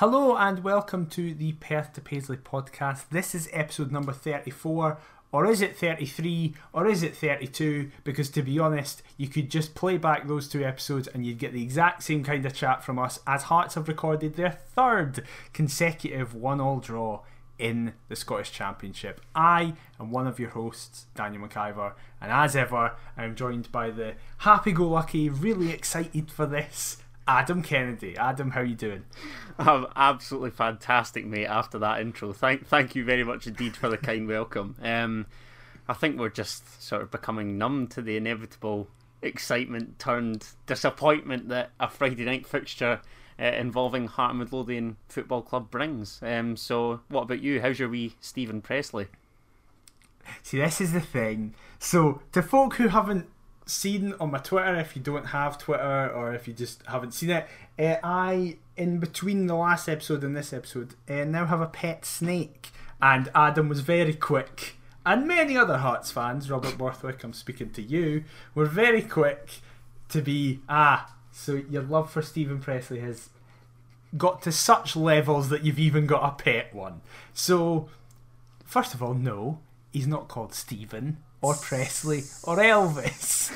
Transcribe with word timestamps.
Hello 0.00 0.34
and 0.34 0.64
welcome 0.64 1.04
to 1.08 1.34
the 1.34 1.52
Perth 1.52 1.92
to 1.92 2.00
Paisley 2.00 2.38
podcast. 2.38 3.10
This 3.10 3.34
is 3.34 3.50
episode 3.52 3.92
number 3.92 4.14
34, 4.14 4.96
or 5.30 5.44
is 5.44 5.60
it 5.60 5.76
33, 5.76 6.54
or 6.72 6.86
is 6.86 7.02
it 7.02 7.14
32? 7.14 7.90
Because 8.02 8.30
to 8.30 8.40
be 8.40 8.58
honest, 8.58 9.02
you 9.18 9.28
could 9.28 9.50
just 9.50 9.74
play 9.74 9.98
back 9.98 10.26
those 10.26 10.48
two 10.48 10.64
episodes 10.64 11.06
and 11.06 11.26
you'd 11.26 11.36
get 11.36 11.52
the 11.52 11.62
exact 11.62 12.02
same 12.02 12.24
kind 12.24 12.46
of 12.46 12.54
chat 12.54 12.82
from 12.82 12.98
us 12.98 13.20
as 13.26 13.42
Hearts 13.42 13.74
have 13.74 13.88
recorded 13.88 14.36
their 14.36 14.52
third 14.52 15.22
consecutive 15.52 16.34
one 16.34 16.62
all 16.62 16.80
draw 16.80 17.20
in 17.58 17.92
the 18.08 18.16
Scottish 18.16 18.52
Championship. 18.52 19.20
I 19.34 19.74
am 20.00 20.10
one 20.10 20.26
of 20.26 20.40
your 20.40 20.48
hosts, 20.48 21.08
Daniel 21.14 21.46
McIver, 21.46 21.92
and 22.22 22.32
as 22.32 22.56
ever, 22.56 22.92
I'm 23.18 23.36
joined 23.36 23.70
by 23.70 23.90
the 23.90 24.14
happy 24.38 24.72
go 24.72 24.88
lucky, 24.88 25.28
really 25.28 25.70
excited 25.70 26.30
for 26.30 26.46
this. 26.46 26.96
Adam 27.30 27.62
Kennedy. 27.62 28.16
Adam, 28.16 28.50
how 28.50 28.60
you 28.60 28.74
doing? 28.74 29.04
I'm 29.58 29.86
absolutely 29.94 30.50
fantastic, 30.50 31.24
mate. 31.24 31.46
After 31.46 31.78
that 31.78 32.00
intro, 32.00 32.32
thank 32.32 32.66
thank 32.66 32.96
you 32.96 33.04
very 33.04 33.22
much 33.22 33.46
indeed 33.46 33.76
for 33.76 33.88
the 33.88 33.96
kind 33.96 34.26
welcome. 34.26 34.74
Um, 34.82 35.26
I 35.88 35.92
think 35.92 36.18
we're 36.18 36.28
just 36.28 36.82
sort 36.82 37.02
of 37.02 37.12
becoming 37.12 37.56
numb 37.56 37.86
to 37.88 38.02
the 38.02 38.16
inevitable 38.16 38.88
excitement 39.22 40.00
turned 40.00 40.44
disappointment 40.66 41.48
that 41.50 41.70
a 41.78 41.88
Friday 41.88 42.24
night 42.24 42.48
fixture 42.48 43.00
uh, 43.38 43.44
involving 43.44 44.08
Heart 44.08 44.30
and 44.30 44.40
Midlothian 44.40 44.96
Football 45.08 45.42
Club 45.42 45.70
brings. 45.70 46.18
Um, 46.22 46.56
so, 46.56 47.00
what 47.08 47.22
about 47.22 47.42
you? 47.42 47.60
How's 47.60 47.78
your 47.78 47.90
wee 47.90 48.16
Stephen 48.20 48.60
Presley? 48.60 49.06
See, 50.42 50.58
this 50.58 50.80
is 50.80 50.92
the 50.92 51.00
thing. 51.00 51.54
So, 51.78 52.22
to 52.32 52.42
folk 52.42 52.74
who 52.74 52.88
haven't 52.88 53.28
seen 53.70 54.14
on 54.20 54.30
my 54.30 54.38
Twitter, 54.38 54.76
if 54.76 54.96
you 54.96 55.02
don't 55.02 55.26
have 55.26 55.58
Twitter 55.58 56.10
or 56.10 56.34
if 56.34 56.46
you 56.46 56.54
just 56.54 56.84
haven't 56.86 57.12
seen 57.12 57.30
it, 57.30 57.46
uh, 57.78 57.96
I, 58.02 58.56
in 58.76 58.98
between 58.98 59.46
the 59.46 59.54
last 59.54 59.88
episode 59.88 60.22
and 60.24 60.36
this 60.36 60.52
episode, 60.52 60.94
uh, 61.08 61.24
now 61.24 61.46
have 61.46 61.60
a 61.60 61.66
pet 61.66 62.04
snake. 62.04 62.70
And 63.00 63.30
Adam 63.34 63.68
was 63.68 63.80
very 63.80 64.12
quick, 64.12 64.76
and 65.06 65.26
many 65.26 65.56
other 65.56 65.78
Hearts 65.78 66.10
fans, 66.10 66.50
Robert 66.50 66.76
Borthwick, 66.76 67.24
I'm 67.24 67.32
speaking 67.32 67.70
to 67.70 67.82
you, 67.82 68.24
were 68.54 68.66
very 68.66 69.00
quick 69.00 69.60
to 70.10 70.20
be, 70.20 70.60
ah, 70.68 71.16
so 71.32 71.62
your 71.70 71.82
love 71.82 72.10
for 72.10 72.20
Stephen 72.20 72.60
Presley 72.60 73.00
has 73.00 73.30
got 74.18 74.42
to 74.42 74.52
such 74.52 74.96
levels 74.96 75.48
that 75.48 75.64
you've 75.64 75.78
even 75.78 76.06
got 76.06 76.24
a 76.24 76.42
pet 76.42 76.74
one. 76.74 77.00
So, 77.32 77.88
first 78.64 78.92
of 78.92 79.02
all, 79.02 79.14
no, 79.14 79.60
he's 79.92 80.06
not 80.06 80.28
called 80.28 80.52
Stephen 80.52 81.18
or 81.42 81.54
Presley 81.54 82.24
or 82.44 82.56
Elvis. 82.56 83.52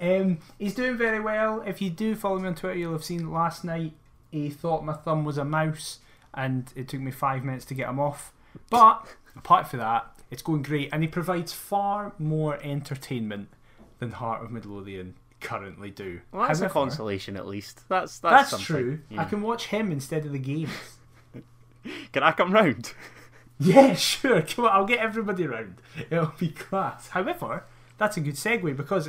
Um, 0.00 0.38
he's 0.58 0.74
doing 0.74 0.96
very 0.96 1.20
well. 1.20 1.62
If 1.66 1.80
you 1.80 1.90
do 1.90 2.14
follow 2.14 2.38
me 2.38 2.48
on 2.48 2.54
Twitter, 2.54 2.76
you'll 2.76 2.92
have 2.92 3.04
seen 3.04 3.32
last 3.32 3.64
night 3.64 3.92
he 4.30 4.50
thought 4.50 4.84
my 4.84 4.92
thumb 4.92 5.24
was 5.24 5.38
a 5.38 5.44
mouse, 5.44 6.00
and 6.34 6.70
it 6.76 6.88
took 6.88 7.00
me 7.00 7.10
five 7.10 7.44
minutes 7.44 7.64
to 7.66 7.74
get 7.74 7.88
him 7.88 7.98
off. 7.98 8.32
But 8.70 9.06
apart 9.34 9.68
from 9.68 9.80
that, 9.80 10.06
it's 10.30 10.42
going 10.42 10.62
great, 10.62 10.90
and 10.92 11.02
he 11.02 11.08
provides 11.08 11.52
far 11.52 12.12
more 12.18 12.58
entertainment 12.62 13.48
than 13.98 14.12
Heart 14.12 14.44
of 14.44 14.50
Midlothian 14.50 15.14
currently 15.40 15.90
do. 15.90 16.20
Well, 16.32 16.46
that's 16.46 16.58
However, 16.58 16.70
a 16.70 16.74
consolation 16.74 17.36
at 17.36 17.46
least. 17.46 17.88
That's 17.88 18.18
that's, 18.18 18.50
that's 18.50 18.62
true. 18.62 19.00
Yeah. 19.10 19.22
I 19.22 19.24
can 19.24 19.42
watch 19.42 19.66
him 19.66 19.92
instead 19.92 20.26
of 20.26 20.32
the 20.32 20.38
games. 20.38 20.70
can 22.12 22.22
I 22.22 22.32
come 22.32 22.52
round? 22.52 22.92
Yeah, 23.58 23.94
sure. 23.94 24.42
Come 24.42 24.66
on, 24.66 24.72
I'll 24.72 24.84
get 24.84 24.98
everybody 24.98 25.46
round. 25.46 25.76
It'll 26.10 26.32
be 26.38 26.48
class. 26.48 27.08
However, 27.08 27.64
that's 27.96 28.18
a 28.18 28.20
good 28.20 28.34
segue 28.34 28.76
because 28.76 29.08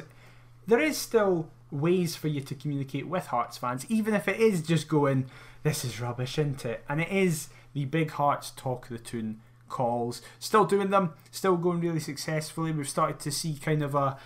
there 0.66 0.79
is 0.79 0.97
still 0.97 1.49
ways 1.69 2.16
for 2.16 2.29
you 2.29 2.39
to 2.41 2.55
communicate 2.55 3.07
with 3.07 3.27
Hearts 3.27 3.57
fans, 3.57 3.85
even 3.89 4.13
if 4.13 4.27
it 4.27 4.39
is 4.39 4.61
just 4.61 4.88
going, 4.88 5.25
"This 5.63 5.83
is 5.83 5.99
rubbish," 5.99 6.38
isn't 6.38 6.66
it? 6.66 6.85
And 6.88 7.01
it 7.01 7.09
is 7.09 7.49
the 7.73 7.85
Big 7.85 8.11
Hearts 8.11 8.51
Talk 8.51 8.88
the 8.88 8.97
Toun 8.97 9.41
calls. 9.67 10.21
Still 10.39 10.63
doing 10.63 10.91
them, 10.91 11.13
still 11.29 11.57
going 11.57 11.81
really 11.81 12.00
successfully. 12.00 12.71
We've 12.71 12.88
started 12.88 13.19
to 13.19 13.31
see 13.31 13.57
kind 13.57 13.83
of 13.83 13.95
a 13.95 14.17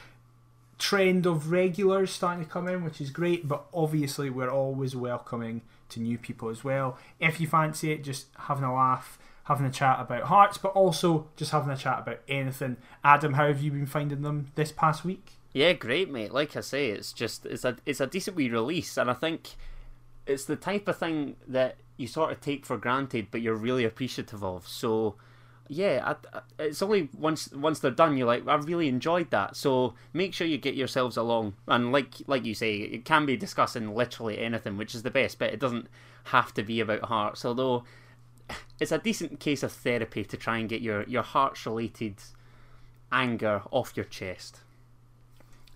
trend 0.77 1.25
of 1.25 1.51
regulars 1.51 2.11
starting 2.11 2.43
to 2.43 2.49
come 2.49 2.67
in, 2.67 2.83
which 2.83 3.01
is 3.01 3.09
great, 3.11 3.47
but 3.47 3.65
obviously 3.73 4.29
we're 4.29 4.49
always 4.49 4.95
welcoming 4.95 5.61
to 5.89 5.99
new 5.99 6.17
people 6.17 6.49
as 6.49 6.63
well. 6.63 6.97
If 7.19 7.39
you 7.39 7.47
fancy 7.47 7.91
it, 7.91 8.03
just 8.03 8.27
having 8.37 8.63
a 8.63 8.73
laugh, 8.73 9.19
having 9.45 9.65
a 9.65 9.71
chat 9.71 9.99
about 9.99 10.23
Hearts, 10.23 10.57
but 10.57 10.69
also 10.73 11.27
just 11.35 11.51
having 11.51 11.71
a 11.71 11.77
chat 11.77 11.99
about 11.99 12.19
anything. 12.27 12.77
Adam, 13.03 13.33
how 13.33 13.47
have 13.47 13.61
you 13.61 13.71
been 13.71 13.85
finding 13.85 14.21
them 14.21 14.51
this 14.55 14.71
past 14.71 15.03
week? 15.03 15.33
Yeah, 15.53 15.73
great, 15.73 16.09
mate. 16.09 16.33
Like 16.33 16.55
I 16.55 16.61
say, 16.61 16.89
it's 16.89 17.11
just 17.11 17.45
it's 17.45 17.65
a 17.65 17.77
it's 17.85 17.99
a 17.99 18.07
decent 18.07 18.37
wee 18.37 18.49
release, 18.49 18.97
and 18.97 19.09
I 19.09 19.13
think 19.13 19.55
it's 20.25 20.45
the 20.45 20.55
type 20.55 20.87
of 20.87 20.97
thing 20.97 21.35
that 21.47 21.77
you 21.97 22.07
sort 22.07 22.31
of 22.31 22.39
take 22.39 22.65
for 22.65 22.77
granted, 22.77 23.27
but 23.31 23.41
you're 23.41 23.55
really 23.55 23.83
appreciative 23.83 24.43
of. 24.43 24.67
So 24.67 25.15
yeah, 25.67 26.01
I, 26.05 26.37
I, 26.37 26.41
it's 26.59 26.81
only 26.81 27.09
once 27.17 27.51
once 27.51 27.79
they're 27.79 27.91
done, 27.91 28.17
you're 28.17 28.27
like, 28.27 28.47
I 28.47 28.55
really 28.55 28.87
enjoyed 28.87 29.31
that. 29.31 29.55
So 29.55 29.95
make 30.13 30.33
sure 30.33 30.47
you 30.47 30.57
get 30.57 30.75
yourselves 30.75 31.17
along, 31.17 31.53
and 31.67 31.91
like 31.91 32.15
like 32.27 32.45
you 32.45 32.53
say, 32.53 32.75
it 32.75 33.05
can 33.05 33.25
be 33.25 33.37
discussing 33.37 33.95
literally 33.95 34.39
anything, 34.39 34.77
which 34.77 34.95
is 34.95 35.03
the 35.03 35.11
best. 35.11 35.39
But 35.39 35.53
it 35.53 35.59
doesn't 35.59 35.87
have 36.25 36.53
to 36.53 36.63
be 36.63 36.79
about 36.79 37.03
hearts. 37.03 37.43
Although 37.43 37.83
it's 38.79 38.91
a 38.91 38.97
decent 38.97 39.39
case 39.39 39.63
of 39.63 39.71
therapy 39.71 40.23
to 40.23 40.37
try 40.37 40.57
and 40.57 40.69
get 40.69 40.81
your 40.81 41.03
your 41.03 41.23
hearts 41.23 41.65
related 41.65 42.15
anger 43.11 43.61
off 43.71 43.93
your 43.95 44.05
chest. 44.05 44.59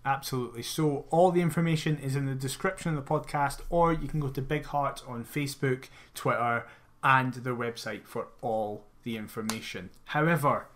Absolutely. 0.06 0.62
So 0.62 1.06
all 1.10 1.32
the 1.32 1.42
information 1.42 1.98
is 1.98 2.16
in 2.16 2.28
the 2.28 2.36
description 2.36 2.96
of 2.96 3.04
the 3.04 3.10
podcast, 3.10 3.62
or 3.72 3.92
you 3.92 4.08
can 4.08 4.20
go 4.20 4.30
to 4.30 4.42
Big 4.42 4.66
Heart 4.66 5.04
on 5.08 5.26
Facebook, 5.26 5.86
Twitter, 6.14 6.68
and 7.04 7.34
their 7.34 7.56
website 7.56 8.06
for 8.06 8.28
all 8.42 8.84
the 9.04 9.18
information. 9.18 9.90
However, 10.06 10.68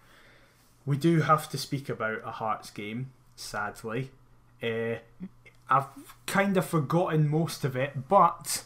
we 0.86 0.98
do 0.98 1.22
have 1.22 1.48
to 1.50 1.58
speak 1.60 1.90
about 1.90 2.22
a 2.26 2.32
Hearts 2.32 2.72
game, 2.72 3.12
sadly. 3.36 4.10
Uh, 4.64 4.96
I've 5.70 5.86
kind 6.26 6.58
of 6.58 6.66
forgotten 6.66 7.30
most 7.30 7.64
of 7.64 7.76
it, 7.76 8.10
but 8.10 8.64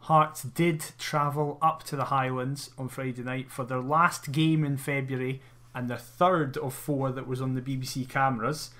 Hearts 0.00 0.42
did 0.42 0.84
travel 0.98 1.58
up 1.60 1.82
to 1.84 1.96
the 1.96 2.06
Highlands 2.06 2.70
on 2.78 2.88
Friday 2.88 3.22
night 3.22 3.50
for 3.50 3.64
their 3.64 3.80
last 3.80 4.32
game 4.32 4.64
in 4.64 4.76
February 4.76 5.42
and 5.74 5.88
their 5.88 5.98
third 5.98 6.56
of 6.56 6.74
four 6.74 7.12
that 7.12 7.26
was 7.26 7.40
on 7.40 7.54
the 7.54 7.60
BBC 7.60 8.08
cameras. 8.08 8.70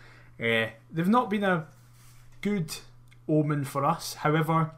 Uh, 0.41 0.67
they've 0.91 1.07
not 1.09 1.29
been 1.29 1.45
a 1.45 1.67
good 2.41 2.75
omen 3.29 3.65
for 3.65 3.85
us. 3.85 4.15
However, 4.15 4.73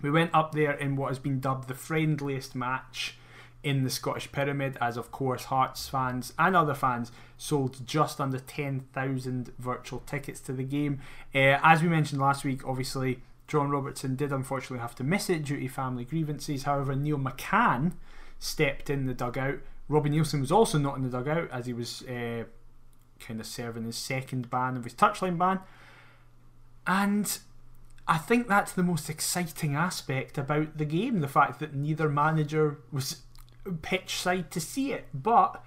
we 0.00 0.10
went 0.10 0.30
up 0.32 0.52
there 0.52 0.72
in 0.72 0.96
what 0.96 1.08
has 1.08 1.18
been 1.18 1.40
dubbed 1.40 1.68
the 1.68 1.74
friendliest 1.74 2.54
match 2.54 3.16
in 3.64 3.82
the 3.82 3.90
Scottish 3.90 4.30
Pyramid, 4.30 4.78
as 4.80 4.96
of 4.96 5.10
course 5.10 5.44
Hearts 5.44 5.88
fans 5.88 6.32
and 6.38 6.54
other 6.54 6.74
fans 6.74 7.10
sold 7.36 7.84
just 7.84 8.20
under 8.20 8.38
10,000 8.38 9.52
virtual 9.58 10.00
tickets 10.06 10.40
to 10.42 10.52
the 10.52 10.62
game. 10.62 11.00
Uh, 11.34 11.58
as 11.62 11.82
we 11.82 11.88
mentioned 11.88 12.20
last 12.20 12.44
week, 12.44 12.66
obviously, 12.66 13.20
John 13.48 13.70
Robertson 13.70 14.14
did 14.14 14.30
unfortunately 14.30 14.78
have 14.78 14.94
to 14.96 15.04
miss 15.04 15.28
it 15.30 15.44
due 15.44 15.58
to 15.58 15.68
family 15.68 16.04
grievances. 16.04 16.64
However, 16.64 16.94
Neil 16.94 17.18
McCann 17.18 17.92
stepped 18.38 18.90
in 18.90 19.06
the 19.06 19.14
dugout. 19.14 19.60
Robbie 19.88 20.10
Neilson 20.10 20.40
was 20.40 20.52
also 20.52 20.78
not 20.78 20.96
in 20.96 21.02
the 21.02 21.08
dugout 21.08 21.50
as 21.50 21.64
he 21.66 21.72
was 21.72 22.02
uh, 22.02 22.44
kind 23.18 23.40
of 23.40 23.46
serving 23.46 23.84
his 23.84 23.96
second 23.96 24.50
ban 24.50 24.76
of 24.76 24.84
his 24.84 24.94
touchline 24.94 25.38
ban. 25.38 25.60
And 26.86 27.38
I 28.06 28.18
think 28.18 28.48
that's 28.48 28.72
the 28.72 28.82
most 28.82 29.08
exciting 29.08 29.74
aspect 29.74 30.36
about 30.36 30.76
the 30.76 30.84
game 30.84 31.20
the 31.20 31.28
fact 31.28 31.58
that 31.60 31.74
neither 31.74 32.08
manager 32.08 32.78
was 32.92 33.22
pitch 33.82 34.16
side 34.16 34.50
to 34.50 34.60
see 34.60 34.92
it. 34.92 35.06
But 35.14 35.64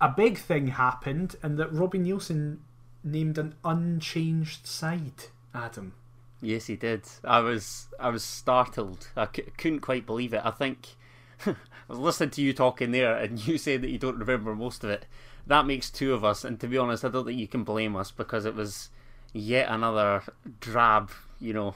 a 0.00 0.10
big 0.10 0.38
thing 0.38 0.68
happened, 0.68 1.36
and 1.42 1.58
that 1.58 1.72
Robbie 1.72 1.98
Neilson 1.98 2.58
named 3.02 3.38
an 3.38 3.54
unchanged 3.64 4.66
side. 4.66 5.24
Adam. 5.54 5.94
Yes, 6.40 6.66
he 6.66 6.76
did. 6.76 7.02
I 7.24 7.40
was 7.40 7.88
I 7.98 8.10
was 8.10 8.22
startled. 8.22 9.08
I 9.16 9.28
c- 9.34 9.42
couldn't 9.56 9.80
quite 9.80 10.06
believe 10.06 10.32
it. 10.32 10.42
I 10.44 10.50
think 10.50 10.88
I 11.46 11.54
was 11.88 11.98
listening 11.98 12.30
to 12.30 12.42
you 12.42 12.52
talking 12.52 12.92
there, 12.92 13.16
and 13.16 13.44
you 13.46 13.58
say 13.66 13.76
that 13.76 13.90
you 13.90 13.98
don't 13.98 14.18
remember 14.18 14.54
most 14.54 14.84
of 14.84 14.90
it. 14.90 15.06
That 15.46 15.66
makes 15.66 15.90
two 15.90 16.12
of 16.14 16.24
us, 16.24 16.44
and 16.44 16.60
to 16.60 16.68
be 16.68 16.78
honest, 16.78 17.04
I 17.04 17.08
don't 17.08 17.24
think 17.24 17.40
you 17.40 17.48
can 17.48 17.64
blame 17.64 17.96
us 17.96 18.10
because 18.10 18.44
it 18.44 18.54
was 18.54 18.90
yet 19.32 19.68
another 19.68 20.22
drab, 20.60 21.10
you 21.40 21.52
know, 21.52 21.74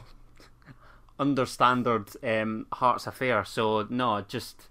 understandard 1.18 2.14
um, 2.22 2.66
Hearts 2.72 3.06
affair. 3.06 3.44
So 3.44 3.86
no, 3.90 4.20
just 4.28 4.68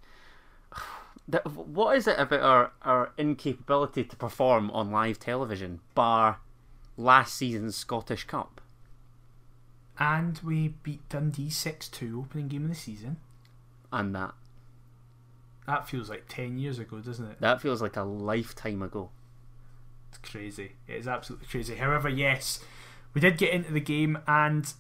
what 1.44 1.98
is 1.98 2.08
it 2.08 2.20
about 2.20 2.42
our, 2.42 2.72
our 2.84 3.12
incapability 3.18 4.04
to 4.06 4.16
perform 4.16 4.70
on 4.72 4.92
live 4.92 5.20
television, 5.20 5.80
bar 5.96 6.40
last 6.96 7.36
season's 7.36 7.76
Scottish 7.76 8.26
Cup? 8.26 8.61
And 10.02 10.40
we 10.44 10.70
beat 10.82 11.08
Dundee 11.10 11.52
6 11.52 11.88
2, 11.88 12.26
opening 12.26 12.48
game 12.48 12.64
of 12.64 12.70
the 12.70 12.76
season. 12.76 13.18
And 13.94 14.16
that. 14.16 14.34
That 15.68 15.88
feels 15.88 16.10
like 16.10 16.24
10 16.28 16.58
years 16.58 16.80
ago, 16.80 16.98
doesn't 17.02 17.30
it? 17.30 17.40
That 17.40 17.62
feels 17.62 17.84
like 17.84 17.96
a 17.98 18.02
lifetime 18.02 18.82
ago. 18.82 19.12
It's 20.10 20.18
crazy. 20.18 20.72
It 20.88 20.96
is 20.96 21.08
absolutely 21.08 21.46
crazy. 21.46 21.76
However, 21.76 22.10
yes, 22.10 22.64
we 23.14 23.22
did 23.22 23.38
get 23.38 23.54
into 23.54 23.72
the 23.72 23.80
game, 23.80 24.18
and 24.28 24.74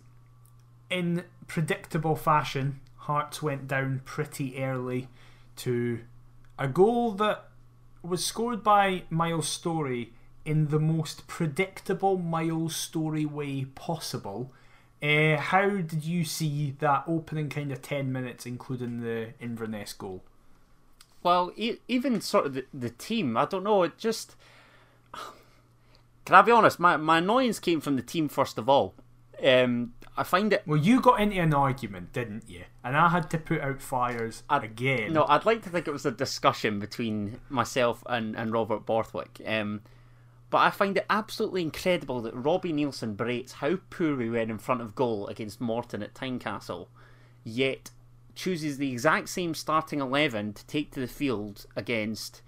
in 0.89 1.23
predictable 1.45 2.15
fashion, 2.15 2.79
Hearts 2.95 3.43
went 3.43 3.67
down 3.67 4.01
pretty 4.05 4.57
early 4.57 5.07
to 5.57 5.99
a 6.57 6.67
goal 6.67 7.11
that 7.11 7.45
was 8.01 8.25
scored 8.25 8.63
by 8.63 9.03
Miles 9.11 9.47
Storey 9.47 10.13
in 10.45 10.69
the 10.69 10.79
most 10.79 11.27
predictable 11.27 12.17
Miles 12.17 12.75
Storey 12.75 13.25
way 13.27 13.65
possible. 13.65 14.51
Uh, 15.01 15.37
how 15.37 15.67
did 15.69 16.05
you 16.05 16.23
see 16.23 16.75
that 16.79 17.03
opening 17.07 17.49
kind 17.49 17.71
of 17.71 17.81
10 17.81 18.11
minutes, 18.11 18.45
including 18.45 19.01
the 19.01 19.29
Inverness 19.39 19.93
goal? 19.93 20.23
Well, 21.23 21.51
e- 21.55 21.77
even 21.87 22.21
sort 22.21 22.45
of 22.47 22.53
the, 22.53 22.65
the 22.73 22.89
team, 22.91 23.35
I 23.37 23.45
don't 23.45 23.63
know, 23.63 23.83
it 23.83 23.97
just. 23.97 24.35
Can 26.25 26.35
I 26.35 26.41
be 26.43 26.51
honest? 26.51 26.79
My, 26.79 26.97
my 26.97 27.17
annoyance 27.17 27.59
came 27.59 27.81
from 27.81 27.95
the 27.95 28.01
team 28.03 28.29
first 28.29 28.57
of 28.57 28.69
all. 28.69 28.93
Um, 29.43 29.93
I 30.15 30.23
find 30.23 30.53
it. 30.53 30.61
Well, 30.67 30.77
you 30.79 31.01
got 31.01 31.19
into 31.19 31.39
an 31.39 31.53
argument, 31.53 32.13
didn't 32.13 32.47
you? 32.47 32.63
And 32.83 32.95
I 32.95 33.09
had 33.09 33.29
to 33.31 33.37
put 33.39 33.61
out 33.61 33.81
fires 33.81 34.43
I'd- 34.49 34.65
again. 34.65 35.13
No, 35.13 35.25
I'd 35.27 35.45
like 35.45 35.63
to 35.63 35.69
think 35.69 35.87
it 35.87 35.91
was 35.91 36.05
a 36.05 36.11
discussion 36.11 36.79
between 36.79 37.39
myself 37.49 38.03
and, 38.07 38.35
and 38.35 38.51
Robert 38.51 38.85
Borthwick. 38.85 39.41
Um, 39.45 39.81
but 40.51 40.57
I 40.57 40.69
find 40.69 40.97
it 40.97 41.05
absolutely 41.09 41.61
incredible 41.61 42.21
that 42.21 42.35
Robbie 42.35 42.73
Neilson 42.73 43.15
berates 43.15 43.53
how 43.53 43.79
poor 43.89 44.17
we 44.17 44.29
were 44.29 44.37
in 44.39 44.57
front 44.57 44.81
of 44.81 44.95
goal 44.95 45.27
against 45.27 45.61
Morton 45.61 46.03
at 46.03 46.13
Tynecastle, 46.13 46.89
yet 47.45 47.89
chooses 48.35 48.77
the 48.77 48.91
exact 48.91 49.29
same 49.29 49.55
starting 49.55 50.01
11 50.01 50.53
to 50.53 50.67
take 50.67 50.91
to 50.91 50.99
the 50.99 51.07
field 51.07 51.65
against, 51.77 52.41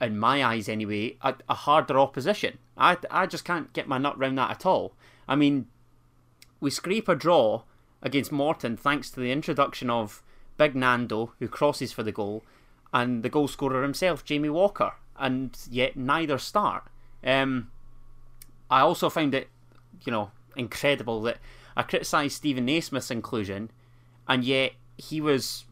in 0.00 0.16
my 0.16 0.44
eyes 0.44 0.68
anyway, 0.68 1.16
a, 1.22 1.34
a 1.48 1.54
harder 1.54 1.98
opposition. 1.98 2.56
I, 2.76 2.96
I 3.10 3.26
just 3.26 3.44
can't 3.44 3.72
get 3.72 3.88
my 3.88 3.98
nut 3.98 4.16
round 4.16 4.38
that 4.38 4.52
at 4.52 4.64
all. 4.64 4.94
I 5.26 5.34
mean, 5.34 5.66
we 6.60 6.70
scrape 6.70 7.08
a 7.08 7.16
draw 7.16 7.64
against 8.00 8.30
Morton 8.30 8.76
thanks 8.76 9.10
to 9.10 9.18
the 9.18 9.32
introduction 9.32 9.90
of 9.90 10.22
Big 10.56 10.76
Nando, 10.76 11.32
who 11.40 11.48
crosses 11.48 11.92
for 11.92 12.04
the 12.04 12.12
goal, 12.12 12.44
and 12.92 13.24
the 13.24 13.28
goal 13.28 13.48
scorer 13.48 13.82
himself, 13.82 14.24
Jamie 14.24 14.48
Walker, 14.50 14.92
and 15.18 15.56
yet 15.70 15.96
neither 15.96 16.38
start. 16.38 16.84
Um, 17.24 17.70
I 18.70 18.80
also 18.80 19.08
found 19.08 19.34
it, 19.34 19.48
you 20.04 20.12
know, 20.12 20.30
incredible 20.56 21.22
that 21.22 21.38
I 21.76 21.82
criticised 21.82 22.36
Steven 22.36 22.64
Naismith's 22.64 23.10
inclusion, 23.10 23.70
and 24.26 24.44
yet 24.44 24.72
he 24.96 25.20
was 25.20 25.64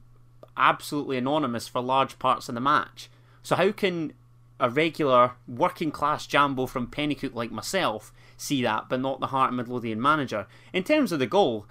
absolutely 0.57 1.17
anonymous 1.17 1.67
for 1.67 1.81
large 1.81 2.19
parts 2.19 2.49
of 2.49 2.55
the 2.55 2.61
match. 2.61 3.09
So 3.43 3.57
how 3.57 3.73
can 3.73 4.13
a 4.61 4.71
regular 4.71 5.33
working 5.49 5.91
class 5.91 6.27
jambo 6.27 6.67
from 6.67 6.87
Penicuik 6.87 7.35
like 7.35 7.51
myself 7.51 8.13
see 8.37 8.63
that, 8.63 8.89
but 8.89 9.01
not 9.01 9.21
the 9.21 9.29
Heart 9.29 9.51
and 9.51 9.57
Midlothian 9.57 10.01
manager? 10.01 10.47
In 10.73 10.85
terms 10.85 11.11
of 11.11 11.19
the 11.19 11.27
goal, 11.27 11.67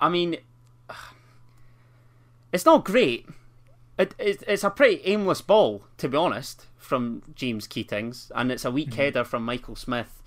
I 0.00 0.08
mean, 0.08 0.36
it's 2.52 2.66
not 2.66 2.84
great. 2.84 3.26
It, 3.98 4.14
it, 4.18 4.42
it's 4.46 4.64
a 4.64 4.70
pretty 4.70 5.00
aimless 5.04 5.40
ball, 5.40 5.84
to 5.96 6.08
be 6.08 6.16
honest, 6.16 6.66
from 6.76 7.22
James 7.34 7.66
Keatings, 7.66 8.30
and 8.34 8.52
it's 8.52 8.64
a 8.64 8.70
weak 8.70 8.90
mm-hmm. 8.90 9.00
header 9.00 9.24
from 9.24 9.44
Michael 9.44 9.76
Smith. 9.76 10.22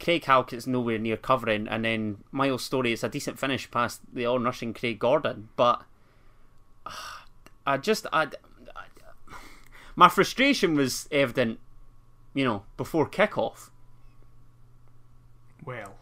Craig 0.00 0.24
Halkett's 0.24 0.66
nowhere 0.66 0.98
near 0.98 1.16
covering, 1.16 1.66
and 1.66 1.84
then 1.84 2.18
Miles 2.30 2.62
Storey 2.62 2.92
is 2.92 3.02
a 3.02 3.08
decent 3.08 3.38
finish 3.38 3.68
past 3.70 4.00
the 4.12 4.24
all 4.24 4.38
rushing 4.38 4.72
Craig 4.72 5.00
Gordon. 5.00 5.48
But 5.56 5.82
ah, 6.86 7.26
I 7.66 7.78
just, 7.78 8.06
I, 8.12 8.28
I, 8.76 8.84
my 9.96 10.08
frustration 10.08 10.76
was 10.76 11.08
evident, 11.10 11.58
you 12.34 12.44
know, 12.44 12.62
before 12.76 13.08
kickoff. 13.08 13.70
Well, 15.64 15.96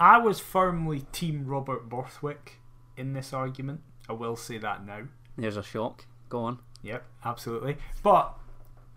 I 0.00 0.18
was 0.18 0.40
firmly 0.40 1.06
Team 1.12 1.46
Robert 1.46 1.88
Borthwick 1.88 2.58
in 2.96 3.12
this 3.12 3.32
argument. 3.32 3.82
I 4.08 4.12
will 4.14 4.36
say 4.36 4.58
that 4.58 4.84
now. 4.84 5.02
There's 5.38 5.56
a 5.56 5.62
shock. 5.62 6.06
Go 6.28 6.40
on. 6.40 6.58
Yep, 6.82 7.04
absolutely. 7.24 7.76
But 8.02 8.34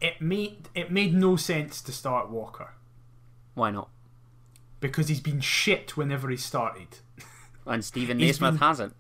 it 0.02 0.22
made 0.22 0.70
it 0.76 0.92
made 0.92 1.14
no 1.14 1.36
sense 1.36 1.82
to 1.82 1.92
start 1.92 2.30
Walker 2.30 2.74
Why 3.56 3.72
not? 3.72 3.90
because 4.80 5.08
he's 5.08 5.20
been 5.22 5.40
shit 5.40 5.98
whenever 5.98 6.30
he 6.30 6.38
started. 6.38 6.88
And 7.66 7.84
Steven 7.84 8.18
Naismith 8.18 8.54
been- 8.54 8.58
hasn't. 8.60 8.96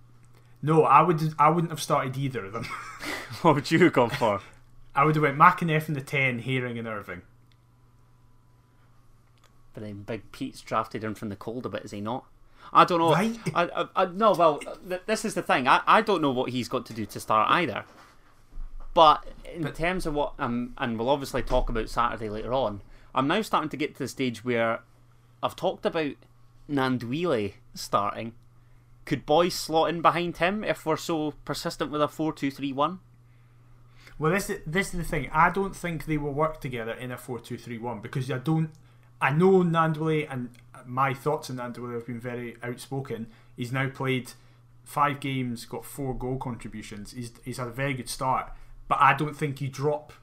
No, 0.61 0.83
I 0.83 1.01
would 1.01 1.33
I 1.39 1.49
wouldn't 1.49 1.71
have 1.71 1.81
started 1.81 2.17
either 2.17 2.45
of 2.45 2.53
them. 2.53 2.65
What 3.41 3.55
would 3.55 3.71
you 3.71 3.79
have 3.79 3.93
gone 3.93 4.09
for? 4.09 4.41
I 4.95 5.05
would 5.05 5.15
have 5.15 5.23
went 5.23 5.37
McEneff 5.37 5.87
in 5.87 5.93
the 5.93 6.01
ten, 6.01 6.41
Haring 6.41 6.77
and 6.79 6.87
Irving. 6.87 7.21
But 9.73 9.83
then 9.83 10.01
Big 10.03 10.31
Pete's 10.31 10.61
drafted 10.61 11.03
him 11.03 11.13
from 11.15 11.29
the 11.29 11.35
cold 11.35 11.65
a 11.65 11.69
bit, 11.69 11.85
is 11.85 11.91
he 11.91 12.01
not? 12.01 12.25
I 12.73 12.83
don't 12.83 12.99
know. 12.99 13.11
Right. 13.13 13.37
I, 13.53 13.63
I, 13.63 13.87
I, 13.95 14.05
no, 14.05 14.33
well, 14.33 14.59
th- 14.89 15.01
this 15.05 15.23
is 15.23 15.35
the 15.35 15.41
thing. 15.43 15.67
I, 15.67 15.81
I 15.87 16.01
don't 16.01 16.21
know 16.21 16.31
what 16.31 16.49
he's 16.49 16.67
got 16.67 16.85
to 16.87 16.93
do 16.93 17.05
to 17.05 17.19
start 17.19 17.49
either. 17.51 17.85
But 18.97 19.27
in 19.53 19.61
But- 19.61 19.75
terms 19.75 20.07
of 20.07 20.15
what, 20.15 20.33
um, 20.39 20.73
and 20.79 20.97
we'll 20.97 21.11
obviously 21.11 21.43
talk 21.43 21.69
about 21.69 21.87
Saturday 21.87 22.31
later 22.31 22.51
on, 22.51 22.81
I'm 23.13 23.27
now 23.27 23.43
starting 23.43 23.69
to 23.69 23.77
get 23.77 23.93
to 23.93 23.99
the 23.99 24.07
stage 24.07 24.43
where 24.43 24.79
I've 25.43 25.55
talked 25.55 25.85
about 25.85 26.13
Gnanduillet 26.67 27.53
starting. 27.75 28.33
Could 29.05 29.27
Boyce 29.27 29.53
slot 29.53 29.89
in 29.89 30.01
behind 30.01 30.37
him 30.37 30.63
if 30.63 30.83
we're 30.83 30.97
so 30.97 31.35
persistent 31.45 31.91
with 31.91 32.01
a 32.01 32.07
4 32.07 32.33
2 32.33 32.49
3 32.49 32.73
1? 32.73 32.99
Well, 34.17 34.31
this 34.31 34.49
is, 34.49 34.61
this 34.65 34.87
is 34.87 34.93
the 34.93 35.03
thing. 35.03 35.29
I 35.31 35.51
don't 35.51 35.75
think 35.75 36.05
they 36.05 36.17
will 36.17 36.33
work 36.33 36.59
together 36.59 36.93
in 36.93 37.11
a 37.11 37.17
four-two-three-one 37.17 38.01
because 38.01 38.31
I 38.31 38.39
don't. 38.39 38.71
I 39.21 39.29
know 39.29 39.61
Gnanduillet 39.61 40.27
and 40.27 40.49
my 40.87 41.13
thoughts 41.13 41.51
on 41.51 41.57
Gnanduillet 41.57 41.93
have 41.93 42.07
been 42.07 42.19
very 42.19 42.57
outspoken. 42.63 43.27
He's 43.55 43.71
now 43.71 43.89
played 43.89 44.31
five 44.83 45.19
games, 45.19 45.65
got 45.65 45.85
four 45.85 46.15
goal 46.15 46.37
contributions. 46.37 47.11
He's 47.11 47.31
he's 47.45 47.57
had 47.59 47.67
a 47.67 47.71
very 47.71 47.93
good 47.93 48.09
start, 48.09 48.51
but 48.87 48.99
I 49.01 49.13
don't 49.13 49.35
think 49.35 49.61
you 49.61 49.67
drop 49.67 50.13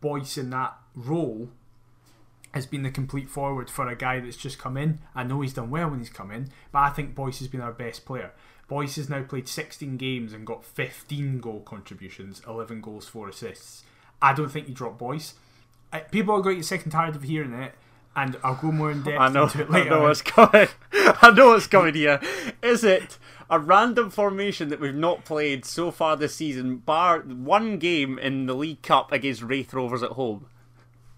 Boyce 0.00 0.38
in 0.38 0.50
that 0.50 0.76
role 0.94 1.50
has 2.52 2.66
been 2.66 2.82
the 2.82 2.90
complete 2.90 3.28
forward 3.28 3.68
for 3.68 3.88
a 3.88 3.96
guy 3.96 4.20
that's 4.20 4.36
just 4.36 4.58
come 4.58 4.76
in. 4.76 5.00
I 5.14 5.24
know 5.24 5.40
he's 5.40 5.54
done 5.54 5.70
well 5.70 5.90
when 5.90 5.98
he's 5.98 6.08
come 6.08 6.30
in, 6.30 6.50
but 6.70 6.78
I 6.78 6.90
think 6.90 7.14
Boyce 7.14 7.40
has 7.40 7.48
been 7.48 7.60
our 7.60 7.72
best 7.72 8.04
player. 8.04 8.32
Boyce 8.68 8.96
has 8.96 9.10
now 9.10 9.22
played 9.22 9.48
16 9.48 9.96
games 9.96 10.32
and 10.32 10.46
got 10.46 10.64
15 10.64 11.40
goal 11.40 11.60
contributions, 11.60 12.40
11 12.46 12.80
goals, 12.80 13.08
4 13.08 13.28
assists. 13.28 13.82
I 14.22 14.32
don't 14.32 14.50
think 14.50 14.68
you 14.68 14.74
drop 14.74 14.98
Boyce. 14.98 15.34
People 16.10 16.34
are 16.34 16.40
going 16.40 16.56
to 16.56 16.60
get 16.60 16.66
sick 16.66 16.84
and 16.84 16.92
tired 16.92 17.14
of 17.16 17.24
hearing 17.24 17.52
it, 17.52 17.72
and 18.16 18.36
I'll 18.42 18.54
go 18.56 18.70
more 18.70 18.90
in 18.90 19.02
depth 19.02 19.20
I 19.20 19.28
know, 19.28 19.44
into 19.44 19.62
it 19.62 19.70
later. 19.70 19.86
I 19.94 19.98
know 19.98 20.02
what's 20.02 20.22
coming. 20.22 20.68
I 20.92 21.30
know 21.30 21.48
what's 21.48 21.66
coming 21.66 21.94
here. 21.94 22.20
Is 22.62 22.84
it 22.84 23.18
a 23.50 23.58
random 23.58 24.10
formation 24.10 24.68
that 24.68 24.80
we've 24.80 24.94
not 24.94 25.24
played 25.24 25.64
so 25.64 25.90
far 25.90 26.16
this 26.16 26.34
season, 26.34 26.78
bar 26.78 27.20
one 27.20 27.78
game 27.78 28.18
in 28.18 28.46
the 28.46 28.54
League 28.54 28.82
Cup 28.82 29.12
against 29.12 29.42
Raith 29.42 29.74
Rovers 29.74 30.02
at 30.02 30.12
home? 30.12 30.46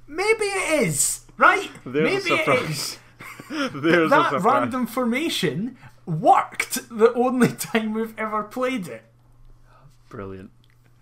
Maybe 0.07 0.45
it 0.45 0.87
is, 0.87 1.23
right? 1.37 1.71
There's 1.85 2.26
a 2.26 2.31
Maybe 2.31 2.43
it 2.43 2.71
is. 2.71 2.99
There's 3.50 4.11
That 4.11 4.41
random 4.43 4.87
formation 4.87 5.76
worked 6.05 6.88
the 6.88 7.12
only 7.15 7.53
time 7.53 7.93
we've 7.93 8.19
ever 8.19 8.43
played 8.43 8.88
it. 8.88 9.03
Brilliant. 10.09 10.50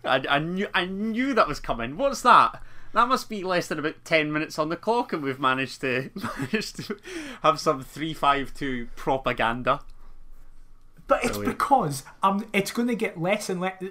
I, 0.05 0.23
I 0.29 0.39
knew 0.39 0.69
I 0.75 0.85
knew 0.85 1.35
that 1.35 1.49
was 1.49 1.61
coming. 1.61 1.97
What's 1.97 2.23
that? 2.23 2.63
That 2.95 3.09
must 3.09 3.29
be 3.29 3.43
less 3.43 3.67
than 3.67 3.81
about 3.81 4.05
ten 4.05 4.33
minutes 4.33 4.57
on 4.57 4.69
the 4.69 4.77
clock, 4.77 5.13
and 5.13 5.21
we've 5.21 5.41
managed 5.41 5.81
to 5.81 6.11
managed 6.39 6.77
to 6.77 6.97
have 7.43 7.59
some 7.59 7.83
three 7.83 8.15
five 8.15 8.55
two 8.55 8.89
propaganda. 8.95 9.81
But 11.09 11.25
it's 11.25 11.37
Brilliant. 11.37 11.59
because 11.59 12.05
um, 12.23 12.47
it's 12.53 12.71
going 12.71 12.89
to 12.89 12.95
get 12.95 13.21
less 13.21 13.51
and 13.51 13.61
less. 13.61 13.83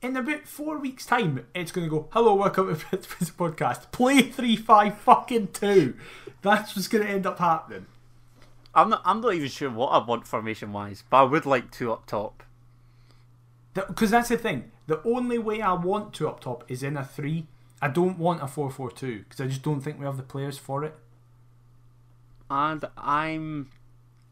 In 0.00 0.16
about 0.16 0.46
four 0.46 0.78
weeks' 0.78 1.04
time, 1.04 1.44
it's 1.52 1.72
going 1.72 1.86
to 1.86 1.90
go. 1.90 2.08
Hello, 2.12 2.34
welcome 2.34 2.76
to 2.76 2.96
this 2.96 3.30
podcast. 3.30 3.90
Play 3.90 4.22
three 4.22 4.54
five 4.54 4.98
fucking 4.98 5.48
two. 5.48 5.96
That's 6.42 6.76
what's 6.76 6.86
going 6.86 7.04
to 7.04 7.10
end 7.10 7.26
up 7.26 7.40
happening. 7.40 7.86
I'm 8.72 8.90
not. 8.90 9.02
I'm 9.04 9.20
not 9.20 9.34
even 9.34 9.48
sure 9.48 9.68
what 9.68 9.88
I 9.88 9.98
want 9.98 10.28
formation 10.28 10.72
wise, 10.72 11.02
but 11.10 11.16
I 11.16 11.22
would 11.24 11.44
like 11.44 11.72
two 11.72 11.92
up 11.92 12.06
top. 12.06 12.44
Because 13.74 14.10
that's 14.12 14.28
the 14.28 14.38
thing. 14.38 14.70
The 14.86 15.02
only 15.02 15.38
way 15.38 15.60
I 15.60 15.72
want 15.72 16.14
to 16.14 16.28
up 16.28 16.38
top 16.38 16.62
is 16.68 16.84
in 16.84 16.96
a 16.96 17.04
three. 17.04 17.48
I 17.82 17.88
don't 17.88 18.18
want 18.18 18.42
a 18.42 18.46
four 18.46 18.70
four 18.70 18.90
two 18.90 19.20
because 19.20 19.40
I 19.40 19.46
just 19.46 19.62
don't 19.62 19.80
think 19.80 19.98
we 19.98 20.06
have 20.06 20.16
the 20.16 20.22
players 20.22 20.58
for 20.58 20.84
it. 20.84 20.94
and 22.50 22.84
I'm. 22.96 23.70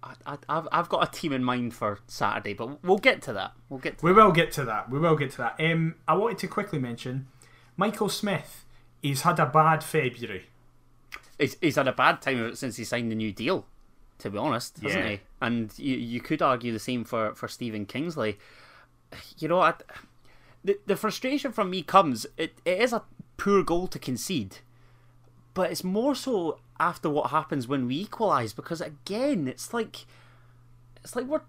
I, 0.04 0.14
I, 0.26 0.38
I've, 0.48 0.68
I've 0.72 0.88
got 0.88 1.06
a 1.08 1.10
team 1.20 1.32
in 1.32 1.44
mind 1.44 1.74
for 1.74 2.00
Saturday, 2.08 2.54
but 2.54 2.82
we'll 2.82 2.98
get 2.98 3.22
to 3.22 3.32
that. 3.34 3.52
We'll 3.68 3.78
get 3.78 3.98
to 3.98 4.04
We 4.06 4.12
will 4.12 4.32
get 4.32 4.50
to 4.52 4.64
that. 4.64 4.90
We 4.90 4.98
will 4.98 5.14
get 5.14 5.30
to 5.32 5.36
that. 5.38 5.56
Um, 5.60 5.94
I 6.08 6.14
wanted 6.14 6.38
to 6.38 6.48
quickly 6.48 6.80
mention 6.80 7.28
Michael 7.76 8.08
Smith. 8.08 8.64
He's 9.00 9.22
had 9.22 9.38
a 9.38 9.46
bad 9.46 9.84
February. 9.84 10.46
he's, 11.38 11.56
he's 11.60 11.76
had 11.76 11.86
a 11.86 11.92
bad 11.92 12.20
time 12.20 12.40
of 12.42 12.46
it 12.52 12.58
since 12.58 12.76
he 12.76 12.84
signed 12.84 13.12
the 13.12 13.14
new 13.14 13.32
deal, 13.32 13.64
to 14.18 14.30
be 14.30 14.38
honest, 14.38 14.80
hasn't 14.82 15.04
he? 15.06 15.20
And 15.40 15.72
you, 15.78 15.96
you 15.96 16.20
could 16.20 16.42
argue 16.42 16.72
the 16.72 16.78
same 16.80 17.04
for, 17.04 17.34
for 17.36 17.46
Stephen 17.46 17.86
Kingsley. 17.86 18.38
You 19.38 19.46
know, 19.46 19.60
I, 19.60 19.74
the, 20.64 20.78
the 20.86 20.96
frustration 20.96 21.52
from 21.52 21.70
me 21.70 21.82
comes, 21.82 22.26
it, 22.36 22.54
it 22.64 22.80
is 22.80 22.92
a 22.92 23.02
poor 23.42 23.62
goal 23.62 23.86
to 23.88 23.98
concede, 23.98 24.58
but 25.54 25.70
it's 25.70 25.84
more 25.84 26.14
so 26.14 26.58
after 26.78 27.08
what 27.10 27.30
happens 27.30 27.68
when 27.68 27.86
we 27.86 28.00
equalise, 28.00 28.52
because 28.52 28.80
again, 28.80 29.48
it's 29.48 29.72
like, 29.74 30.04
it's 31.02 31.14
like 31.16 31.26
we're, 31.26 31.42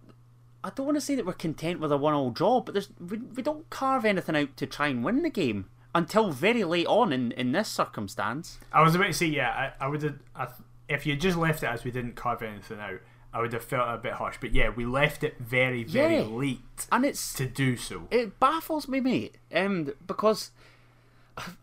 I 0.63 0.69
don't 0.73 0.85
want 0.85 0.97
to 0.97 1.01
say 1.01 1.15
that 1.15 1.25
we're 1.25 1.33
content 1.33 1.79
with 1.79 1.91
a 1.91 1.97
one-all 1.97 2.31
draw, 2.31 2.61
but 2.61 2.73
there's 2.73 2.89
we, 2.99 3.17
we 3.17 3.43
don't 3.43 3.69
carve 3.69 4.05
anything 4.05 4.35
out 4.35 4.55
to 4.57 4.65
try 4.65 4.87
and 4.87 5.03
win 5.03 5.21
the 5.23 5.29
game 5.29 5.65
until 5.95 6.31
very 6.31 6.63
late 6.63 6.87
on 6.87 7.13
in, 7.13 7.31
in 7.33 7.51
this 7.51 7.67
circumstance. 7.67 8.59
I 8.71 8.81
was 8.81 8.95
about 8.95 9.07
to 9.07 9.13
say, 9.13 9.27
yeah, 9.27 9.71
I, 9.79 9.85
I 9.85 9.87
would 9.87 10.01
have. 10.03 10.19
I, 10.35 10.47
if 10.89 11.05
you 11.05 11.15
just 11.15 11.37
left 11.37 11.63
it 11.63 11.67
as 11.67 11.83
we 11.83 11.91
didn't 11.91 12.15
carve 12.15 12.41
anything 12.41 12.79
out, 12.79 12.99
I 13.33 13.41
would 13.41 13.53
have 13.53 13.63
felt 13.63 13.87
a 13.87 13.97
bit 13.97 14.13
harsh. 14.13 14.37
But 14.41 14.53
yeah, 14.53 14.69
we 14.69 14.85
left 14.85 15.23
it 15.23 15.37
very, 15.39 15.83
very 15.83 16.17
Yeah. 16.17 16.23
late 16.23 16.87
And 16.91 17.05
it's 17.05 17.33
to 17.35 17.45
do 17.45 17.77
so. 17.77 18.07
it 18.11 18.39
baffles 18.39 18.87
me, 18.87 18.99
mate. 18.99 19.37
Um, 19.53 19.93
because 20.05 20.51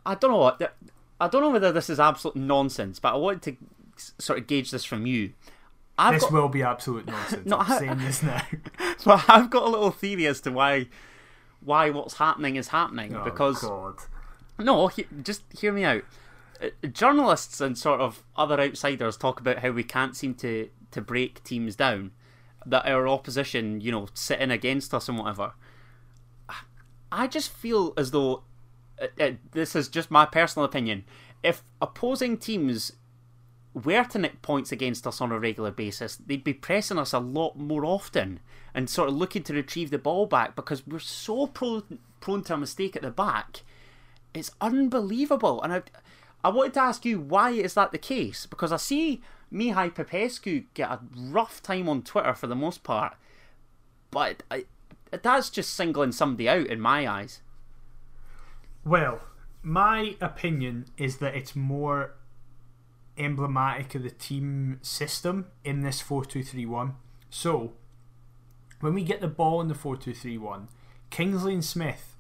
I 0.05 0.15
don't 0.15 0.31
know 0.31 0.39
what 0.39 0.75
I 1.21 1.29
don't 1.29 1.43
know 1.43 1.50
whether 1.50 1.71
this 1.73 1.91
is 1.91 2.00
absolute 2.00 2.37
nonsense, 2.37 2.99
but 2.99 3.12
I 3.15 3.17
wanted 3.17 3.43
to 3.97 4.12
sort 4.19 4.39
of 4.39 4.47
gauge 4.47 4.71
this 4.71 4.85
from 4.85 5.07
you. 5.07 5.33
I've 5.99 6.15
This 6.15 6.23
got, 6.25 6.33
will 6.33 6.49
be 6.49 6.62
absolute 6.62 7.07
nonsense. 7.09 7.47
No, 7.47 7.59
I'm 7.59 7.71
I- 7.73 7.79
saying 7.79 7.99
this 7.99 8.23
now. 8.23 8.43
so 8.99 9.21
I've 9.29 9.50
got 9.50 9.65
a 9.65 9.69
little 9.69 9.91
theory 9.91 10.27
as 10.27 10.41
to 10.43 10.50
why 10.50 10.89
why 11.62 11.91
what's 11.91 12.15
happening 12.15 12.57
is 12.57 12.69
happening 12.69 13.15
Oh, 13.15 13.23
because 13.23 13.61
God. 13.62 13.97
no, 14.59 14.87
he, 14.89 15.07
just 15.23 15.43
hear 15.53 15.73
me 15.73 15.85
out. 15.85 16.03
Uh, 16.62 16.87
Journalists 16.89 17.61
and 17.61 17.77
sort 17.77 18.00
of 18.00 18.23
other 18.37 18.59
outsiders 18.59 19.17
talk 19.19 19.41
about 19.41 19.59
how 19.59 19.71
we 19.71 19.85
can't 19.85 20.17
seem 20.17 20.35
to 20.37 20.71
to 20.93 21.00
break 21.03 21.45
teams 21.45 21.77
down, 21.77 22.11
that 22.67 22.87
our 22.87 23.07
opposition, 23.07 23.81
you 23.83 23.93
know, 23.93 24.09
sitting 24.15 24.50
against 24.50 24.93
us 24.95 25.09
and 25.09 25.19
whatever. 25.19 25.53
I 27.12 27.27
just 27.27 27.50
feel 27.50 27.93
as 27.97 28.11
though 28.12 28.45
uh, 29.00 29.07
uh, 29.19 29.30
this 29.52 29.75
is 29.75 29.88
just 29.88 30.11
my 30.11 30.26
personal 30.26 30.64
opinion. 30.64 31.04
If 31.42 31.62
opposing 31.80 32.37
teams 32.37 32.92
were 33.73 34.04
to 34.04 34.19
nick 34.19 34.42
points 34.42 34.73
against 34.73 35.07
us 35.07 35.21
on 35.21 35.33
a 35.33 35.38
regular 35.38 35.71
basis, 35.71 36.16
they'd 36.16 36.45
be 36.45 36.52
pressing 36.52 36.99
us 36.99 37.12
a 37.12 37.19
lot 37.19 37.57
more 37.57 37.85
often 37.85 38.40
and 38.75 38.90
sort 38.90 39.09
of 39.09 39.16
looking 39.16 39.42
to 39.45 39.54
retrieve 39.54 39.90
the 39.90 39.99
ball 39.99 40.26
back 40.26 40.54
because 40.54 40.87
we're 40.87 40.99
so 40.99 41.47
prone, 41.47 41.99
prone 42.21 42.42
to 42.45 42.54
a 42.54 42.59
mistake 42.59 42.97
at 42.97 43.02
the 43.02 43.11
back. 43.11 43.62
It's 44.35 44.50
unbelievable. 44.61 45.62
And 45.62 45.73
I, 45.73 45.83
I 46.45 46.49
wanted 46.50 46.75
to 46.75 46.80
ask 46.80 47.04
you, 47.04 47.21
why 47.21 47.50
is 47.50 47.75
that 47.75 47.92
the 47.92 47.99
case? 47.99 48.47
Because 48.47 48.73
I 48.73 48.76
see 48.76 49.23
Mihai 49.52 49.95
Popescu 49.95 50.64
get 50.75 50.90
a 50.90 51.00
rough 51.16 51.62
time 51.62 51.88
on 51.88 52.02
Twitter 52.02 52.35
for 52.35 52.47
the 52.47 52.54
most 52.54 52.83
part, 52.83 53.14
but 54.11 54.42
I, 54.50 54.64
that's 55.11 55.50
just 55.50 55.75
singling 55.75 56.12
somebody 56.12 56.49
out 56.49 56.66
in 56.66 56.80
my 56.80 57.09
eyes. 57.09 57.40
Well, 58.85 59.21
my 59.63 60.17
opinion 60.21 60.87
is 60.97 61.19
that 61.19 61.35
it's 61.35 61.55
more 61.55 62.15
emblematic 63.19 63.95
of 63.95 64.03
the 64.03 64.11
team 64.11 64.79
system 64.83 65.47
in 65.65 65.83
this 65.83 66.01
4 66.01 66.25
2 66.25 66.43
3 66.43 66.67
1. 66.67 66.95
So, 67.29 67.73
when 68.81 68.95
we 68.95 69.05
get 69.05 69.21
the 69.21 69.29
ball 69.29 69.61
in 69.61 69.69
the 69.69 69.75
4 69.75 69.97
2 69.97 70.15
3 70.15 70.39
1, 70.39 70.69
Kingsley 71.11 71.55
and 71.55 71.65
Smith 71.65 72.17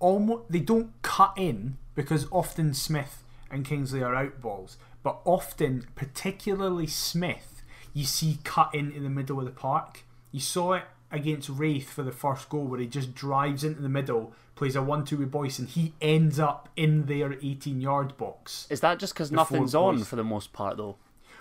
almost 0.00 0.44
they 0.50 0.60
don't 0.60 0.92
cut 1.02 1.32
in 1.36 1.78
because 1.94 2.26
often 2.30 2.74
Smith 2.74 3.24
and 3.50 3.64
Kingsley 3.64 4.02
are 4.02 4.14
out 4.14 4.40
balls, 4.40 4.76
but 5.02 5.20
often, 5.24 5.86
particularly 5.94 6.86
Smith, 6.86 7.62
you 7.94 8.04
see 8.04 8.38
cut 8.44 8.74
into 8.74 9.00
the 9.00 9.08
middle 9.08 9.38
of 9.38 9.46
the 9.46 9.50
park. 9.50 10.04
You 10.30 10.40
saw 10.40 10.74
it 10.74 10.84
against 11.10 11.48
Raith 11.48 11.90
for 11.90 12.02
the 12.02 12.12
first 12.12 12.48
goal 12.48 12.64
where 12.64 12.80
he 12.80 12.86
just 12.86 13.14
drives 13.14 13.64
into 13.64 13.80
the 13.80 13.88
middle, 13.88 14.32
plays 14.54 14.76
a 14.76 14.82
1 14.82 15.04
2 15.04 15.16
with 15.18 15.30
Boyce, 15.30 15.58
and 15.58 15.68
he 15.68 15.94
ends 16.00 16.38
up 16.38 16.68
in 16.76 17.06
their 17.06 17.34
18 17.34 17.80
yard 17.80 18.16
box. 18.16 18.66
Is 18.70 18.80
that 18.80 18.98
just 18.98 19.14
because 19.14 19.32
nothing's 19.32 19.74
on 19.74 20.04
for 20.04 20.16
the 20.16 20.24
most 20.24 20.52
part, 20.52 20.76
though? 20.76 20.96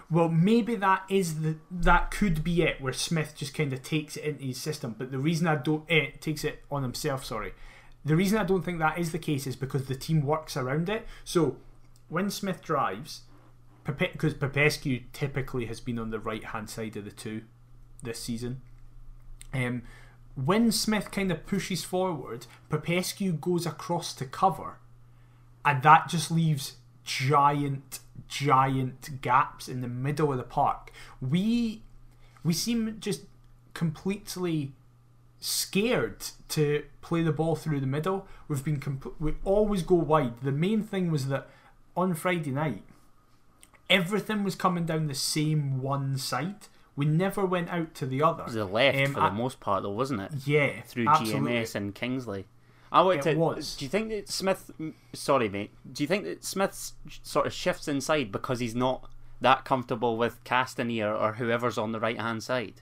Well, 0.09 0.29
maybe 0.29 0.75
that 0.75 1.03
is 1.09 1.41
the 1.41 1.57
that 1.69 2.12
could 2.12 2.43
be 2.43 2.62
it, 2.62 2.79
where 2.79 2.93
Smith 2.93 3.33
just 3.36 3.53
kind 3.53 3.74
of 3.74 3.83
takes 3.83 4.15
it 4.15 4.24
into 4.24 4.45
his 4.45 4.57
system. 4.57 4.95
But 4.97 5.12
the 5.12 5.19
reason 5.19 5.47
I 5.47 5.55
don't 5.55 5.83
eh, 5.89 6.12
takes 6.21 6.43
it 6.43 6.63
on 6.71 6.83
himself, 6.83 7.25
sorry. 7.25 7.53
The 8.05 8.15
reason 8.15 8.38
I 8.38 8.45
don't 8.45 8.63
think 8.63 8.79
that 8.79 8.97
is 8.97 9.12
the 9.12 9.19
case 9.19 9.45
is 9.45 9.57
because 9.57 9.88
the 9.88 9.95
team 9.95 10.21
works 10.21 10.55
around 10.55 10.88
it. 10.88 11.05
So 11.25 11.57
when 12.07 12.29
Smith 12.29 12.63
drives, 12.63 13.24
because 13.83 14.33
Popescu 14.33 15.01
typically 15.12 15.65
has 15.65 15.81
been 15.81 16.00
on 16.00 16.09
the 16.09 16.19
right 16.19 16.43
hand 16.43 16.69
side 16.69 16.95
of 16.95 17.03
the 17.03 17.12
two 17.12 17.43
this 18.03 18.19
season. 18.19 18.62
Um, 19.54 19.84
when 20.36 20.72
Smith 20.72 21.12
kind 21.12 21.32
of 21.32 21.46
pushes 21.46 21.84
forward, 21.84 22.46
Popescu 22.70 23.34
goes 23.34 23.66
across 23.66 24.13
to 24.16 24.25
cover, 24.25 24.77
and 25.66 25.82
that 25.84 26.10
just 26.10 26.30
leaves 26.30 26.75
giant, 27.04 28.00
giant 28.27 29.22
gaps 29.22 29.68
in 29.68 29.82
the 29.82 29.88
middle 29.88 30.32
of 30.32 30.38
the 30.38 30.44
park. 30.44 30.92
We 31.22 31.82
we 32.44 32.54
seem 32.54 32.98
just 33.00 33.24
completely 33.74 34.74
scared 35.39 36.25
to 36.50 36.84
play 37.01 37.22
the 37.22 37.32
ball 37.32 37.56
through 37.56 37.80
the 37.80 37.88
middle. 37.88 38.27
We've 38.48 38.63
been 38.63 38.80
compl- 38.80 39.13
we 39.20 39.36
always 39.44 39.84
go 39.84 39.96
wide. 39.96 40.42
The 40.42 40.51
main 40.51 40.84
thing 40.84 41.12
was 41.12 41.27
that 41.27 41.48
on 41.96 42.13
Friday 42.13 42.51
night, 42.51 42.84
everything 43.89 44.44
was 44.44 44.56
coming 44.56 44.86
down 44.86 45.08
the 45.08 45.16
same 45.16 45.82
one 45.82 46.18
side. 46.18 46.68
We 46.98 47.06
never 47.06 47.46
went 47.46 47.70
out 47.70 47.94
to 47.96 48.06
the 48.06 48.22
other. 48.24 48.42
It 48.42 48.46
was 48.48 48.54
the 48.56 48.66
left 48.66 48.98
Um, 48.98 49.13
for 49.13 49.20
I- 49.22 49.30
the 49.30 49.36
most 49.36 49.60
part, 49.62 49.84
though, 49.84 49.92
wasn't 49.92 50.20
it? 50.22 50.32
Yeah, 50.46 50.82
Through 50.82 51.08
absolutely. 51.08 51.51
GMS 51.54 51.75
and 51.75 51.96
Kingsley. 51.96 52.48
I 52.92 53.01
wanted 53.01 53.25
It 53.27 53.34
to. 53.34 53.38
was. 53.39 53.75
Do 53.77 53.86
you 53.86 53.89
think 53.89 54.10
that 54.10 54.27
Smith? 54.30 54.72
Sorry, 55.13 55.48
mate. 55.48 55.72
Do 55.89 56.04
you 56.04 56.08
think 56.08 56.24
that 56.25 56.44
Smith 56.44 56.94
sort 57.22 57.46
of 57.46 57.54
shifts 57.54 57.88
inside 57.88 58.32
because 58.32 58.60
he's 58.60 58.75
not 58.75 59.10
that 59.42 59.63
comfortable 59.66 60.18
with 60.18 60.44
Kastaneer 60.44 61.13
or 61.18 61.34
whoever's 61.34 61.77
on 61.77 61.92
the 61.92 62.00
right 62.00 62.20
hand 62.20 62.42
side? 62.44 62.82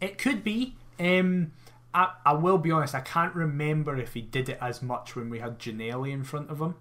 It 0.00 0.18
could 0.18 0.42
be. 0.42 0.74
Um, 0.98 1.52
I, 1.94 2.12
I 2.24 2.32
will 2.32 2.58
be 2.58 2.70
honest, 2.72 2.94
I 2.94 3.00
can't 3.00 3.34
remember 3.34 3.96
if 3.96 4.14
he 4.14 4.22
did 4.22 4.48
it 4.48 4.58
as 4.60 4.82
much 4.82 5.14
when 5.14 5.30
we 5.30 5.38
had 5.38 5.58
Ginnelly 5.58 6.10
in 6.12 6.24
front 6.24 6.50
of 6.50 6.58
him. 6.60 6.74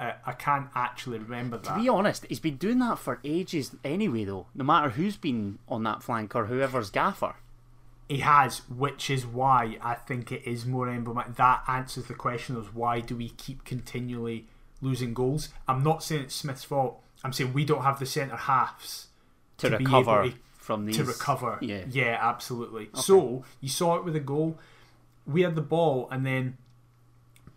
Uh, 0.00 0.12
I 0.24 0.32
can't 0.32 0.68
actually 0.74 1.18
remember 1.18 1.58
that. 1.58 1.74
To 1.76 1.80
be 1.80 1.88
honest, 1.88 2.24
he's 2.26 2.40
been 2.40 2.56
doing 2.56 2.78
that 2.78 2.98
for 2.98 3.20
ages 3.22 3.76
anyway, 3.84 4.24
though. 4.24 4.46
No 4.54 4.64
matter 4.64 4.88
who's 4.90 5.16
been 5.18 5.58
on 5.68 5.82
that 5.84 6.02
flank 6.02 6.34
or 6.34 6.46
whoever's 6.46 6.88
gaffer. 6.90 7.34
He 8.08 8.18
has, 8.20 8.62
which 8.68 9.10
is 9.10 9.24
why 9.26 9.76
I 9.82 9.94
think 9.94 10.32
it 10.32 10.42
is 10.44 10.64
more 10.66 10.88
emblematic. 10.88 11.36
That 11.36 11.62
answers 11.68 12.06
the 12.06 12.14
question 12.14 12.56
of 12.56 12.74
why 12.74 13.00
do 13.00 13.14
we 13.14 13.28
keep 13.28 13.64
continually 13.64 14.46
losing 14.82 15.12
goals. 15.14 15.50
I'm 15.68 15.82
not 15.84 16.02
saying 16.02 16.22
it's 16.22 16.34
Smith's 16.34 16.64
fault. 16.64 17.00
I'm 17.22 17.32
saying 17.34 17.52
we 17.52 17.64
don't 17.66 17.82
have 17.82 17.98
the 18.00 18.06
centre 18.06 18.34
halves 18.36 19.08
To, 19.58 19.68
To 19.70 19.76
be 19.76 19.84
recover 19.84 20.22
able 20.22 20.30
to- 20.30 20.36
from 20.54 20.86
these. 20.86 20.96
to 20.96 21.04
recover. 21.04 21.58
Yeah. 21.60 21.84
yeah, 21.90 22.18
absolutely. 22.20 22.88
So 22.94 23.44
you 23.60 23.68
saw 23.68 23.96
it 23.96 24.04
with 24.04 24.16
a 24.16 24.20
goal. 24.20 24.58
We 25.26 25.42
had 25.42 25.54
the 25.54 25.60
ball, 25.62 26.08
and 26.10 26.24
then 26.24 26.56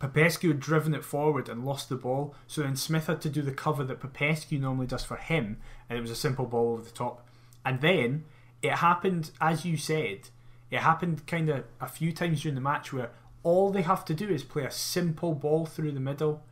Popescu 0.04 0.48
had 0.48 0.60
driven 0.60 0.94
it 0.94 1.02
forward 1.02 1.48
and 1.48 1.64
lost 1.64 1.88
the 1.88 1.96
ball. 1.96 2.34
So 2.46 2.60
then 2.60 2.76
Smith 2.76 3.06
had 3.06 3.22
to 3.22 3.30
do 3.30 3.40
the 3.40 3.52
cover 3.52 3.84
that 3.84 4.00
Popescu 4.00 4.58
normally 4.58 4.86
does 4.86 5.02
for 5.02 5.16
him, 5.16 5.56
and 5.88 5.98
it 5.98 6.02
was 6.02 6.10
a 6.10 6.16
simple 6.16 6.44
ball 6.44 6.74
over 6.74 6.82
the 6.82 6.90
top. 6.90 7.26
And 7.64 7.80
then 7.80 8.24
it 8.60 8.72
happened, 8.72 9.30
as 9.40 9.64
you 9.64 9.78
said, 9.78 10.28
it 10.70 10.80
happened 10.80 11.26
kind 11.26 11.48
of 11.48 11.64
a 11.80 11.88
few 11.88 12.12
times 12.12 12.42
during 12.42 12.54
the 12.54 12.60
match 12.60 12.92
where 12.92 13.12
all 13.42 13.70
they 13.70 13.80
have 13.80 14.04
to 14.04 14.14
do 14.14 14.28
is 14.28 14.44
play 14.44 14.64
a 14.64 14.70
simple 14.70 15.34
ball 15.34 15.64
through 15.64 15.92
the 15.92 16.00
middle, 16.00 16.42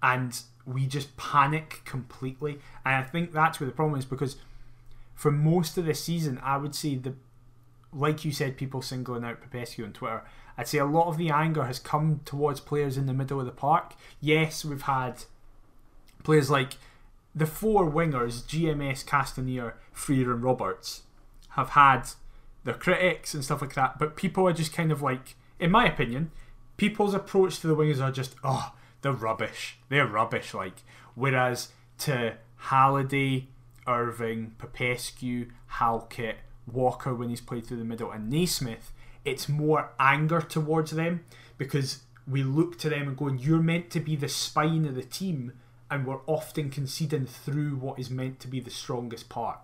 and 0.00 0.40
we 0.64 0.86
just 0.86 1.16
panic 1.16 1.80
completely. 1.84 2.60
And 2.84 2.94
I 2.94 3.02
think 3.02 3.32
that's 3.32 3.58
where 3.58 3.66
the 3.66 3.74
problem 3.74 3.98
is 3.98 4.04
because 4.04 4.36
for 5.16 5.32
most 5.32 5.76
of 5.76 5.86
the 5.86 5.94
season, 5.94 6.38
I 6.40 6.56
would 6.56 6.76
say 6.76 6.94
the, 6.94 7.14
like 7.92 8.24
you 8.24 8.30
said, 8.30 8.56
people 8.56 8.80
singling 8.80 9.24
out 9.24 9.40
Popescu 9.40 9.84
on 9.84 9.92
Twitter. 9.92 10.22
I'd 10.56 10.68
say 10.68 10.78
a 10.78 10.84
lot 10.84 11.08
of 11.08 11.16
the 11.16 11.30
anger 11.30 11.64
has 11.64 11.78
come 11.78 12.20
towards 12.24 12.60
players 12.60 12.96
in 12.96 13.06
the 13.06 13.14
middle 13.14 13.40
of 13.40 13.46
the 13.46 13.52
park. 13.52 13.94
Yes, 14.20 14.64
we've 14.64 14.82
had 14.82 15.24
players 16.22 16.50
like 16.50 16.74
the 17.34 17.46
four 17.46 17.90
wingers, 17.90 18.42
GMS, 18.42 19.04
Kastaneer, 19.04 19.74
Frear, 19.92 20.32
and 20.32 20.42
Roberts, 20.42 21.02
have 21.50 21.70
had 21.70 22.10
their 22.64 22.74
critics 22.74 23.34
and 23.34 23.44
stuff 23.44 23.62
like 23.62 23.74
that. 23.74 23.98
But 23.98 24.16
people 24.16 24.46
are 24.46 24.52
just 24.52 24.72
kind 24.72 24.92
of 24.92 25.02
like, 25.02 25.36
in 25.58 25.70
my 25.70 25.86
opinion, 25.86 26.30
people's 26.76 27.14
approach 27.14 27.60
to 27.60 27.66
the 27.66 27.76
wingers 27.76 28.02
are 28.02 28.12
just, 28.12 28.34
oh, 28.44 28.72
they're 29.00 29.12
rubbish. 29.12 29.78
They're 29.88 30.06
rubbish. 30.06 30.54
Like, 30.54 30.82
whereas 31.14 31.68
to 32.00 32.36
Halliday, 32.56 33.48
Irving, 33.86 34.54
Popescu, 34.58 35.46
Halkett, 35.78 36.36
Walker 36.70 37.14
when 37.14 37.28
he's 37.28 37.40
played 37.40 37.66
through 37.66 37.78
the 37.78 37.84
middle, 37.84 38.10
and 38.10 38.30
Naismith, 38.30 38.92
it's 39.24 39.48
more 39.48 39.90
anger 39.98 40.40
towards 40.40 40.92
them 40.92 41.24
because 41.58 42.02
we 42.26 42.42
look 42.42 42.78
to 42.78 42.88
them 42.88 43.08
and 43.08 43.16
going, 43.16 43.38
you're 43.38 43.60
meant 43.60 43.90
to 43.90 44.00
be 44.00 44.16
the 44.16 44.28
spine 44.28 44.84
of 44.84 44.94
the 44.94 45.02
team, 45.02 45.52
and 45.90 46.06
we're 46.06 46.20
often 46.26 46.70
conceding 46.70 47.26
through 47.26 47.76
what 47.76 47.98
is 47.98 48.10
meant 48.10 48.40
to 48.40 48.48
be 48.48 48.60
the 48.60 48.70
strongest 48.70 49.28
part. 49.28 49.58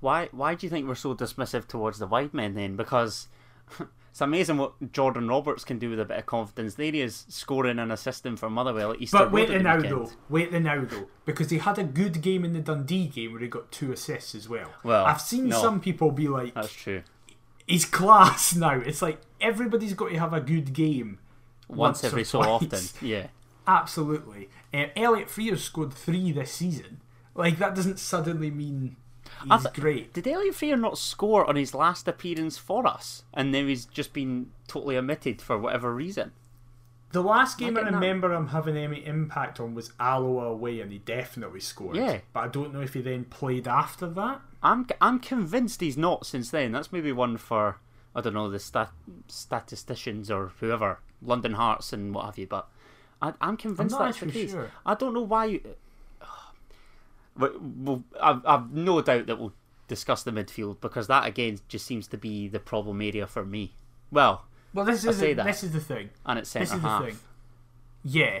Why? 0.00 0.28
Why 0.32 0.54
do 0.54 0.66
you 0.66 0.70
think 0.70 0.86
we're 0.86 0.94
so 0.94 1.14
dismissive 1.14 1.66
towards 1.66 1.98
the 1.98 2.06
wide 2.06 2.34
men 2.34 2.54
then? 2.54 2.76
Because 2.76 3.28
it's 4.10 4.20
amazing 4.20 4.58
what 4.58 4.92
Jordan 4.92 5.28
Roberts 5.28 5.64
can 5.64 5.78
do 5.78 5.88
with 5.90 5.98
a 5.98 6.04
bit 6.04 6.18
of 6.18 6.26
confidence. 6.26 6.74
There 6.74 6.92
he 6.92 7.00
is 7.00 7.24
scoring 7.28 7.78
and 7.78 7.90
assisting 7.90 8.36
for 8.36 8.50
Motherwell 8.50 8.92
at 8.92 9.00
Easter 9.00 9.18
But 9.18 9.32
wait 9.32 9.48
the 9.48 9.54
the 9.54 9.62
now 9.62 9.76
weekend. 9.76 9.94
though. 9.94 10.12
Wait 10.28 10.52
the 10.52 10.60
now 10.60 10.84
though, 10.84 11.08
because 11.24 11.50
he 11.50 11.58
had 11.58 11.78
a 11.78 11.84
good 11.84 12.20
game 12.20 12.44
in 12.44 12.52
the 12.52 12.60
Dundee 12.60 13.06
game 13.08 13.32
where 13.32 13.40
he 13.40 13.48
got 13.48 13.72
two 13.72 13.92
assists 13.92 14.34
as 14.34 14.48
well. 14.48 14.70
Well, 14.82 15.06
I've 15.06 15.22
seen 15.22 15.48
no. 15.48 15.60
some 15.60 15.80
people 15.80 16.10
be 16.10 16.28
like, 16.28 16.52
That's 16.54 16.72
true. 16.72 17.02
He's 17.66 17.84
class 17.84 18.54
now. 18.56 18.80
It's 18.80 19.02
like 19.02 19.20
everybody's 19.40 19.94
got 19.94 20.10
to 20.10 20.18
have 20.18 20.32
a 20.32 20.40
good 20.40 20.72
game 20.72 21.18
once, 21.68 21.78
once 22.02 22.04
every 22.04 22.24
so 22.24 22.40
often. 22.40 22.80
Yeah. 23.00 23.28
Absolutely. 23.66 24.50
Uh, 24.74 24.86
Elliott 24.94 25.30
Frear 25.30 25.56
scored 25.56 25.92
three 25.92 26.32
this 26.32 26.52
season. 26.52 27.00
Like 27.34 27.58
that 27.58 27.74
doesn't 27.74 27.98
suddenly 27.98 28.50
mean 28.50 28.96
I 29.50 29.56
he's 29.56 29.64
th- 29.64 29.74
great. 29.74 30.12
Did 30.12 30.28
Elliott 30.28 30.54
Frear 30.54 30.76
not 30.76 30.98
score 30.98 31.48
on 31.48 31.56
his 31.56 31.74
last 31.74 32.06
appearance 32.06 32.58
for 32.58 32.86
us, 32.86 33.24
and 33.32 33.54
then 33.54 33.66
he's 33.68 33.86
just 33.86 34.12
been 34.12 34.50
totally 34.68 34.96
omitted 34.96 35.40
for 35.40 35.58
whatever 35.58 35.94
reason? 35.94 36.32
The 37.12 37.22
last 37.22 37.58
game 37.58 37.76
I 37.76 37.84
that. 37.84 37.92
remember 37.94 38.32
him 38.34 38.48
having 38.48 38.76
any 38.76 39.06
impact 39.06 39.60
on 39.60 39.74
was 39.74 39.92
Alloa 40.00 40.46
away, 40.46 40.80
and 40.80 40.90
he 40.92 40.98
definitely 40.98 41.60
scored. 41.60 41.96
Yeah. 41.96 42.18
But 42.32 42.40
I 42.40 42.48
don't 42.48 42.72
know 42.74 42.80
if 42.80 42.94
he 42.94 43.00
then 43.00 43.24
played 43.24 43.66
after 43.68 44.06
that. 44.08 44.40
I'm 44.64 44.86
I'm 45.00 45.18
convinced 45.20 45.80
he's 45.80 45.96
not 45.98 46.26
since 46.26 46.50
then. 46.50 46.72
That's 46.72 46.90
maybe 46.90 47.12
one 47.12 47.36
for 47.36 47.76
I 48.16 48.20
don't 48.22 48.34
know 48.34 48.48
the 48.50 48.58
stat, 48.58 48.90
statisticians 49.28 50.30
or 50.30 50.52
whoever, 50.60 51.00
London 51.22 51.52
Hearts 51.54 51.92
and 51.92 52.14
what 52.14 52.24
have 52.26 52.38
you. 52.38 52.46
But 52.46 52.66
I, 53.20 53.34
I'm 53.40 53.56
convinced 53.56 53.98
not 53.98 54.06
that's 54.06 54.20
the 54.20 54.26
case. 54.32 54.50
sure. 54.52 54.70
I 54.86 54.94
don't 54.94 55.14
know 55.14 55.22
why. 55.22 55.60
But 57.36 57.60
we'll, 57.60 58.04
I've, 58.20 58.46
I've 58.46 58.70
no 58.72 59.00
doubt 59.02 59.26
that 59.26 59.40
we'll 59.40 59.52
discuss 59.88 60.22
the 60.22 60.30
midfield 60.30 60.80
because 60.80 61.08
that 61.08 61.26
again 61.26 61.58
just 61.68 61.84
seems 61.84 62.06
to 62.08 62.16
be 62.16 62.46
the 62.48 62.60
problem 62.60 63.02
area 63.02 63.26
for 63.26 63.44
me. 63.44 63.72
Well, 64.12 64.44
Well, 64.72 64.84
this 64.84 65.04
I 65.04 65.10
is 65.10 65.18
say 65.18 65.28
the, 65.30 65.34
that. 65.42 65.46
this 65.46 65.64
is 65.64 65.72
the 65.72 65.80
thing. 65.80 66.10
and 66.24 66.38
it's 66.38 66.52
This 66.52 66.68
centre 66.70 66.76
is 66.76 66.82
the 66.82 66.88
half. 66.88 67.04
thing. 67.04 67.18
Yeah, 68.04 68.40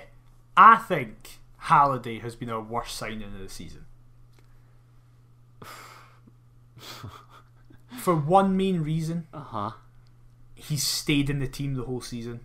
I 0.56 0.76
think 0.76 1.40
Halliday 1.58 2.20
has 2.20 2.36
been 2.36 2.50
our 2.50 2.60
worst 2.60 2.96
signing 2.96 3.24
of 3.24 3.36
the 3.38 3.48
season. 3.48 3.86
For 7.98 8.14
one 8.16 8.56
main 8.56 8.82
reason, 8.82 9.26
Uh 9.32 9.40
huh. 9.40 9.70
he's 10.54 10.82
stayed 10.82 11.30
in 11.30 11.38
the 11.38 11.46
team 11.48 11.74
the 11.74 11.84
whole 11.84 12.00
season. 12.00 12.40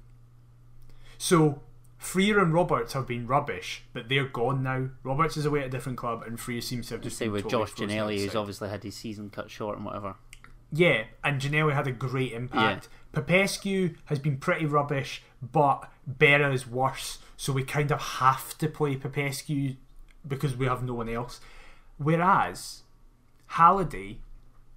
So 1.18 1.62
Frear 1.98 2.40
and 2.40 2.54
Roberts 2.54 2.94
have 2.94 3.08
been 3.08 3.28
rubbish, 3.28 3.84
but 3.94 4.08
they're 4.08 4.26
gone 4.28 4.64
now. 4.64 4.90
Roberts 5.04 5.36
is 5.38 5.46
away 5.46 5.62
at 5.62 5.66
a 5.68 5.70
different 5.70 5.98
club, 5.98 6.24
and 6.26 6.40
Frear 6.40 6.62
seems 6.62 6.88
to 6.88 6.94
have 6.96 7.02
just 7.02 7.18
Say 7.18 7.28
with 7.28 7.44
totally 7.44 7.66
Josh 7.66 7.74
Ginnelly, 7.74 8.20
who's 8.20 8.36
obviously 8.36 8.70
had 8.70 8.84
his 8.84 8.96
season 8.96 9.30
cut 9.30 9.50
short 9.52 9.76
and 9.78 9.86
whatever. 9.86 10.16
Yeah, 10.72 11.06
and 11.24 11.42
Ginnelly 11.42 11.74
had 11.74 11.88
a 11.88 11.92
great 11.92 12.32
impact. 12.32 12.88
Popescu 13.12 13.96
has 14.06 14.20
been 14.20 14.38
pretty 14.38 14.66
rubbish, 14.68 15.24
but 15.42 15.92
Berra 16.10 16.54
is 16.54 16.68
worse, 16.68 17.18
so 17.36 17.52
we 17.52 17.64
kind 17.64 17.92
of 17.92 18.00
have 18.00 18.56
to 18.60 18.68
play 18.68 18.96
Popescu 18.96 19.74
because 20.28 20.56
we 20.56 20.68
have 20.68 20.84
no 20.84 20.94
one 20.94 21.10
else. 21.10 21.42
Whereas 21.98 22.84
Halliday 23.48 24.20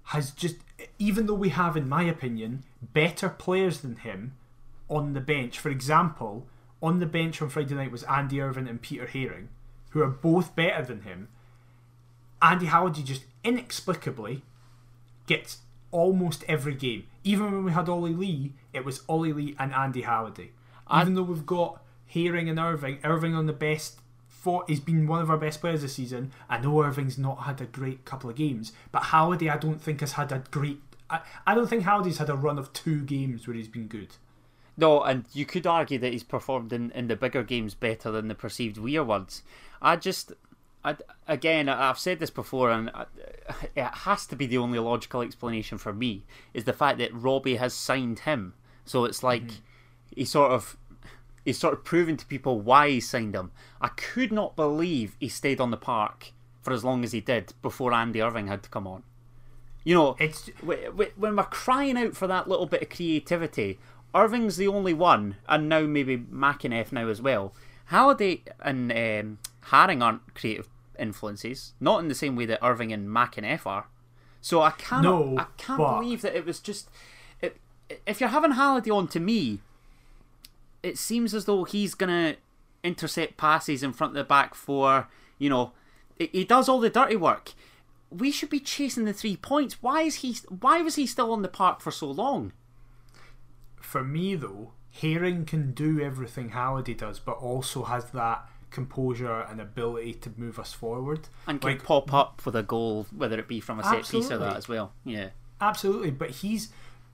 has 0.05 0.31
just, 0.31 0.57
even 0.99 1.27
though 1.27 1.33
we 1.33 1.49
have, 1.49 1.77
in 1.77 1.87
my 1.87 2.03
opinion, 2.03 2.63
better 2.81 3.29
players 3.29 3.81
than 3.81 3.97
him 3.97 4.33
on 4.89 5.13
the 5.13 5.21
bench. 5.21 5.59
For 5.59 5.69
example, 5.69 6.45
on 6.81 6.99
the 6.99 7.05
bench 7.05 7.41
on 7.41 7.49
Friday 7.49 7.75
night 7.75 7.91
was 7.91 8.03
Andy 8.03 8.41
Irving 8.41 8.67
and 8.67 8.81
Peter 8.81 9.07
Haring, 9.07 9.47
who 9.91 10.01
are 10.01 10.09
both 10.09 10.55
better 10.55 10.83
than 10.83 11.01
him. 11.01 11.29
Andy 12.41 12.65
Halliday 12.65 13.03
just 13.03 13.23
inexplicably 13.43 14.43
gets 15.27 15.59
almost 15.91 16.43
every 16.47 16.75
game. 16.75 17.07
Even 17.23 17.51
when 17.51 17.63
we 17.63 17.71
had 17.71 17.87
Olly 17.87 18.13
Lee, 18.13 18.53
it 18.73 18.83
was 18.83 19.03
Olly 19.07 19.31
Lee 19.31 19.55
and 19.57 19.73
Andy 19.73 20.01
Halliday. 20.01 20.51
Even 20.93 21.13
though 21.13 21.23
we've 21.23 21.45
got 21.45 21.81
Haring 22.13 22.49
and 22.49 22.59
Irving, 22.59 22.99
Irving 23.03 23.33
on 23.33 23.45
the 23.45 23.53
best. 23.53 23.99
For, 24.43 24.65
he's 24.67 24.81
been 24.81 25.07
one 25.07 25.21
of 25.21 25.29
our 25.29 25.37
best 25.37 25.61
players 25.61 25.83
this 25.83 25.93
season. 25.93 26.33
I 26.49 26.57
know 26.57 26.83
Irving's 26.83 27.17
not 27.17 27.43
had 27.43 27.61
a 27.61 27.65
great 27.65 28.03
couple 28.03 28.29
of 28.29 28.35
games, 28.35 28.73
but 28.91 29.03
Halliday 29.03 29.47
I 29.47 29.55
don't 29.55 29.81
think 29.81 30.01
has 30.01 30.11
had 30.11 30.33
a 30.33 30.43
great. 30.51 30.81
I, 31.09 31.21
I 31.47 31.55
don't 31.55 31.67
think 31.67 31.83
Halliday's 31.83 32.17
had 32.17 32.29
a 32.29 32.35
run 32.35 32.59
of 32.59 32.73
two 32.73 33.05
games 33.05 33.47
where 33.47 33.55
he's 33.55 33.69
been 33.69 33.87
good. 33.87 34.17
No, 34.75 35.01
and 35.01 35.23
you 35.31 35.45
could 35.45 35.65
argue 35.65 35.97
that 35.99 36.11
he's 36.11 36.23
performed 36.23 36.73
in, 36.73 36.91
in 36.91 37.07
the 37.07 37.15
bigger 37.15 37.41
games 37.41 37.73
better 37.73 38.11
than 38.11 38.27
the 38.27 38.35
perceived 38.35 38.77
weird 38.77 39.07
ones. 39.07 39.43
I 39.81 39.95
just, 39.95 40.33
I, 40.83 40.97
again, 41.25 41.69
I've 41.69 41.97
said 41.97 42.19
this 42.19 42.29
before, 42.29 42.69
and 42.69 42.91
it 43.75 43.83
has 43.83 44.25
to 44.25 44.35
be 44.35 44.45
the 44.45 44.57
only 44.57 44.79
logical 44.79 45.21
explanation 45.21 45.77
for 45.77 45.93
me 45.93 46.25
is 46.53 46.65
the 46.65 46.73
fact 46.73 46.97
that 46.97 47.13
Robbie 47.13 47.55
has 47.55 47.73
signed 47.73 48.19
him. 48.19 48.55
So 48.83 49.05
it's 49.05 49.23
like 49.23 49.43
mm-hmm. 49.43 50.17
he 50.17 50.25
sort 50.25 50.51
of, 50.51 50.75
he's 51.45 51.57
sort 51.59 51.73
of 51.73 51.83
proving 51.83 52.17
to 52.17 52.25
people 52.25 52.59
why 52.59 52.89
he 52.89 52.99
signed 52.99 53.35
him. 53.35 53.51
I 53.81 53.89
could 53.89 54.31
not 54.31 54.55
believe 54.55 55.15
he 55.19 55.29
stayed 55.29 55.59
on 55.61 55.71
the 55.71 55.77
park 55.77 56.31
for 56.61 56.71
as 56.73 56.83
long 56.83 57.03
as 57.03 57.11
he 57.11 57.19
did 57.21 57.53
before 57.61 57.93
Andy 57.93 58.21
Irving 58.21 58.47
had 58.47 58.63
to 58.63 58.69
come 58.69 58.87
on. 58.87 59.03
You 59.83 59.95
know, 59.95 60.15
It's 60.19 60.49
Wh- 60.65 60.87
wh- 60.95 61.19
when 61.19 61.35
we're 61.35 61.43
crying 61.43 61.97
out 61.97 62.15
for 62.15 62.25
that 62.27 62.47
little 62.47 62.65
bit 62.65 62.81
of 62.83 62.89
creativity, 62.89 63.79
Irving's 64.15 64.55
the 64.57 64.67
only 64.67 64.93
one, 64.93 65.35
and 65.49 65.67
now 65.67 65.81
maybe 65.81 66.17
McEneff 66.17 66.91
now 66.93 67.07
as 67.09 67.21
well. 67.21 67.53
Halliday 67.85 68.43
and 68.61 68.91
um, 68.91 69.39
Haring 69.67 70.01
aren't 70.01 70.33
creative 70.35 70.69
influences, 70.97 71.73
not 71.81 71.99
in 71.99 72.07
the 72.07 72.15
same 72.15 72.35
way 72.35 72.45
that 72.45 72.63
Irving 72.63 72.93
and 72.93 73.09
McEneff 73.09 73.65
are. 73.67 73.87
So 74.39 74.61
I 74.61 74.71
can't, 74.71 75.03
No, 75.03 75.37
I 75.37 75.47
can't 75.57 75.79
but- 75.79 75.99
believe 75.99 76.21
that 76.21 76.35
it 76.35 76.45
was 76.45 76.59
just. 76.59 76.89
It, 77.41 77.57
if 78.05 78.21
you're 78.21 78.29
having 78.29 78.51
Halliday 78.51 78.91
on 78.91 79.07
to 79.09 79.19
me, 79.19 79.59
it 80.83 80.97
seems 80.97 81.33
as 81.33 81.45
though 81.45 81.63
he's 81.63 81.95
gonna 81.95 82.35
intercept 82.83 83.37
passes 83.37 83.81
in 83.81 83.93
front 83.93 84.11
of 84.11 84.15
the 84.15 84.23
back 84.23 84.53
four. 84.53 85.07
You 85.39 85.49
know, 85.49 85.71
he- 86.19 86.43
does 86.43 86.69
all 86.69 86.79
the 86.79 86.89
dirty 86.89 87.15
work. 87.15 87.53
We 88.11 88.29
should 88.31 88.49
be 88.49 88.59
chasing 88.59 89.05
the 89.05 89.13
three 89.13 89.37
points. 89.37 89.81
Why 89.81 90.01
is 90.03 90.15
he? 90.15 90.35
Why 90.49 90.81
was 90.81 90.95
he 90.95 91.07
still 91.07 91.31
on 91.31 91.41
the 91.41 91.47
park 91.47 91.81
for 91.81 91.91
so 91.91 92.11
long? 92.11 92.51
for 93.79 94.03
me 94.03 94.33
though, 94.33 94.71
Haring 95.01 95.45
can 95.45 95.71
do 95.73 95.99
everything 95.99 96.49
Halliday 96.49 96.93
does, 96.95 97.19
but 97.19 97.33
also 97.33 97.83
has 97.83 98.05
that 98.11 98.49
composure 98.71 99.41
and 99.41 99.61
ability 99.61 100.13
to 100.15 100.31
move 100.35 100.57
us 100.57 100.73
forward. 100.73 101.27
And 101.45 101.61
can 101.61 101.71
Like, 101.71 101.83
pop 101.83 102.11
up 102.13 102.43
with 102.45 102.55
a 102.55 102.63
goal, 102.63 103.05
whether 103.15 103.37
it 103.37 103.47
be 103.47 103.59
from 103.59 103.79
a 103.79 103.83
set 103.83 104.07
piece 104.09 104.31
or 104.31 104.37
that 104.39 104.55
as 104.57 104.67
well. 104.67 104.93
Yeah. 105.05 105.29
Absolutely, 105.61 106.11
but 106.11 106.31
he's 106.31 106.69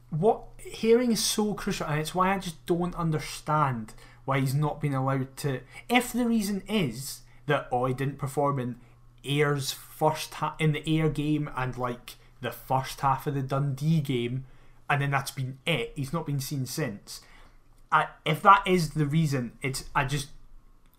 what 0.10 0.58
Haring 0.60 1.12
is 1.12 1.24
so 1.24 1.54
crucial, 1.54 1.88
and 1.88 2.00
it's 2.00 2.15
why 2.15 2.34
I 2.34 2.39
just 2.39 2.65
don't 2.65 2.95
understand 2.95 3.93
why 4.26 4.39
he's 4.39 4.56
not 4.56 4.82
been 4.82 4.93
allowed 4.93 5.36
to. 5.38 5.62
If 5.88 6.13
the 6.13 6.28
reason 6.28 6.63
is 6.67 7.22
that 7.45 7.67
oh 7.72 7.86
he 7.86 7.93
didn't 7.93 8.17
perform 8.17 8.60
in 8.60 8.76
Ayr's 9.24 9.72
first 9.72 10.36
ha- 10.36 10.56
in 10.60 10.72
the 10.72 11.00
Air 11.00 11.10
game 11.10 11.50
and 11.56 11.78
like 11.78 12.15
the 12.41 12.52
first 12.52 13.02
half 13.02 13.28
of 13.28 13.36
the 13.36 13.41
Dundee 13.41 14.02
game, 14.02 14.45
and 14.89 15.02
then 15.02 15.12
that's 15.12 15.32
been 15.32 15.60
it. 15.65 15.93
He's 15.95 16.13
not 16.13 16.26
been 16.26 16.39
seen 16.39 16.65
since. 16.65 17.22
I, 17.91 18.08
if 18.26 18.41
that 18.43 18.63
is 18.67 18.91
the 18.91 19.06
reason, 19.06 19.54
it's 19.62 19.86
I 19.95 20.06
just 20.06 20.30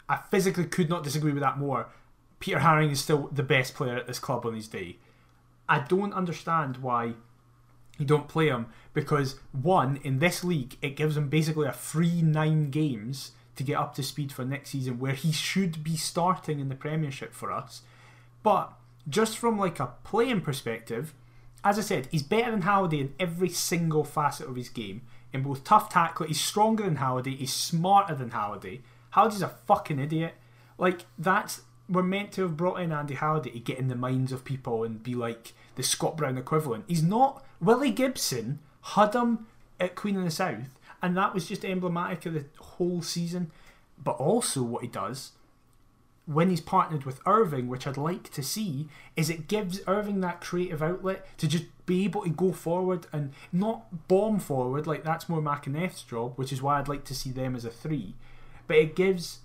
I 0.09 0.18
physically 0.31 0.64
could 0.64 0.88
not 0.88 1.05
disagree 1.05 1.33
with 1.33 1.42
that 1.42 1.59
more. 1.59 1.87
Peter 2.40 2.59
Haring 2.59 2.90
is 2.90 3.01
still 3.01 3.29
the 3.33 3.42
best 3.42 3.75
player 3.75 3.96
at 3.96 4.07
this 4.07 4.18
club 4.18 4.46
on 4.46 4.55
his 4.55 4.66
day. 4.66 4.96
I 5.68 5.81
don't 5.81 6.12
understand 6.12 6.79
why 6.79 7.14
you 8.00 8.06
don't 8.06 8.28
play 8.28 8.48
him 8.48 8.66
because 8.94 9.38
one 9.52 10.00
in 10.02 10.18
this 10.18 10.42
league 10.42 10.76
it 10.80 10.96
gives 10.96 11.16
him 11.16 11.28
basically 11.28 11.68
a 11.68 11.72
free 11.72 12.22
nine 12.22 12.70
games 12.70 13.32
to 13.56 13.62
get 13.62 13.76
up 13.76 13.94
to 13.94 14.02
speed 14.02 14.32
for 14.32 14.44
next 14.44 14.70
season 14.70 14.98
where 14.98 15.12
he 15.12 15.30
should 15.30 15.84
be 15.84 15.96
starting 15.96 16.58
in 16.60 16.70
the 16.70 16.74
Premiership 16.74 17.34
for 17.34 17.52
us. 17.52 17.82
But 18.42 18.72
just 19.08 19.36
from 19.36 19.58
like 19.58 19.78
a 19.78 19.92
playing 20.02 20.40
perspective, 20.40 21.12
as 21.62 21.78
I 21.78 21.82
said, 21.82 22.08
he's 22.10 22.22
better 22.22 22.50
than 22.50 22.62
Halliday 22.62 23.00
in 23.00 23.14
every 23.20 23.50
single 23.50 24.02
facet 24.02 24.48
of 24.48 24.56
his 24.56 24.70
game. 24.70 25.02
In 25.32 25.42
both 25.42 25.62
tough 25.62 25.90
tackle, 25.90 26.26
he's 26.26 26.40
stronger 26.40 26.84
than 26.84 26.96
Halliday, 26.96 27.36
he's 27.36 27.52
smarter 27.52 28.14
than 28.14 28.30
Halliday. 28.30 28.80
Halliday's 29.10 29.42
a 29.42 29.48
fucking 29.48 29.98
idiot. 29.98 30.34
Like 30.78 31.02
that's 31.18 31.60
we're 31.86 32.02
meant 32.02 32.32
to 32.32 32.42
have 32.42 32.56
brought 32.56 32.80
in 32.80 32.92
Andy 32.92 33.14
Halliday 33.14 33.50
to 33.50 33.58
get 33.58 33.78
in 33.78 33.88
the 33.88 33.96
minds 33.96 34.32
of 34.32 34.44
people 34.44 34.84
and 34.84 35.02
be 35.02 35.14
like 35.14 35.52
the 35.74 35.82
Scott 35.82 36.16
Brown 36.16 36.38
equivalent. 36.38 36.84
He's 36.88 37.02
not. 37.02 37.44
Willie 37.61 37.90
Gibson 37.90 38.59
had 38.83 39.14
him 39.14 39.46
at 39.79 39.94
Queen 39.94 40.16
of 40.16 40.25
the 40.25 40.31
South, 40.31 40.79
and 41.03 41.16
that 41.16 41.35
was 41.35 41.46
just 41.46 41.64
emblematic 41.64 42.27
of 42.27 42.35
the 42.35 42.44
whole 42.59 43.03
season. 43.03 43.51
But 44.03 44.12
also, 44.12 44.62
what 44.62 44.83
he 44.83 44.88
does 44.88 45.33
when 46.27 46.49
he's 46.49 46.61
partnered 46.61 47.05
with 47.05 47.20
Irving, 47.27 47.66
which 47.66 47.88
I'd 47.88 47.96
like 47.96 48.31
to 48.33 48.42
see, 48.42 48.88
is 49.16 49.29
it 49.29 49.49
gives 49.49 49.81
Irving 49.88 50.20
that 50.20 50.40
creative 50.40 50.81
outlet 50.81 51.27
to 51.38 51.49
just 51.49 51.64
be 51.87 52.05
able 52.05 52.23
to 52.23 52.31
go 52.31 52.53
forward 52.53 53.09
and 53.12 53.33
not 53.53 54.07
bomb 54.07 54.38
forward, 54.38 54.87
like 54.87 55.03
that's 55.03 55.29
more 55.29 55.42
McEneff' 55.42 56.07
job, 56.07 56.35
which 56.37 56.53
is 56.53 56.62
why 56.62 56.79
I'd 56.79 56.87
like 56.87 57.05
to 57.07 57.16
see 57.16 57.31
them 57.31 57.57
as 57.57 57.64
a 57.64 57.70
three. 57.70 58.14
But 58.68 58.77
it 58.77 58.94
gives 58.94 59.40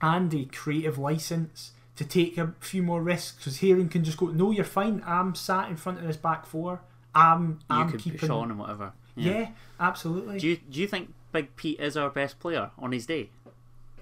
Andy 0.00 0.46
creative 0.46 0.96
license 0.96 1.72
to 1.96 2.06
take 2.06 2.38
a 2.38 2.54
few 2.60 2.82
more 2.82 3.02
risks 3.02 3.36
because 3.36 3.58
Haring 3.58 3.90
can 3.90 4.02
just 4.02 4.16
go, 4.16 4.28
No, 4.28 4.50
you're 4.50 4.64
fine, 4.64 5.02
I'm 5.06 5.34
sat 5.34 5.68
in 5.68 5.76
front 5.76 5.98
of 5.98 6.06
this 6.06 6.16
back 6.16 6.46
four. 6.46 6.80
I'm, 7.18 7.48
You 7.70 7.76
I'm 7.76 7.90
could 7.90 8.00
keeping 8.00 8.20
push 8.20 8.30
on 8.30 8.50
and 8.50 8.58
whatever. 8.58 8.92
Yeah, 9.16 9.48
absolutely. 9.80 10.38
Do 10.38 10.46
you 10.48 10.56
do 10.70 10.80
you 10.80 10.86
think 10.86 11.12
Big 11.32 11.56
Pete 11.56 11.80
is 11.80 11.96
our 11.96 12.10
best 12.10 12.38
player 12.38 12.70
on 12.78 12.92
his 12.92 13.06
day? 13.06 13.30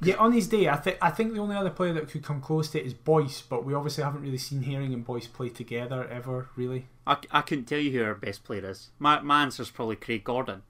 Yeah, 0.03 0.17
on 0.17 0.33
his 0.33 0.47
day, 0.47 0.69
I 0.69 0.77
think 0.77 0.99
I 1.01 1.09
think 1.11 1.33
the 1.33 1.41
only 1.41 1.57
other 1.57 1.71
player 1.71 1.95
that 1.95 2.11
could 2.11 2.23
come 2.23 2.43
close 2.43 2.69
to 2.73 2.79
it 2.81 2.85
is 2.85 2.93
Boyce, 2.93 3.41
but 3.41 3.65
we 3.65 3.73
obviously 3.73 4.05
haven't 4.05 4.21
really 4.23 4.37
seen 4.37 4.63
Haring 4.65 4.93
and 4.93 5.05
Boyce 5.05 5.27
play 5.27 5.49
together 5.49 6.07
ever, 6.09 6.49
really. 6.55 6.87
I, 7.07 7.17
I 7.31 7.41
couldn't 7.41 7.65
tell 7.65 7.79
you 7.79 7.93
who 7.93 8.05
our 8.05 8.15
best 8.15 8.45
player 8.45 8.69
is. 8.69 8.91
My, 8.99 9.21
my 9.21 9.43
answer's 9.43 9.71
probably 9.71 9.97
Craig 9.97 10.23
Gordon. 10.23 10.63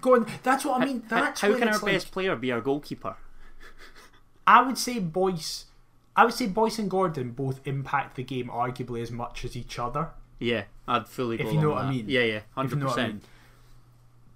Gordon, 0.00 0.26
that's 0.42 0.64
what 0.64 0.80
I 0.80 0.84
mean. 0.84 1.04
That's 1.08 1.40
how 1.42 1.52
can 1.56 1.68
our 1.68 1.74
like- 1.74 1.84
best 1.92 2.10
player 2.10 2.34
be 2.34 2.50
our 2.50 2.60
goalkeeper? 2.60 3.16
I 4.46 4.62
would 4.62 4.78
say 4.78 4.98
Boyce. 4.98 5.66
I 6.16 6.24
would 6.24 6.34
say 6.34 6.46
Boyce 6.48 6.78
and 6.80 6.90
Gordon 6.90 7.30
both 7.30 7.60
impact 7.66 8.16
the 8.16 8.24
game 8.24 8.48
arguably 8.48 9.00
as 9.00 9.10
much 9.12 9.44
as 9.44 9.56
each 9.56 9.78
other. 9.78 10.10
Yeah, 10.42 10.64
I'd 10.88 11.06
fully 11.08 11.36
go 11.36 11.46
If 11.46 11.52
you 11.52 11.60
know 11.60 11.70
what 11.70 11.84
I 11.84 11.86
with 11.86 11.96
mean. 11.96 12.06
that. 12.06 12.12
Yeah, 12.12 12.20
yeah, 12.22 12.40
hundred 12.54 12.76
you 12.76 12.80
know 12.80 12.86
what 12.86 12.92
I 12.98 13.02
percent. 13.02 13.12
mean. 13.14 13.22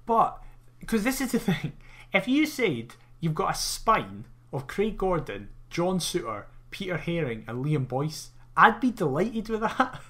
But 0.07 0.42
because 0.81 1.05
this 1.05 1.21
is 1.21 1.33
the 1.33 1.38
thing, 1.51 1.73
if 2.12 2.29
you 2.29 2.47
said 2.47 2.95
you've 3.21 3.35
got 3.35 3.51
a 3.55 3.59
spine 3.59 4.25
of 4.53 4.66
Craig 4.66 4.97
Gordon, 4.97 5.49
John 5.71 5.99
Souttar, 5.99 6.45
Peter 6.71 6.97
Haring, 6.99 7.42
and 7.49 7.64
Liam 7.64 7.88
Boyce, 7.88 8.31
I'd 8.57 8.81
be 8.81 8.90
delighted 8.90 9.49
with 9.49 9.61
that. 9.61 10.01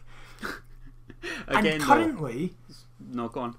Again, 1.49 1.67
and 1.75 1.83
currently, 1.83 2.53
no, 3.01 3.29
go 3.29 3.41
on. 3.41 3.57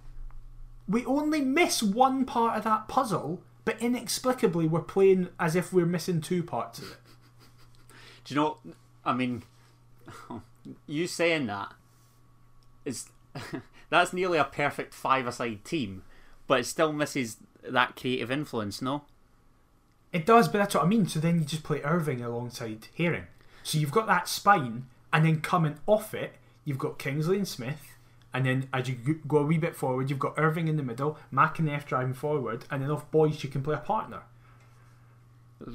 we 0.87 1.05
only 1.05 1.41
miss 1.41 1.81
one 1.83 2.23
part 2.25 2.57
of 2.57 2.63
that 2.63 2.87
puzzle, 2.87 3.41
but 3.65 3.81
inexplicably 3.81 4.67
we're 4.67 4.81
playing 4.81 5.29
as 5.39 5.55
if 5.55 5.73
we're 5.73 5.85
missing 5.85 6.21
two 6.21 6.43
parts 6.43 6.79
of 6.79 6.91
it. 6.91 6.97
Do 8.25 8.33
you 8.33 8.39
know? 8.39 8.57
I 9.03 9.13
mean, 9.13 9.43
you 10.85 11.07
saying 11.07 11.47
that 11.47 11.73
is 12.87 13.09
that's 13.89 14.13
nearly 14.13 14.37
a 14.37 14.43
perfect 14.43 14.93
five-a-side 14.93 15.63
team, 15.65 16.03
but 16.47 16.61
it 16.61 16.65
still 16.65 16.93
misses 16.93 17.37
that 17.67 17.95
creative 17.95 18.31
influence. 18.31 18.81
No, 18.81 19.03
It 20.13 20.25
does, 20.25 20.47
but 20.47 20.59
that's 20.59 20.75
what 20.75 20.83
I 20.83 20.87
mean. 20.87 21.07
So 21.07 21.19
then 21.19 21.39
you 21.39 21.45
just 21.45 21.63
play 21.63 21.81
Irving 21.83 22.23
alongside 22.23 22.87
Haring. 22.97 23.27
So 23.63 23.77
you've 23.77 23.91
got 23.91 24.07
that 24.07 24.27
spine, 24.29 24.87
and 25.11 25.25
then 25.25 25.41
coming 25.41 25.79
off 25.85 26.13
it, 26.13 26.35
you've 26.65 26.77
got 26.77 26.99
Kingsley 26.99 27.37
and 27.37 27.47
Smith. 27.47 27.93
And 28.33 28.45
then 28.45 28.69
as 28.73 28.87
you 28.87 29.19
go 29.27 29.37
a 29.37 29.45
wee 29.45 29.57
bit 29.57 29.75
forward, 29.75 30.09
you've 30.09 30.19
got 30.19 30.33
Irving 30.37 30.67
in 30.67 30.77
the 30.77 30.83
middle, 30.83 31.17
McEneff 31.33 31.85
driving 31.85 32.13
forward, 32.13 32.65
and 32.69 32.81
then 32.81 32.91
off 32.91 33.09
Boyce 33.11 33.43
you 33.43 33.49
can 33.49 33.63
play 33.63 33.75
a 33.75 33.79
partner. 33.79 34.21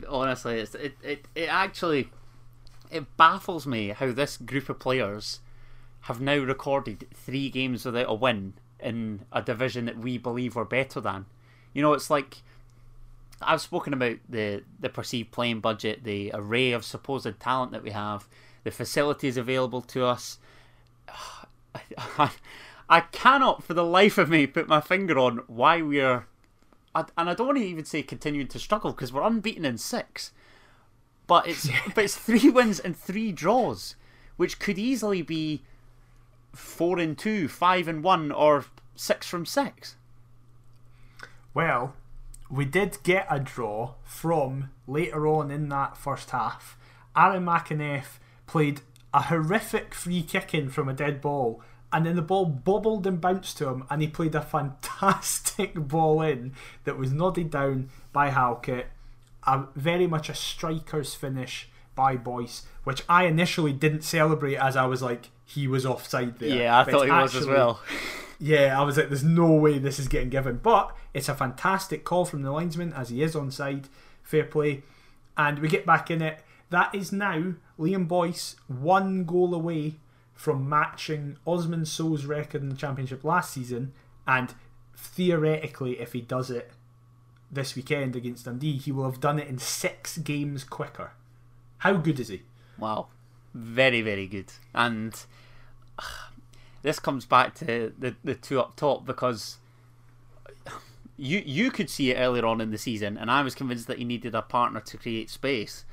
honestly, 0.09 0.61
it's, 0.61 0.75
it 0.75 0.95
it 1.03 1.29
it 1.35 1.49
actually 1.49 2.11
it 2.91 3.17
baffles 3.17 3.67
me 3.67 3.89
how 3.89 4.13
this 4.13 4.37
group 4.37 4.69
of 4.69 4.79
players 4.79 5.41
have 6.03 6.21
now 6.21 6.39
recorded 6.39 7.07
three 7.15 7.49
games 7.49 7.85
without 7.85 8.07
a 8.09 8.15
win 8.15 8.55
in 8.81 9.25
a 9.33 9.41
division 9.41 9.85
that 9.87 9.99
we 9.99 10.19
believe 10.19 10.57
we're 10.57 10.65
better 10.65 11.01
than. 11.01 11.27
You 11.73 11.83
know, 11.83 11.93
it's 11.93 12.11
like 12.11 12.39
I've 13.41 13.61
spoken 13.61 13.93
about 13.93 14.19
the 14.29 14.63
the 14.79 14.89
perceived 14.89 15.31
playing 15.31 15.61
budget, 15.61 16.05
the 16.05 16.31
array 16.35 16.73
of 16.73 16.85
supposed 16.85 17.41
talent 17.41 17.73
that 17.73 17.83
we 17.83 17.91
have, 17.91 18.27
the 18.65 18.71
facilities 18.71 19.37
available 19.37 19.81
to 19.83 20.05
us. 20.05 20.39
I, 22.19 22.31
I 22.89 23.01
cannot, 23.01 23.63
for 23.63 23.73
the 23.73 23.85
life 23.85 24.19
of 24.19 24.29
me, 24.29 24.47
put 24.47 24.69
my 24.69 24.81
finger 24.81 25.19
on 25.19 25.39
why 25.47 25.81
we're, 25.81 26.27
I, 26.95 27.05
and 27.17 27.31
I 27.31 27.35
don't 27.35 27.47
want 27.47 27.59
to 27.59 27.65
even 27.65 27.87
say 27.87 28.03
continuing 28.03 28.49
to 28.49 28.59
struggle 28.59 28.93
because 28.93 29.13
we're 29.13 29.23
unbeaten 29.23 29.65
in 29.65 29.79
six, 29.79 30.33
but 31.27 31.47
it's 31.47 31.69
but 31.95 32.05
it's 32.05 32.17
three 32.17 32.51
wins 32.51 32.81
and 32.81 32.97
three 32.97 33.33
draws, 33.33 33.97
which 34.37 34.59
could 34.59 34.79
easily 34.79 35.23
be 35.23 35.63
four 36.53 36.99
and 36.99 37.17
two, 37.17 37.49
five 37.49 37.89
and 37.89 38.03
one, 38.03 38.31
or 38.31 38.67
six 38.95 39.27
from 39.27 39.47
six. 39.47 39.97
Well, 41.55 41.95
we 42.51 42.65
did 42.65 42.99
get 43.03 43.27
a 43.31 43.41
draw 43.41 43.95
from 44.05 44.71
later 44.87 45.27
on 45.27 45.51
in 45.51 45.69
that 45.71 45.97
first 45.97 46.31
half. 46.31 46.77
Aaron 47.17 47.45
McEneff 47.45 48.19
played 48.47 48.83
a 49.15 49.23
horrific 49.23 49.95
free 49.95 50.23
kick 50.23 50.55
in 50.55 50.71
from 50.71 50.89
a 50.89 50.95
dead 50.95 51.21
ball, 51.21 51.63
and 51.93 52.07
then 52.07 52.17
the 52.17 52.23
ball 52.23 52.47
bobbled 52.47 53.07
and 53.07 53.21
bounced 53.21 53.59
to 53.59 53.69
him, 53.69 53.85
and 53.91 54.01
he 54.01 54.09
played 54.09 54.35
a 54.35 54.41
fantastic 54.41 55.75
ball 55.89 56.23
in 56.23 56.53
that 56.85 56.99
was 56.99 57.13
nodded 57.13 57.51
down 57.51 57.91
by 58.13 58.31
Halkett. 58.31 58.87
A, 59.45 59.65
very 59.75 60.07
much 60.07 60.29
a 60.29 60.35
striker's 60.35 61.15
finish 61.15 61.69
by 61.95 62.17
Boyce, 62.17 62.63
which 62.85 63.03
I 63.09 63.25
initially 63.25 63.73
didn't 63.73 64.03
celebrate 64.03 64.57
as 64.57 64.77
I 64.77 64.87
was 64.87 65.03
like, 65.03 65.31
he 65.53 65.69
was 65.69 65.85
offside 65.85 66.39
there. 66.39 66.57
Yeah, 66.57 66.79
I 66.79 66.85
But 66.85 66.91
thought 66.93 67.05
he 67.07 67.11
was 67.11 67.35
as 67.35 67.47
well. 67.47 67.81
yeah, 68.39 68.79
I 68.79 68.83
was 68.85 68.97
like, 68.97 69.09
there's 69.09 69.25
no 69.25 69.53
way 69.53 69.79
this 69.79 69.99
is 69.99 70.09
getting 70.09 70.31
given. 70.31 70.61
But 70.63 70.97
it's 71.13 71.29
a 71.29 71.35
fantastic 71.35 72.05
call 72.05 72.25
from 72.25 72.43
the 72.43 72.51
linesman 72.51 72.93
as 72.93 73.11
he 73.11 73.23
is 73.23 73.37
on 73.37 73.51
side. 73.51 73.89
Fair 74.23 74.45
play. 74.45 74.83
And 75.37 75.59
we 75.59 75.69
get 75.69 75.85
back 75.87 76.11
in 76.11 76.23
it. 76.23 76.41
That 76.71 76.95
is 76.95 77.13
now 77.13 77.55
Liam 77.79 78.09
Boyce 78.09 78.57
one 78.67 79.25
goal 79.25 79.55
away 79.55 79.97
from 80.35 80.69
matching 80.69 81.37
Osman 81.47 81.85
Sow's 81.85 82.25
record 82.25 82.63
in 82.63 82.71
the 82.71 82.77
championship 82.77 83.25
last 83.25 83.53
season. 83.53 83.93
And 84.27 84.55
theoretically, 84.97 86.01
if 86.01 86.13
he 86.15 86.21
does 86.23 86.51
it 86.51 86.71
this 87.51 87.77
weekend 87.77 88.17
against 88.17 88.47
Dundee, 88.47 88.79
he 88.79 88.91
will 88.91 89.05
have 89.05 89.21
done 89.21 89.39
it 89.39 89.49
in 89.49 89.59
six 89.59 90.17
games 90.19 90.65
quicker. 90.65 91.13
How 91.79 91.95
good 91.95 92.19
is 92.19 92.29
he? 92.29 92.43
Wow, 92.79 93.09
very 93.55 94.03
very 94.03 94.27
good. 94.27 94.53
And 94.75 95.15
this 96.83 96.99
comes 96.99 97.25
back 97.25 97.55
to 97.57 97.93
the 97.99 98.15
the 98.25 98.35
two 98.35 98.61
up 98.61 98.77
top 98.77 99.05
because 99.07 99.59
you 101.17 101.43
you 101.45 101.71
could 101.71 101.89
see 101.89 102.11
it 102.11 102.17
earlier 102.17 102.45
on 102.47 102.61
in 102.61 102.71
the 102.71 102.79
season, 102.79 103.17
and 103.17 103.31
I 103.31 103.43
was 103.43 103.55
convinced 103.55 103.87
that 103.87 103.99
he 103.99 104.05
needed 104.05 104.35
a 104.35 104.43
partner 104.43 104.81
to 104.81 104.97
create 104.97 105.31
space. 105.31 105.85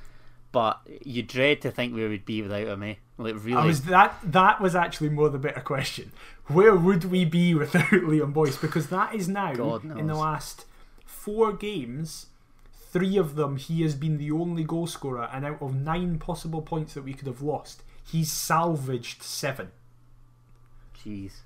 But 0.51 0.79
you 1.05 1.21
dread 1.21 1.61
to 1.61 1.69
think 1.69 1.93
where 1.93 2.09
we'd 2.09 2.25
be 2.25 2.41
without 2.41 2.65
him, 2.67 2.81
eh? 2.81 2.95
Like 3.19 3.35
really, 3.43 3.53
I 3.53 3.65
was 3.65 3.83
that 3.83 4.17
that 4.23 4.59
was 4.59 4.75
actually 4.75 5.09
more 5.09 5.29
the 5.29 5.37
better 5.37 5.59
question. 5.59 6.11
Where 6.47 6.75
would 6.75 7.05
we 7.05 7.25
be 7.25 7.53
without 7.55 7.91
Liam 7.91 8.33
Boyce? 8.33 8.57
Because 8.57 8.87
that 8.87 9.13
is 9.13 9.27
now 9.27 9.51
in 9.51 10.07
the 10.07 10.15
last 10.15 10.65
four 11.05 11.53
games, 11.53 12.27
three 12.91 13.17
of 13.17 13.35
them 13.35 13.57
he 13.57 13.81
has 13.83 13.95
been 13.95 14.17
the 14.17 14.31
only 14.31 14.63
goal 14.63 14.87
scorer, 14.87 15.29
and 15.31 15.45
out 15.45 15.61
of 15.61 15.75
nine 15.75 16.19
possible 16.19 16.61
points 16.61 16.93
that 16.93 17.03
we 17.03 17.13
could 17.13 17.27
have 17.27 17.41
lost, 17.41 17.83
he's 18.03 18.31
salvaged 18.31 19.21
seven. 19.23 19.71
Jeez. 20.97 21.41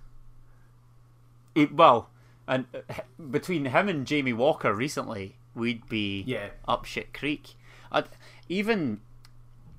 It, 1.56 1.74
well, 1.74 2.10
and 2.48 2.66
uh, 2.74 3.02
between 3.30 3.66
him 3.66 3.88
and 3.90 4.08
Jamie 4.08 4.34
Walker 4.34 4.74
recently, 4.74 5.36
we'd 5.56 5.88
be 5.88 6.24
Yeah. 6.26 6.50
up 6.68 6.86
shit 6.86 7.14
creek. 7.14 7.52
I'd, 7.92 8.10
even 8.50 9.02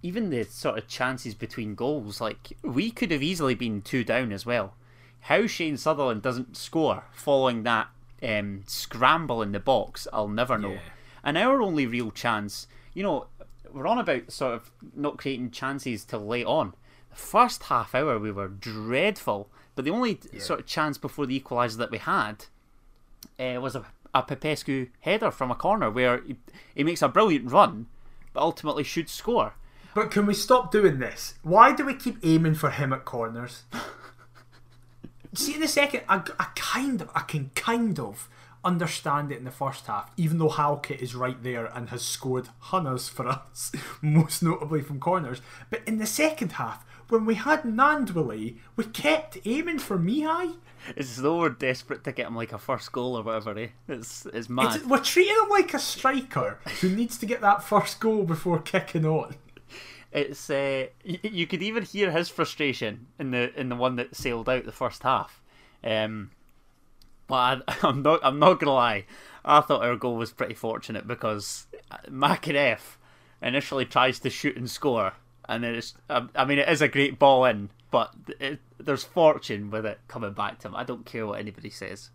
even 0.03 0.29
the 0.29 0.45
sort 0.45 0.77
of 0.79 0.87
chances 0.87 1.35
between 1.35 1.75
goals, 1.75 2.21
like 2.21 2.57
we 2.63 2.91
could 2.91 3.11
have 3.11 3.23
easily 3.23 3.55
been 3.55 3.81
two 3.81 4.05
down 4.05 4.33
as 4.33 4.45
well. 4.45 4.75
How 5.21 5.47
Shane 5.47 5.79
Sutherland 5.79 6.21
doesn't 6.21 6.57
score 6.59 7.05
following 7.15 7.63
that 7.63 7.89
um, 8.23 8.63
scramble 8.67 9.41
in 9.43 9.53
the 9.53 9.61
box, 9.61 10.07
I'll 10.13 10.29
never 10.29 10.59
know. 10.59 10.73
Yeah. 10.73 10.81
And 11.25 11.39
our 11.39 11.63
only 11.63 11.87
real 11.87 12.11
chance, 12.11 12.69
you 12.93 13.03
know, 13.03 13.27
we're 13.73 13.87
on 13.87 13.99
about 13.99 14.31
sort 14.31 14.55
of 14.55 14.71
not 14.95 15.17
creating 15.17 15.51
chances 15.51 16.05
till 16.05 16.25
late 16.25 16.47
on. 16.47 16.75
The 17.11 17.17
first 17.17 17.65
half 17.65 17.95
hour 17.95 18.19
we 18.19 18.31
were 18.31 18.49
dreadful, 18.49 19.49
but 19.75 19.85
the 19.85 19.91
only 19.91 20.21
sort 20.39 20.61
of 20.61 20.67
chance 20.67 20.99
before 20.99 21.27
the 21.27 21.41
equaliser 21.41 21.79
that 21.79 21.91
we 21.91 21.99
had 21.99 22.47
uh, 23.41 23.61
was 23.61 23.75
a, 23.75 23.85
a 24.15 24.23
Popescu 24.23 24.89
header 25.01 25.31
from 25.31 25.51
a 25.51 25.57
corner 25.57 25.91
where 25.91 26.23
he, 26.23 26.37
he 26.75 26.85
makes 26.85 27.03
a 27.03 27.09
brilliant 27.09 27.51
run, 27.51 27.87
but 28.33 28.43
ultimately 28.43 28.85
should 28.85 29.09
score. 29.09 29.55
But 29.95 30.11
can 30.11 30.27
we 30.27 30.35
stop 30.35 30.71
doing 30.71 30.99
this? 30.99 31.35
Why 31.43 31.73
do 31.73 31.85
we 31.85 31.95
keep 31.95 32.19
aiming 32.23 32.55
for 32.55 32.71
him 32.71 32.93
at 32.93 33.05
corners? 33.05 33.63
See, 35.35 35.55
in 35.55 35.61
the 35.61 35.69
second, 35.69 36.03
I, 36.09 36.23
I 36.39 36.49
kind 36.55 37.01
of, 37.01 37.11
I 37.15 37.21
can 37.21 37.51
kind 37.55 37.99
of 37.99 38.29
understand 38.65 39.31
it 39.33 39.39
in 39.39 39.45
the 39.45 39.51
first 39.51 39.87
half, 39.87 40.11
even 40.17 40.39
though 40.39 40.49
Halkett 40.49 41.01
is 41.01 41.15
right 41.15 41.41
there 41.43 41.67
and 41.67 41.91
has 41.91 42.03
scored 42.03 42.49
hunters 42.59 43.09
for 43.09 43.27
us, 43.29 43.73
most 44.03 44.43
notably 44.43 44.83
from 44.83 45.01
corners. 45.01 45.41
But 45.71 45.83
in 45.87 45.99
the 45.99 46.07
second 46.07 46.53
half, 46.53 46.85
when 47.09 47.27
we 47.27 47.35
had 47.35 47.63
Gnanduillet, 47.63 48.57
we 48.77 48.85
kept 48.85 49.39
aiming 49.45 49.79
for 49.79 49.99
Mihai. 49.99 50.57
It's 50.97 51.11
as 51.13 51.23
though 51.23 51.39
we're 51.39 51.49
desperate 51.51 52.05
to 52.05 52.13
get 52.13 52.27
him 52.27 52.37
like 52.37 52.53
a 52.53 52.59
first 52.59 52.93
goal 52.93 53.17
or 53.19 53.23
whatever. 53.23 53.59
Eh? 53.59 53.69
It's 53.89 54.27
it's 54.27 54.49
mad. 54.49 54.77
It's, 54.77 54.87
we're 54.87 54.99
treating 54.99 55.35
him 55.35 55.49
like 55.51 55.73
a 55.75 55.79
striker 55.79 56.59
who 56.81 56.89
needs 56.91 57.17
to 57.19 57.27
get 57.27 57.41
that 57.41 57.63
first 57.65 58.01
goal 58.01 58.25
before 58.25 58.59
kicking 58.61 59.07
on. 59.07 59.35
It's 60.13 60.49
uh, 60.49 60.87
y- 61.07 61.19
you 61.23 61.47
could 61.47 61.63
even 61.63 61.85
hear 61.85 62.11
his 62.11 62.29
frustration 62.29 63.07
in 63.19 63.31
the 63.31 63.59
in 63.59 63.69
the 63.69 63.77
one 63.77 63.97
that 63.97 64.15
sailed 64.17 64.49
out 64.49 64.65
the 64.65 64.73
first 64.73 65.03
half. 65.03 65.41
Um, 65.83 66.31
but 67.27 67.63
I, 67.69 67.75
I'm 67.83 68.03
not 68.03 68.21
I'm 68.23 68.39
not 68.39 68.61
gonna 68.61 68.73
lie. 68.73 69.05
I 69.45 69.61
thought 69.61 69.83
our 69.83 69.97
goal 69.97 70.17
was 70.17 70.33
pretty 70.33 70.55
fortunate 70.55 71.07
because 71.07 71.67
McEneff 72.09 72.97
initially 73.43 73.85
tries 73.85 74.19
to 74.21 74.31
shoot 74.31 74.57
and 74.57 74.71
score, 74.71 75.13
and 75.49 75.63
then 75.65 75.75
it's 75.75 75.95
I, 76.09 76.27
I 76.35 76.45
mean 76.45 76.59
it 76.59 76.69
is 76.69 76.81
a 76.83 76.89
great 76.89 77.19
ball 77.19 77.45
in, 77.45 77.71
but 77.91 78.13
it, 78.41 78.61
there's 78.79 79.05
fortune 79.05 79.71
with 79.71 79.85
it 79.87 79.99
coming 80.09 80.33
back 80.33 80.61
to 80.61 80.69
him. 80.69 80.77
I 80.77 80.85
don't 80.85 81.05
care 81.05 81.27
what 81.27 81.41
anybody 81.41 81.71
says. 81.71 82.11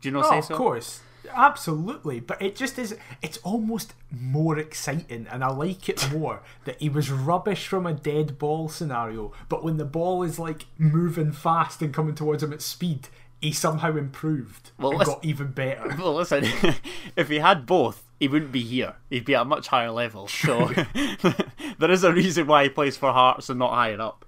Do 0.00 0.08
you 0.08 0.12
know 0.12 0.22
Oh, 0.24 0.30
say 0.30 0.38
of 0.38 0.48
course. 0.48 1.00
Absolutely, 1.34 2.18
but 2.18 2.40
it 2.40 2.56
just 2.56 2.78
is. 2.78 2.96
It's 3.20 3.36
almost 3.38 3.92
more 4.10 4.58
exciting, 4.58 5.26
and 5.30 5.44
I 5.44 5.48
like 5.48 5.88
it 5.88 6.10
more 6.10 6.40
that 6.64 6.80
he 6.80 6.88
was 6.88 7.10
rubbish 7.10 7.66
from 7.66 7.86
a 7.86 7.92
dead 7.92 8.38
ball 8.38 8.68
scenario. 8.70 9.32
But 9.50 9.62
when 9.62 9.76
the 9.76 9.84
ball 9.84 10.22
is 10.22 10.38
like 10.38 10.64
moving 10.78 11.32
fast 11.32 11.82
and 11.82 11.92
coming 11.92 12.14
towards 12.14 12.42
him 12.42 12.54
at 12.54 12.62
speed, 12.62 13.08
he 13.40 13.52
somehow 13.52 13.96
improved 13.96 14.70
Well, 14.78 14.92
and 14.92 15.04
got 15.04 15.24
even 15.24 15.52
better. 15.52 15.94
Well, 15.98 16.14
listen, 16.14 16.44
if 17.16 17.28
he 17.28 17.38
had 17.38 17.66
both, 17.66 18.04
he 18.18 18.28
wouldn't 18.28 18.52
be 18.52 18.62
here. 18.62 18.96
He'd 19.08 19.24
be 19.24 19.34
at 19.34 19.42
a 19.42 19.46
much 19.46 19.68
higher 19.68 19.90
level. 19.90 20.28
So 20.28 20.68
there 21.78 21.90
is 21.90 22.04
a 22.04 22.12
reason 22.12 22.46
why 22.46 22.64
he 22.64 22.68
plays 22.68 22.96
for 22.96 23.12
Hearts 23.12 23.48
and 23.48 23.58
not 23.58 23.72
higher 23.72 24.00
up. 24.00 24.24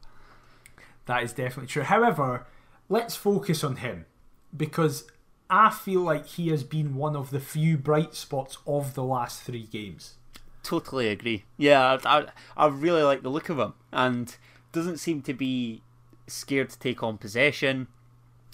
That 1.06 1.22
is 1.22 1.32
definitely 1.32 1.66
true. 1.66 1.82
However, 1.82 2.46
let's 2.88 3.16
focus 3.16 3.62
on 3.62 3.76
him 3.76 4.06
because 4.56 5.10
I 5.50 5.70
feel 5.70 6.00
like 6.00 6.26
he 6.26 6.48
has 6.48 6.64
been 6.64 6.94
one 6.94 7.14
of 7.16 7.30
the 7.30 7.40
few 7.40 7.76
bright 7.76 8.14
spots 8.14 8.58
of 8.66 8.94
the 8.94 9.04
last 9.04 9.42
three 9.42 9.64
games. 9.64 10.14
Totally 10.62 11.08
agree. 11.08 11.44
Yeah, 11.58 11.98
I, 12.04 12.26
I 12.56 12.66
really 12.68 13.02
like 13.02 13.22
the 13.22 13.28
look 13.28 13.48
of 13.48 13.58
him, 13.58 13.74
and 13.92 14.34
doesn't 14.70 14.98
seem 14.98 15.20
to 15.22 15.34
be 15.34 15.82
scared 16.26 16.70
to 16.70 16.78
take 16.78 17.02
on 17.02 17.18
possession. 17.18 17.88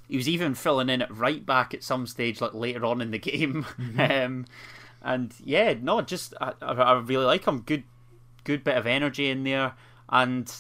He 0.09 0.16
was 0.16 0.29
even 0.29 0.55
filling 0.55 0.88
in 0.88 1.03
at 1.03 1.14
right 1.14 1.44
back 1.44 1.75
at 1.75 1.85
some 1.85 2.07
stage, 2.07 2.40
like 2.40 2.55
later 2.55 2.85
on 2.85 3.01
in 3.01 3.11
the 3.11 3.18
game. 3.18 3.66
um, 3.99 4.47
and 5.03 5.35
yeah, 5.44 5.75
no, 5.81 6.01
just 6.01 6.35
I, 6.40 6.55
I 6.61 6.94
really 6.94 7.27
like 7.27 7.44
him. 7.44 7.61
Good, 7.61 7.85
good 8.44 8.64
bit 8.64 8.77
of 8.77 8.87
energy 8.87 9.29
in 9.29 9.44
there, 9.44 9.75
and 10.09 10.53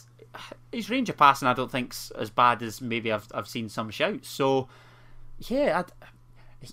his 0.72 0.90
range 0.90 1.08
of 1.08 1.16
passing 1.16 1.48
I 1.48 1.54
don't 1.54 1.70
think's 1.70 2.10
as 2.12 2.30
bad 2.30 2.62
as 2.62 2.80
maybe 2.80 3.10
I've 3.10 3.28
I've 3.34 3.48
seen 3.48 3.68
some 3.68 3.90
shouts. 3.90 4.28
So 4.28 4.68
yeah, 5.38 5.80
I'd, 5.80 5.92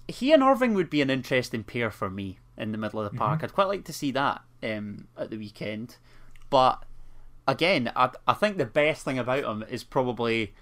he 0.07 0.33
and 0.33 0.43
Irving 0.43 0.73
would 0.73 0.89
be 0.89 1.01
an 1.01 1.09
interesting 1.09 1.63
pair 1.63 1.91
for 1.91 2.09
me 2.09 2.39
in 2.57 2.71
the 2.71 2.77
middle 2.77 3.01
of 3.01 3.11
the 3.11 3.17
park. 3.17 3.43
I'd 3.43 3.53
quite 3.53 3.67
like 3.67 3.85
to 3.85 3.93
see 3.93 4.11
that 4.11 4.41
um, 4.63 5.07
at 5.17 5.29
the 5.29 5.38
weekend. 5.38 5.97
But 6.49 6.83
again, 7.47 7.91
I, 7.95 8.11
I 8.27 8.33
think 8.33 8.57
the 8.57 8.65
best 8.65 9.03
thing 9.03 9.19
about 9.19 9.43
him 9.43 9.63
is 9.69 9.83
probably 9.83 10.53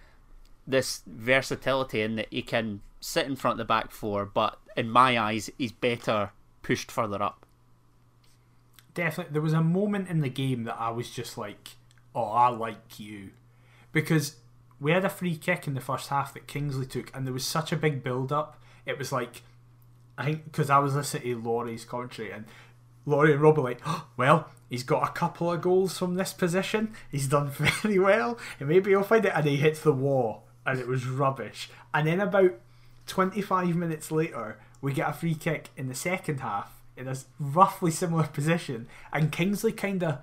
this 0.67 1.01
versatility 1.05 2.01
in 2.01 2.15
that 2.15 2.27
he 2.29 2.41
can 2.41 2.81
sit 2.99 3.25
in 3.25 3.35
front 3.35 3.53
of 3.53 3.57
the 3.59 3.65
back 3.65 3.91
four, 3.91 4.25
but 4.25 4.59
in 4.75 4.89
my 4.89 5.19
eyes, 5.19 5.49
he's 5.57 5.71
better 5.71 6.31
pushed 6.61 6.91
further 6.91 7.21
up. 7.21 7.45
Definitely, 8.93 9.33
there 9.33 9.41
was 9.41 9.53
a 9.53 9.61
moment 9.61 10.09
in 10.09 10.21
the 10.21 10.29
game 10.29 10.63
that 10.63 10.79
I 10.79 10.89
was 10.89 11.09
just 11.09 11.37
like, 11.37 11.71
"Oh, 12.15 12.25
I 12.25 12.49
like 12.49 12.99
you," 12.99 13.31
because 13.91 14.37
we 14.79 14.91
had 14.91 15.05
a 15.05 15.09
free 15.09 15.35
kick 15.35 15.67
in 15.67 15.73
the 15.73 15.81
first 15.81 16.09
half 16.09 16.33
that 16.33 16.47
Kingsley 16.47 16.85
took, 16.85 17.15
and 17.15 17.25
there 17.25 17.33
was 17.33 17.45
such 17.45 17.71
a 17.71 17.77
big 17.77 18.03
build-up. 18.03 18.61
It 18.85 18.97
was 18.97 19.11
like, 19.11 19.41
I 20.17 20.25
think 20.25 20.45
because 20.45 20.69
I 20.69 20.79
was 20.79 20.95
listening 20.95 21.23
to 21.23 21.41
Laurie's 21.41 21.85
commentary, 21.85 22.31
and 22.31 22.45
Laurie 23.05 23.33
and 23.33 23.41
Rob 23.41 23.57
were 23.57 23.63
like, 23.63 23.81
oh, 23.85 24.07
"Well, 24.15 24.49
he's 24.69 24.83
got 24.83 25.07
a 25.07 25.11
couple 25.11 25.51
of 25.51 25.61
goals 25.61 25.97
from 25.97 26.15
this 26.15 26.33
position. 26.33 26.93
He's 27.11 27.27
done 27.27 27.49
very 27.83 27.99
well, 27.99 28.37
and 28.59 28.69
maybe 28.69 28.91
he'll 28.91 29.03
find 29.03 29.25
it." 29.25 29.33
And 29.35 29.45
he 29.45 29.57
hits 29.57 29.81
the 29.81 29.91
wall, 29.91 30.43
and 30.65 30.79
it 30.79 30.87
was 30.87 31.07
rubbish. 31.07 31.69
And 31.93 32.07
then 32.07 32.19
about 32.19 32.53
25 33.07 33.75
minutes 33.75 34.11
later, 34.11 34.59
we 34.81 34.93
get 34.93 35.09
a 35.09 35.13
free 35.13 35.35
kick 35.35 35.69
in 35.77 35.87
the 35.87 35.95
second 35.95 36.39
half 36.39 36.81
in 36.95 37.07
a 37.07 37.15
roughly 37.39 37.91
similar 37.91 38.23
position, 38.23 38.87
and 39.11 39.31
Kingsley 39.31 39.71
kind 39.71 40.03
of 40.03 40.19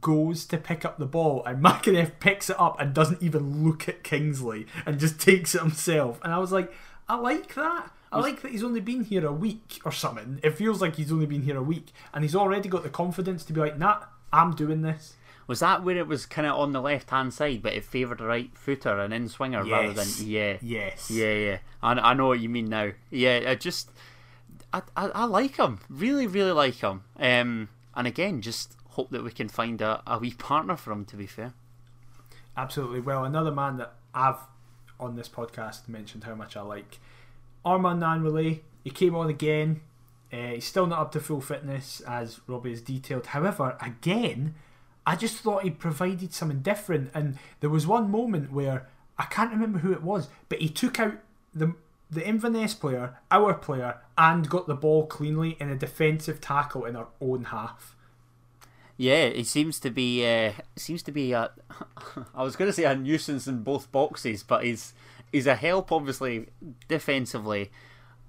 goes 0.00 0.44
to 0.46 0.58
pick 0.58 0.84
up 0.84 0.98
the 0.98 1.06
ball, 1.06 1.42
and 1.44 1.62
McEneff 1.64 2.12
picks 2.20 2.50
it 2.50 2.60
up 2.60 2.80
and 2.80 2.94
doesn't 2.94 3.22
even 3.22 3.64
look 3.64 3.88
at 3.88 4.02
Kingsley 4.02 4.66
and 4.86 5.00
just 5.00 5.20
takes 5.20 5.54
it 5.54 5.62
himself. 5.62 6.20
And 6.22 6.32
I 6.32 6.38
was 6.38 6.52
like, 6.52 6.72
I 7.08 7.16
like 7.16 7.54
that. 7.54 7.90
I 8.10 8.20
like 8.20 8.40
that 8.40 8.52
he's 8.52 8.64
only 8.64 8.80
been 8.80 9.04
here 9.04 9.26
a 9.26 9.32
week 9.32 9.80
or 9.84 9.92
something. 9.92 10.40
It 10.42 10.56
feels 10.56 10.80
like 10.80 10.96
he's 10.96 11.12
only 11.12 11.26
been 11.26 11.42
here 11.42 11.58
a 11.58 11.62
week, 11.62 11.92
and 12.14 12.24
he's 12.24 12.36
already 12.36 12.68
got 12.68 12.82
the 12.82 12.88
confidence 12.88 13.44
to 13.44 13.52
be 13.52 13.60
like, 13.60 13.78
nah, 13.78 14.04
I'm 14.32 14.54
doing 14.54 14.82
this. 14.82 15.14
Was 15.48 15.58
that 15.60 15.82
where 15.82 15.96
it 15.96 16.06
was 16.06 16.26
kind 16.26 16.46
of 16.46 16.56
on 16.56 16.72
the 16.72 16.80
left 16.80 17.10
hand 17.10 17.34
side, 17.34 17.62
but 17.62 17.72
it 17.72 17.82
favoured 17.84 18.20
a 18.20 18.24
right 18.26 18.50
footer, 18.56 18.98
an 19.00 19.12
in 19.12 19.28
swinger 19.28 19.64
rather 19.64 19.92
than 19.94 20.06
Yes. 20.06 20.22
yeah, 20.22 20.56
Yes. 20.60 21.10
yeah, 21.10 21.32
yeah. 21.32 21.58
I, 21.82 21.92
I 21.94 22.14
know 22.14 22.28
what 22.28 22.38
you 22.40 22.48
mean 22.50 22.66
now. 22.68 22.90
Yeah, 23.10 23.42
I 23.48 23.54
just 23.56 23.90
I, 24.72 24.82
I, 24.96 25.06
I 25.08 25.24
like 25.24 25.56
him, 25.56 25.80
really, 25.88 26.26
really 26.26 26.52
like 26.52 26.76
him. 26.76 27.02
Um, 27.18 27.70
and 27.96 28.06
again, 28.06 28.42
just 28.42 28.76
hope 28.90 29.10
that 29.10 29.24
we 29.24 29.30
can 29.30 29.48
find 29.48 29.80
a, 29.80 30.02
a 30.06 30.18
wee 30.18 30.34
partner 30.34 30.76
for 30.76 30.92
him. 30.92 31.04
To 31.06 31.16
be 31.16 31.26
fair, 31.26 31.54
Absolutely. 32.56 33.00
Well, 33.00 33.24
another 33.24 33.50
man 33.52 33.76
that 33.78 33.94
I've 34.14 34.36
on 35.00 35.16
this 35.16 35.28
podcast 35.28 35.88
mentioned 35.88 36.24
how 36.24 36.34
much 36.34 36.56
I 36.56 36.60
like 36.62 36.98
Armand 37.64 38.02
Gnanduillet. 38.02 38.60
He 38.84 38.90
came 38.90 39.14
on 39.14 39.28
again. 39.30 39.80
Uh, 40.32 40.36
he's 40.54 40.66
still 40.66 40.86
not 40.86 40.98
up 40.98 41.12
to 41.12 41.20
full 41.20 41.40
fitness, 41.40 42.00
as 42.00 42.40
Robbie 42.46 42.70
has 42.70 42.82
detailed. 42.82 43.26
However, 43.28 43.78
again, 43.80 44.54
I 45.08 45.16
just 45.16 45.38
thought 45.38 45.62
he 45.62 45.70
provided 45.70 46.34
something 46.34 46.60
different. 46.60 47.10
And 47.14 47.38
there 47.60 47.70
was 47.70 47.86
one 47.86 48.10
moment 48.10 48.52
where 48.52 48.88
I 49.16 49.24
can't 49.24 49.50
remember 49.50 49.78
who 49.78 49.90
it 49.90 50.02
was, 50.02 50.28
but 50.50 50.60
he 50.60 50.68
took 50.68 51.00
out 51.00 51.14
the 51.54 51.74
the 52.10 52.26
Inverness 52.26 52.74
player, 52.74 53.16
our 53.30 53.54
player, 53.54 54.00
and 54.18 54.50
got 54.50 54.66
the 54.66 54.74
ball 54.74 55.06
cleanly 55.06 55.56
in 55.60 55.70
a 55.70 55.76
defensive 55.76 56.42
tackle 56.42 56.84
in 56.84 56.94
our 56.94 57.08
own 57.22 57.44
half. 57.44 57.96
yeah, 58.98 59.28
he 59.30 59.44
seems 59.44 59.80
to 59.80 59.90
be 59.90 60.26
uh, 60.26 60.52
seems 60.76 61.02
to 61.04 61.12
be 61.12 61.32
a. 61.32 61.52
I 62.34 62.42
was 62.42 62.56
going 62.56 62.68
to 62.68 62.74
say 62.74 62.84
a 62.84 62.94
nuisance 62.94 63.46
in 63.46 63.62
both 63.62 63.90
boxes, 63.90 64.42
but 64.42 64.62
he's 64.62 64.92
he's 65.32 65.46
a 65.46 65.54
help 65.54 65.90
obviously 65.90 66.48
defensively, 66.86 67.70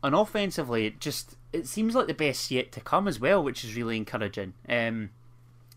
and 0.02 0.15
offensively. 0.15 0.86
It 0.86 1.02
just 1.02 1.36
it 1.52 1.68
seems 1.68 1.94
like 1.94 2.08
the 2.08 2.13
best 2.13 2.50
yet 2.52 2.72
to 2.72 2.80
come 2.80 3.06
as 3.06 3.20
well, 3.20 3.44
which 3.44 3.65
is 3.65 3.76
really 3.76 3.98
encouraging. 3.98 4.54
Um, 4.70 5.10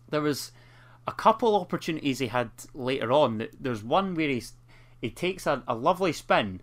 there 0.09 0.21
was 0.21 0.53
a 1.07 1.11
couple 1.11 1.55
opportunities 1.55 2.19
he 2.19 2.27
had 2.27 2.51
later 2.73 3.11
on. 3.11 3.47
There's 3.59 3.83
one 3.83 4.15
where 4.15 4.29
he's 4.29 4.53
he 5.01 5.09
takes 5.09 5.45
a, 5.45 5.61
a 5.67 5.75
lovely 5.75 6.13
spin 6.13 6.61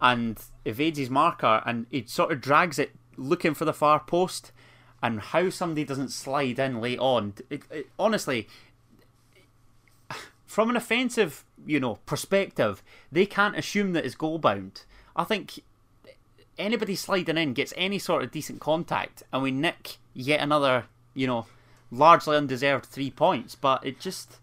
and 0.00 0.42
evades 0.64 0.98
his 0.98 1.10
marker 1.10 1.62
and 1.66 1.86
he 1.90 2.04
sort 2.06 2.32
of 2.32 2.40
drags 2.40 2.78
it 2.78 2.92
looking 3.16 3.54
for 3.54 3.64
the 3.64 3.72
far 3.72 4.00
post 4.00 4.52
and 5.02 5.20
how 5.20 5.50
somebody 5.50 5.84
doesn't 5.84 6.10
slide 6.10 6.58
in 6.58 6.80
late 6.80 6.98
on 6.98 7.34
it, 7.50 7.62
it, 7.70 7.86
honestly 7.98 8.48
from 10.46 10.70
an 10.70 10.76
offensive 10.76 11.44
you 11.66 11.78
know 11.78 11.96
perspective 12.06 12.82
they 13.12 13.26
can't 13.26 13.56
assume 13.56 13.92
that 13.92 14.04
it's 14.04 14.14
goal 14.14 14.38
bound 14.38 14.84
i 15.14 15.22
think 15.22 15.60
anybody 16.58 16.96
sliding 16.96 17.36
in 17.36 17.52
gets 17.52 17.72
any 17.76 17.98
sort 17.98 18.24
of 18.24 18.30
decent 18.30 18.60
contact 18.60 19.22
and 19.32 19.42
we 19.42 19.50
nick 19.50 19.98
yet 20.12 20.40
another 20.40 20.86
you 21.14 21.26
know 21.26 21.46
largely 21.94 22.36
undeserved 22.36 22.84
three 22.86 23.10
points 23.10 23.54
but 23.54 23.84
it 23.84 24.00
just 24.00 24.38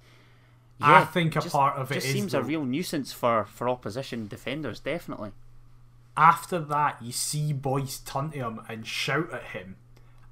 I 0.84 1.04
think 1.06 1.36
a 1.36 1.42
just- 1.42 1.54
part 1.54 1.78
of 1.78 1.92
it 1.92 1.96
just 1.96 2.08
seems 2.12 2.34
a 2.34 2.42
real 2.42 2.66
nuisance 2.66 3.12
for 3.14 3.46
for 3.46 3.70
opposition 3.70 4.28
defenders 4.28 4.80
definitely 4.80 5.32
after 6.18 6.60
that, 6.60 6.98
you 7.02 7.12
see 7.14 7.54
Boyce 7.54 8.00
turn 8.00 8.32
to 8.32 8.38
him 8.38 8.60
and 8.68 8.86
shout 8.86 9.32
at 9.32 9.44
him 9.44 9.78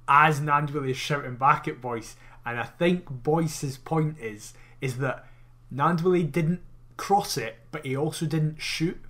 as 0.06 0.40
Gnanduillet 0.40 0.90
is 0.90 0.96
shouting 0.96 1.36
back 1.36 1.66
at 1.66 1.80
Boyce. 1.80 2.16
And 2.44 2.58
I 2.58 2.64
think 2.64 3.06
Boyce's 3.08 3.78
point 3.78 4.18
is 4.20 4.52
is 4.80 4.98
that 4.98 5.26
Gnanduillet 5.74 6.32
didn't 6.32 6.60
cross 6.96 7.36
it, 7.36 7.58
but 7.70 7.86
he 7.86 7.96
also 7.96 8.26
didn't 8.26 8.60
shoot. 8.60 9.00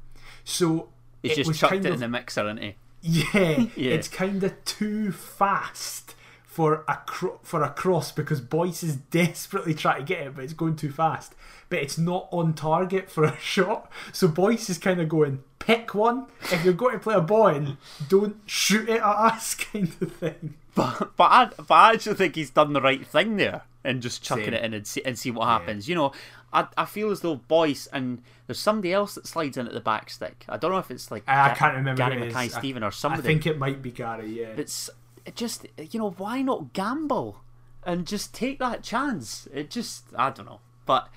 So 0.44 0.88
he's 1.22 1.32
it 1.32 1.36
just 1.36 1.48
was 1.48 1.58
chucked 1.58 1.72
kind 1.72 1.86
it 1.86 1.88
of, 1.88 1.94
in 1.94 2.00
the 2.00 2.08
mixer 2.08 2.44
isn't 2.46 2.62
he 2.62 2.74
yeah, 3.02 3.32
Yeah. 3.76 3.92
it's 3.92 4.08
kind 4.08 4.42
of 4.44 4.64
too 4.64 5.10
fast 5.12 6.14
for 6.60 6.84
a 6.86 6.98
for 7.42 7.62
a 7.62 7.70
cross 7.70 8.12
because 8.12 8.42
Boyce 8.42 8.82
is 8.82 8.96
desperately 8.96 9.72
trying 9.72 10.00
to 10.00 10.04
get 10.04 10.26
it, 10.26 10.34
but 10.34 10.44
it's 10.44 10.52
going 10.52 10.76
too 10.76 10.90
fast. 10.90 11.34
But 11.70 11.78
it's 11.78 11.96
not 11.96 12.28
on 12.30 12.52
target 12.52 13.10
for 13.10 13.24
a 13.24 13.34
shot, 13.40 13.90
so 14.12 14.28
Boyce 14.28 14.68
is 14.68 14.76
kind 14.76 15.00
of 15.00 15.08
going 15.08 15.42
pick 15.58 15.94
one. 15.94 16.26
If 16.52 16.62
you're 16.62 16.74
going 16.74 16.92
to 16.92 16.98
play 16.98 17.14
a 17.14 17.22
ball 17.22 17.46
in, 17.46 17.78
don't 18.10 18.36
shoot 18.44 18.90
it 18.90 19.00
at 19.00 19.02
us, 19.02 19.54
kind 19.72 19.90
of 20.02 20.12
thing. 20.16 20.52
But 20.74 21.16
but 21.16 21.30
I, 21.30 21.46
but 21.46 21.74
I 21.74 21.92
actually 21.94 22.16
think 22.16 22.34
he's 22.34 22.50
done 22.50 22.74
the 22.74 22.82
right 22.82 23.06
thing 23.06 23.38
there 23.38 23.62
and 23.82 24.02
just 24.02 24.22
chucking 24.22 24.44
Same. 24.44 24.54
it 24.54 24.62
in 24.62 24.74
and 24.74 24.86
see, 24.86 25.02
and 25.02 25.18
see 25.18 25.30
what 25.30 25.46
happens. 25.46 25.88
You 25.88 25.94
know, 25.94 26.12
I, 26.52 26.66
I 26.76 26.84
feel 26.84 27.10
as 27.10 27.22
though 27.22 27.36
Boyce 27.36 27.86
and 27.86 28.22
there's 28.46 28.58
somebody 28.58 28.92
else 28.92 29.14
that 29.14 29.26
slides 29.26 29.56
in 29.56 29.66
at 29.66 29.72
the 29.72 29.80
back 29.80 30.10
stick. 30.10 30.44
I 30.46 30.58
don't 30.58 30.72
know 30.72 30.78
if 30.78 30.90
it's 30.90 31.10
like 31.10 31.22
I, 31.26 31.52
I 31.52 31.54
can't 31.54 31.74
remember 31.74 32.02
Gary 32.02 32.16
who 32.16 32.24
it 32.24 32.28
is. 32.28 32.34
Mackay-Steven 32.34 32.82
or 32.82 32.90
somebody. 32.90 33.22
I 33.22 33.26
think 33.26 33.46
it 33.46 33.58
might 33.58 33.80
be 33.80 33.90
Gary. 33.90 34.40
Yeah, 34.40 34.48
it's 34.56 34.88
it 34.88 34.94
just 35.36 35.66
you 35.78 35.98
know 36.00 36.10
why 36.10 36.42
not 36.42 36.72
gamble 36.72 37.40
and 37.84 38.06
just 38.06 38.34
take 38.34 38.58
that 38.58 38.82
chance? 38.82 39.48
It 39.52 39.70
just 39.70 40.04
I 40.16 40.30
don't 40.30 40.46
know, 40.46 40.60
but 40.86 41.08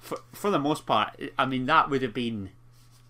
for 0.00 0.18
for 0.32 0.50
the 0.50 0.58
most 0.58 0.86
part, 0.86 1.20
I 1.38 1.46
mean 1.46 1.66
that 1.66 1.90
would 1.90 2.02
have 2.02 2.14
been 2.14 2.50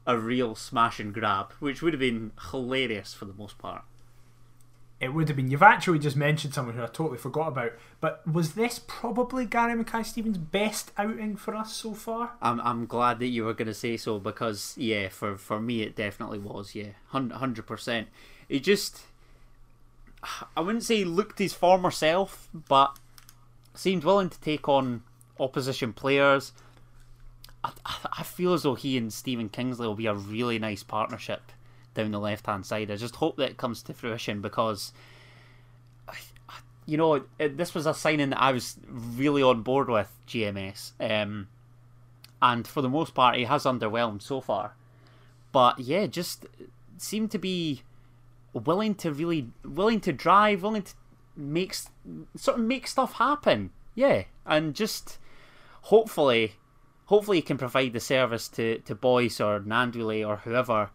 a 0.06 0.18
real 0.18 0.54
smash 0.54 0.98
and 1.00 1.14
grab, 1.14 1.52
which 1.60 1.80
would 1.82 1.92
have 1.92 2.00
been 2.00 2.32
hilarious 2.50 3.14
for 3.14 3.24
the 3.24 3.34
most 3.34 3.56
part. 3.58 3.82
it 5.00 5.12
would 5.12 5.26
have 5.28 5.36
been. 5.36 5.50
You've 5.50 5.62
actually 5.64 5.98
just 5.98 6.16
mentioned 6.16 6.54
someone 6.54 6.76
who 6.76 6.82
I 6.82 6.86
totally 6.86 7.18
forgot 7.18 7.48
about. 7.48 7.72
But 8.00 8.22
was 8.26 8.54
this 8.54 8.80
probably 8.86 9.46
Gary 9.46 9.74
Mackay-Steven's 9.74 10.38
best 10.38 10.92
outing 10.96 11.36
for 11.36 11.56
us 11.56 11.72
so 11.72 11.92
far? 11.92 12.32
I'm 12.40 12.60
I'm 12.60 12.86
glad 12.86 13.18
that 13.18 13.26
you 13.26 13.44
were 13.44 13.54
going 13.54 13.66
to 13.66 13.74
say 13.74 13.96
so 13.96 14.20
because 14.20 14.74
yeah, 14.78 15.08
for 15.08 15.36
for 15.36 15.60
me 15.60 15.82
it 15.82 15.96
definitely 15.96 16.38
was 16.38 16.74
yeah, 16.76 16.90
hundred 17.08 17.66
percent. 17.66 18.08
He 18.48 18.60
just 18.60 19.02
I 20.56 20.60
wouldn't 20.60 20.84
say 20.84 21.04
looked 21.04 21.38
his 21.38 21.52
former 21.52 21.90
self, 21.90 22.48
but 22.52 22.98
seemed 23.74 24.04
willing 24.04 24.30
to 24.30 24.40
take 24.40 24.68
on 24.68 25.02
opposition 25.40 25.92
players. 25.92 26.52
I, 27.64 27.72
I 28.18 28.22
feel 28.22 28.52
as 28.54 28.62
though 28.62 28.74
he 28.74 28.96
and 28.96 29.12
Stephen 29.12 29.48
Kingsley 29.48 29.86
will 29.86 29.94
be 29.94 30.06
a 30.06 30.14
really 30.14 30.58
nice 30.58 30.82
partnership 30.82 31.52
down 31.94 32.10
the 32.10 32.20
left 32.20 32.46
hand 32.46 32.66
side. 32.66 32.90
I 32.90 32.96
just 32.96 33.16
hope 33.16 33.36
that 33.36 33.50
it 33.50 33.56
comes 33.56 33.82
to 33.84 33.94
fruition 33.94 34.40
because, 34.40 34.92
you 36.86 36.96
know, 36.96 37.24
this 37.38 37.74
was 37.74 37.86
a 37.86 37.94
signing 37.94 38.30
that 38.30 38.42
I 38.42 38.52
was 38.52 38.76
really 38.88 39.42
on 39.42 39.62
board 39.62 39.88
with 39.88 40.10
GMS. 40.26 40.92
Um, 41.00 41.48
and 42.40 42.66
for 42.66 42.82
the 42.82 42.88
most 42.88 43.14
part, 43.14 43.36
he 43.36 43.44
has 43.44 43.64
underwhelmed 43.64 44.22
so 44.22 44.40
far. 44.40 44.74
But 45.52 45.78
yeah, 45.78 46.06
just 46.06 46.46
seemed 46.98 47.30
to 47.32 47.38
be 47.38 47.82
willing 48.52 48.94
to 48.96 49.12
really 49.12 49.48
willing 49.64 50.00
to 50.00 50.12
drive, 50.12 50.62
willing 50.62 50.82
to 50.82 50.94
make 51.36 51.74
sort 52.36 52.58
of 52.58 52.64
make 52.64 52.86
stuff 52.86 53.14
happen. 53.14 53.70
Yeah, 53.94 54.24
and 54.46 54.74
just 54.74 55.18
hopefully, 55.82 56.54
hopefully 57.06 57.38
he 57.38 57.42
can 57.42 57.58
provide 57.58 57.92
the 57.92 58.00
service 58.00 58.48
to 58.48 58.78
to 58.80 58.94
Boyce 58.94 59.40
or 59.40 59.60
Gnanduillet 59.60 60.26
or 60.26 60.36
whoever, 60.36 60.90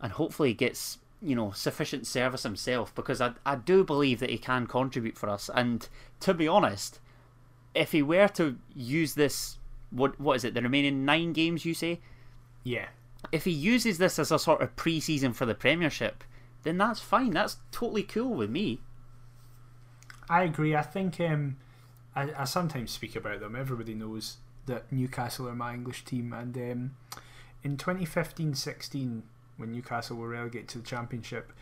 and 0.00 0.12
hopefully 0.12 0.50
he 0.50 0.54
gets 0.54 0.98
you 1.22 1.34
know 1.34 1.50
sufficient 1.52 2.06
service 2.06 2.42
himself 2.42 2.94
because 2.94 3.20
I 3.20 3.32
I 3.44 3.56
do 3.56 3.84
believe 3.84 4.20
that 4.20 4.30
he 4.30 4.38
can 4.38 4.66
contribute 4.66 5.16
for 5.16 5.28
us. 5.28 5.50
And 5.54 5.88
to 6.20 6.34
be 6.34 6.48
honest, 6.48 7.00
if 7.74 7.92
he 7.92 8.02
were 8.02 8.28
to 8.28 8.56
use 8.74 9.14
this, 9.14 9.58
what 9.90 10.18
what 10.20 10.36
is 10.36 10.44
it? 10.44 10.54
The 10.54 10.62
remaining 10.62 11.04
nine 11.04 11.32
games 11.32 11.64
you 11.64 11.74
say? 11.74 12.00
Yeah. 12.62 12.88
If 13.32 13.44
he 13.44 13.50
uses 13.50 13.96
this 13.96 14.18
as 14.18 14.30
a 14.30 14.38
sort 14.38 14.60
of 14.60 14.76
pre-season 14.76 15.32
for 15.32 15.46
the 15.46 15.54
Premiership, 15.54 16.24
then 16.64 16.78
that's 16.78 17.00
fine. 17.00 17.30
That's 17.30 17.58
totally 17.70 18.02
cool 18.02 18.34
with 18.34 18.50
me. 18.50 18.80
I 20.28 20.42
agree. 20.42 20.74
I 20.74 20.82
think 20.82 21.20
um, 21.20 21.58
I, 22.16 22.30
I 22.36 22.44
sometimes 22.44 22.90
speak 22.90 23.14
about 23.14 23.40
them. 23.40 23.54
Everybody 23.54 23.94
knows 23.94 24.38
that 24.66 24.90
Newcastle 24.90 25.48
are 25.48 25.54
my 25.54 25.74
English 25.74 26.04
team, 26.04 26.32
and 26.32 26.56
um, 26.56 26.96
in 27.62 27.76
2015-16, 27.76 29.22
when 29.56 29.72
Newcastle 29.72 30.16
were 30.16 30.28
relegated 30.28 30.68
to 30.68 30.78
the 30.78 30.84
Championship, 30.84 31.52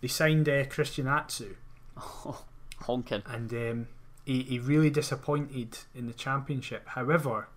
they 0.00 0.08
signed 0.08 0.48
uh, 0.48 0.64
Christian 0.66 1.06
Atsu. 1.06 1.56
Oh, 1.96 2.44
honking. 2.82 3.22
And 3.26 3.52
um, 3.52 3.88
he, 4.24 4.42
he 4.42 4.58
really 4.58 4.90
disappointed 4.90 5.78
in 5.94 6.06
the 6.06 6.12
Championship. 6.12 6.86
However, 6.88 7.48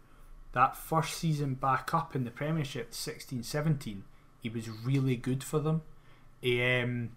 that 0.54 0.76
first 0.76 1.14
season 1.14 1.56
back 1.56 1.94
up 1.94 2.16
in 2.16 2.24
the 2.24 2.32
Premiership, 2.32 2.92
16-17, 2.92 4.02
he 4.42 4.50
was 4.50 4.70
really 4.70 5.16
good 5.16 5.44
for 5.44 5.60
them. 5.60 5.84
He 6.42 6.64
um, 6.64 7.12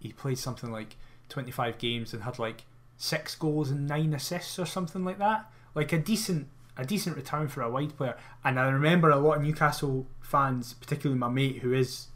he 0.00 0.12
played 0.12 0.38
something 0.38 0.70
like 0.70 0.96
25 1.28 1.78
games 1.78 2.14
and 2.14 2.22
had 2.22 2.38
like 2.38 2.64
six 2.96 3.34
goals 3.34 3.70
and 3.70 3.86
nine 3.86 4.14
assists 4.14 4.58
or 4.58 4.66
something 4.66 5.04
like 5.04 5.18
that. 5.18 5.50
Like 5.74 5.92
a 5.92 5.98
decent 5.98 6.48
a 6.76 6.84
decent 6.84 7.16
return 7.16 7.48
for 7.48 7.60
a 7.62 7.70
wide 7.70 7.96
player. 7.96 8.16
And 8.44 8.58
I 8.58 8.68
remember 8.68 9.10
a 9.10 9.16
lot 9.16 9.38
of 9.38 9.42
Newcastle 9.42 10.06
fans, 10.20 10.74
particularly 10.74 11.18
my 11.18 11.28
mate 11.28 11.58
who 11.58 11.72
is 11.72 12.06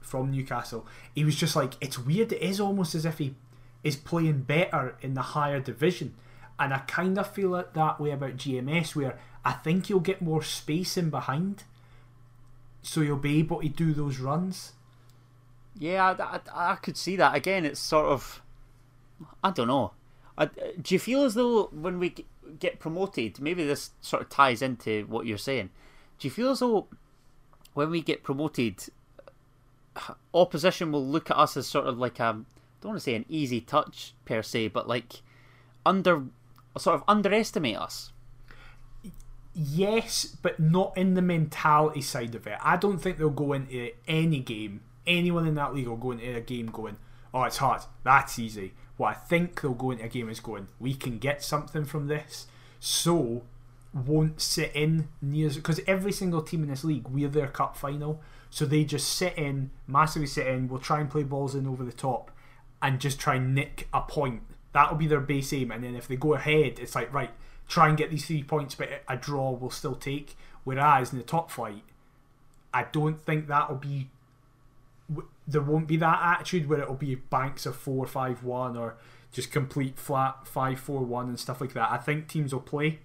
from 0.00 0.30
Newcastle, 0.30 0.86
he 1.14 1.24
was 1.24 1.36
just 1.36 1.56
like, 1.56 1.74
it's 1.80 1.98
weird. 1.98 2.32
It 2.32 2.42
is 2.42 2.60
almost 2.60 2.94
as 2.94 3.06
if 3.06 3.18
he 3.18 3.34
is 3.82 3.96
playing 3.96 4.42
better 4.42 4.96
in 5.00 5.14
the 5.14 5.22
higher 5.22 5.58
division. 5.58 6.14
And 6.58 6.72
I 6.72 6.78
kind 6.80 7.18
of 7.18 7.32
feel 7.32 7.56
it 7.56 7.72
that 7.74 7.98
way 7.98 8.10
about 8.10 8.36
GMS, 8.36 8.94
where 8.94 9.18
I 9.44 9.52
think 9.52 9.88
you'll 9.88 10.00
get 10.00 10.22
more 10.22 10.42
space 10.42 10.96
in 10.96 11.10
behind, 11.10 11.64
so 12.82 13.00
you'll 13.00 13.16
be 13.16 13.38
able 13.38 13.60
to 13.60 13.68
do 13.68 13.92
those 13.92 14.18
runs. 14.18 14.72
Yeah, 15.78 16.14
I, 16.18 16.40
I, 16.54 16.72
I 16.72 16.74
could 16.76 16.96
see 16.96 17.16
that. 17.16 17.34
Again, 17.34 17.64
it's 17.64 17.80
sort 17.80 18.06
of. 18.06 18.42
I 19.42 19.50
don't 19.50 19.68
know. 19.68 19.92
I, 20.36 20.46
do 20.46 20.94
you 20.94 20.98
feel 20.98 21.24
as 21.24 21.34
though 21.34 21.64
when 21.72 21.98
we 21.98 22.14
get 22.58 22.78
promoted, 22.80 23.40
maybe 23.40 23.64
this 23.64 23.90
sort 24.00 24.22
of 24.22 24.28
ties 24.28 24.62
into 24.62 25.04
what 25.08 25.26
you're 25.26 25.38
saying? 25.38 25.70
Do 26.18 26.28
you 26.28 26.32
feel 26.32 26.50
as 26.50 26.60
though 26.60 26.86
when 27.74 27.90
we 27.90 28.02
get 28.02 28.22
promoted, 28.22 28.84
uh, 29.96 30.14
opposition 30.32 30.92
will 30.92 31.06
look 31.06 31.30
at 31.30 31.36
us 31.36 31.56
as 31.56 31.66
sort 31.66 31.86
of 31.86 31.98
like 31.98 32.20
a, 32.20 32.24
I 32.24 32.32
don't 32.80 32.90
want 32.90 32.96
to 32.96 33.00
say 33.00 33.14
an 33.14 33.24
easy 33.28 33.60
touch 33.60 34.14
per 34.24 34.42
se, 34.42 34.68
but 34.68 34.88
like 34.88 35.22
under, 35.86 36.24
sort 36.76 36.96
of 36.96 37.04
underestimate 37.08 37.76
us? 37.76 38.12
Yes, 39.54 40.36
but 40.42 40.58
not 40.58 40.96
in 40.96 41.14
the 41.14 41.22
mentality 41.22 42.00
side 42.00 42.34
of 42.34 42.46
it. 42.46 42.58
I 42.60 42.76
don't 42.76 42.98
think 42.98 43.18
they'll 43.18 43.30
go 43.30 43.52
into 43.52 43.90
any 44.08 44.40
game 44.40 44.80
anyone 45.06 45.46
in 45.46 45.54
that 45.54 45.74
league 45.74 45.88
will 45.88 45.96
go 45.96 46.12
into 46.12 46.34
a 46.34 46.40
game 46.40 46.66
going, 46.66 46.96
oh, 47.32 47.44
it's 47.44 47.58
hard. 47.58 47.82
That's 48.02 48.38
easy. 48.38 48.74
What 48.96 49.08
I 49.10 49.14
think 49.14 49.60
they'll 49.60 49.74
go 49.74 49.90
into 49.90 50.04
a 50.04 50.08
game 50.08 50.28
is 50.28 50.40
going, 50.40 50.68
we 50.78 50.94
can 50.94 51.18
get 51.18 51.42
something 51.42 51.84
from 51.84 52.06
this. 52.06 52.46
So 52.80 53.42
won't 53.94 54.40
sit 54.40 54.72
in 54.74 55.08
near 55.22 55.48
because 55.50 55.80
every 55.86 56.10
single 56.12 56.42
team 56.42 56.64
in 56.64 56.68
this 56.68 56.82
league 56.82 57.08
we're 57.08 57.28
their 57.28 57.46
cup 57.46 57.76
final, 57.76 58.20
so 58.50 58.64
they 58.64 58.84
just 58.84 59.08
sit 59.08 59.38
in 59.38 59.70
massively 59.86 60.26
sit 60.26 60.46
in. 60.46 60.68
We'll 60.68 60.80
try 60.80 61.00
and 61.00 61.08
play 61.08 61.22
balls 61.22 61.54
in 61.54 61.66
over 61.66 61.84
the 61.84 61.92
top, 61.92 62.30
and 62.82 63.00
just 63.00 63.20
try 63.20 63.36
and 63.36 63.54
nick 63.54 63.88
a 63.94 64.00
point. 64.02 64.42
That'll 64.72 64.96
be 64.96 65.06
their 65.06 65.20
base 65.20 65.52
aim, 65.52 65.70
and 65.70 65.84
then 65.84 65.94
if 65.94 66.08
they 66.08 66.16
go 66.16 66.34
ahead, 66.34 66.78
it's 66.80 66.94
like 66.94 67.12
right, 67.12 67.30
try 67.68 67.88
and 67.88 67.96
get 67.96 68.10
these 68.10 68.26
three 68.26 68.42
points, 68.42 68.74
but 68.74 68.88
a 69.08 69.16
draw 69.16 69.52
will 69.52 69.70
still 69.70 69.94
take. 69.94 70.36
Whereas 70.64 71.12
in 71.12 71.18
the 71.18 71.24
top 71.24 71.50
flight, 71.50 71.82
I 72.72 72.84
don't 72.84 73.20
think 73.20 73.46
that'll 73.46 73.76
be 73.76 74.08
there 75.46 75.60
won't 75.60 75.86
be 75.86 75.96
that 75.98 76.20
attitude 76.22 76.68
where 76.68 76.80
it'll 76.80 76.94
be 76.94 77.14
banks 77.14 77.66
of 77.66 77.76
four 77.76 78.06
five 78.06 78.42
one 78.42 78.76
or 78.76 78.96
just 79.32 79.50
complete 79.50 79.98
flat 79.98 80.46
five 80.46 80.78
four 80.78 81.02
one 81.02 81.28
and 81.28 81.38
stuff 81.38 81.60
like 81.60 81.72
that. 81.74 81.90
I 81.90 81.98
think 81.98 82.28
teams 82.28 82.52
will 82.52 82.60
play, 82.60 83.00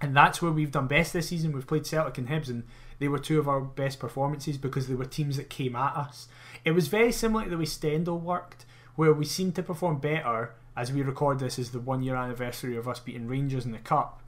and 0.00 0.16
that's 0.16 0.42
where 0.42 0.52
we've 0.52 0.72
done 0.72 0.86
best 0.86 1.12
this 1.12 1.28
season. 1.28 1.52
We've 1.52 1.66
played 1.66 1.86
Celtic 1.86 2.18
and 2.18 2.28
Hibs, 2.28 2.48
and 2.48 2.64
they 2.98 3.08
were 3.08 3.18
two 3.18 3.38
of 3.38 3.48
our 3.48 3.60
best 3.60 3.98
performances 3.98 4.58
because 4.58 4.88
they 4.88 4.94
were 4.94 5.04
teams 5.04 5.36
that 5.36 5.48
came 5.48 5.76
at 5.76 5.96
us. 5.96 6.28
It 6.64 6.72
was 6.72 6.88
very 6.88 7.12
similar 7.12 7.44
to 7.44 7.50
the 7.50 7.58
way 7.58 7.64
Stendel 7.64 8.18
worked, 8.18 8.66
where 8.96 9.12
we 9.12 9.24
seemed 9.24 9.54
to 9.56 9.62
perform 9.62 9.98
better 9.98 10.54
as 10.76 10.92
we 10.92 11.02
record 11.02 11.38
this 11.38 11.58
as 11.58 11.70
the 11.70 11.80
one 11.80 12.02
year 12.02 12.16
anniversary 12.16 12.76
of 12.76 12.88
us 12.88 13.00
beating 13.00 13.28
Rangers 13.28 13.64
in 13.64 13.72
the 13.72 13.78
cup. 13.78 14.22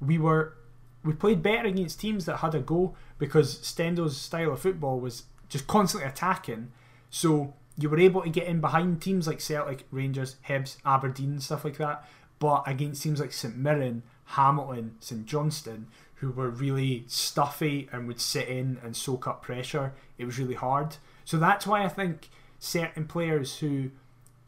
We 0.00 0.18
were 0.18 0.54
we 1.02 1.14
played 1.14 1.42
better 1.42 1.68
against 1.68 2.00
teams 2.00 2.26
that 2.26 2.38
had 2.38 2.54
a 2.54 2.60
go 2.60 2.94
because 3.18 3.58
Stendel's 3.60 4.16
style 4.16 4.52
of 4.52 4.60
football 4.60 5.00
was 5.00 5.24
just 5.50 5.66
constantly 5.66 6.08
attacking. 6.08 6.72
So 7.10 7.52
you 7.76 7.90
were 7.90 7.98
able 7.98 8.22
to 8.22 8.30
get 8.30 8.46
in 8.46 8.60
behind 8.60 9.02
teams 9.02 9.26
like 9.26 9.40
Celtic, 9.40 9.84
Rangers, 9.90 10.36
Hibs, 10.48 10.78
Aberdeen, 10.86 11.40
stuff 11.40 11.64
like 11.64 11.76
that. 11.76 12.08
But 12.38 12.62
against 12.66 13.02
teams 13.02 13.20
like 13.20 13.32
St 13.32 13.56
Mirren, 13.56 14.02
Hamilton, 14.24 14.96
St 15.00 15.26
Johnstone, 15.26 15.88
who 16.16 16.30
were 16.30 16.48
really 16.48 17.04
stuffy 17.06 17.88
and 17.92 18.06
would 18.06 18.20
sit 18.20 18.48
in 18.48 18.78
and 18.82 18.96
soak 18.96 19.26
up 19.26 19.42
pressure, 19.42 19.92
it 20.16 20.24
was 20.24 20.38
really 20.38 20.54
hard. 20.54 20.96
So 21.24 21.36
that's 21.36 21.66
why 21.66 21.84
I 21.84 21.88
think 21.88 22.28
certain 22.58 23.06
players 23.06 23.58
who, 23.58 23.90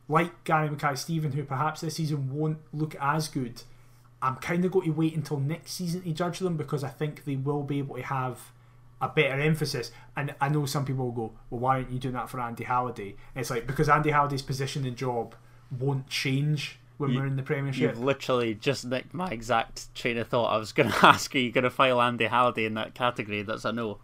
like 0.08 0.44
Gary 0.44 0.70
Mackay 0.70 0.94
Steven, 0.94 1.32
who 1.32 1.44
perhaps 1.44 1.80
this 1.80 1.96
season 1.96 2.32
won't 2.32 2.58
look 2.72 2.94
as 3.00 3.28
good, 3.28 3.62
I'm 4.22 4.36
kind 4.36 4.64
of 4.64 4.70
going 4.70 4.86
to 4.86 4.92
wait 4.92 5.16
until 5.16 5.40
next 5.40 5.72
season 5.72 6.02
to 6.02 6.12
judge 6.12 6.38
them 6.38 6.56
because 6.56 6.84
I 6.84 6.88
think 6.88 7.24
they 7.24 7.36
will 7.36 7.62
be 7.62 7.78
able 7.78 7.96
to 7.96 8.02
have 8.02 8.52
a 9.02 9.08
better 9.08 9.40
emphasis. 9.40 9.90
And 10.16 10.34
I 10.40 10.48
know 10.48 10.64
some 10.64 10.86
people 10.86 11.06
will 11.06 11.12
go, 11.12 11.32
well, 11.50 11.60
why 11.60 11.76
aren't 11.76 11.90
you 11.90 11.98
doing 11.98 12.14
that 12.14 12.30
for 12.30 12.40
Andy 12.40 12.64
Halliday? 12.64 13.16
And 13.34 13.42
it's 13.42 13.50
like, 13.50 13.66
because 13.66 13.88
Andy 13.88 14.10
Halliday's 14.10 14.42
position 14.42 14.86
and 14.86 14.96
job 14.96 15.34
won't 15.76 16.08
change 16.08 16.78
when 16.98 17.10
you, 17.10 17.18
we're 17.18 17.26
in 17.26 17.36
the 17.36 17.42
Premiership. 17.42 17.82
You've 17.82 17.98
literally 17.98 18.54
just 18.54 18.84
nicked 18.84 19.12
my 19.12 19.28
exact 19.28 19.92
train 19.94 20.16
of 20.18 20.28
thought. 20.28 20.46
I 20.46 20.56
was 20.56 20.72
going 20.72 20.90
to 20.92 21.06
ask, 21.06 21.34
are 21.34 21.38
you 21.38 21.50
going 21.50 21.64
to 21.64 21.70
file 21.70 22.00
Andy 22.00 22.26
Halliday 22.26 22.64
in 22.64 22.74
that 22.74 22.94
category? 22.94 23.42
That's 23.42 23.64
a 23.64 23.72
no. 23.72 23.98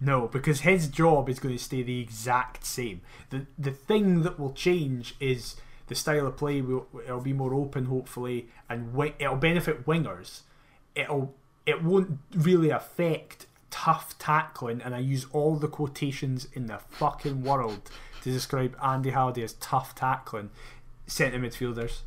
No, 0.00 0.28
because 0.28 0.60
his 0.60 0.88
job 0.88 1.28
is 1.28 1.38
going 1.38 1.56
to 1.56 1.62
stay 1.62 1.82
the 1.82 2.00
exact 2.00 2.64
same. 2.64 3.02
The 3.30 3.46
the 3.56 3.70
thing 3.70 4.22
that 4.22 4.36
will 4.36 4.52
change 4.52 5.14
is 5.20 5.54
the 5.86 5.94
style 5.94 6.26
of 6.26 6.36
play. 6.36 6.60
Will 6.60 6.88
it'll 7.04 7.20
be 7.20 7.32
more 7.32 7.54
open, 7.54 7.84
hopefully, 7.84 8.48
and 8.68 8.98
it'll 9.20 9.36
benefit 9.36 9.86
wingers. 9.86 10.40
It'll 10.96 11.34
it 11.66 11.84
won't 11.84 12.18
really 12.34 12.70
affect 12.70 13.46
tough 13.72 14.16
tackling, 14.18 14.80
and 14.80 14.94
I 14.94 15.00
use 15.00 15.26
all 15.32 15.56
the 15.56 15.66
quotations 15.66 16.46
in 16.52 16.66
the 16.66 16.78
fucking 16.78 17.42
world 17.42 17.90
to 18.22 18.30
describe 18.30 18.76
Andy 18.80 19.10
Halliday 19.10 19.42
as 19.42 19.54
tough 19.54 19.96
tackling 19.96 20.50
centre 21.08 21.40
midfielders. 21.40 22.00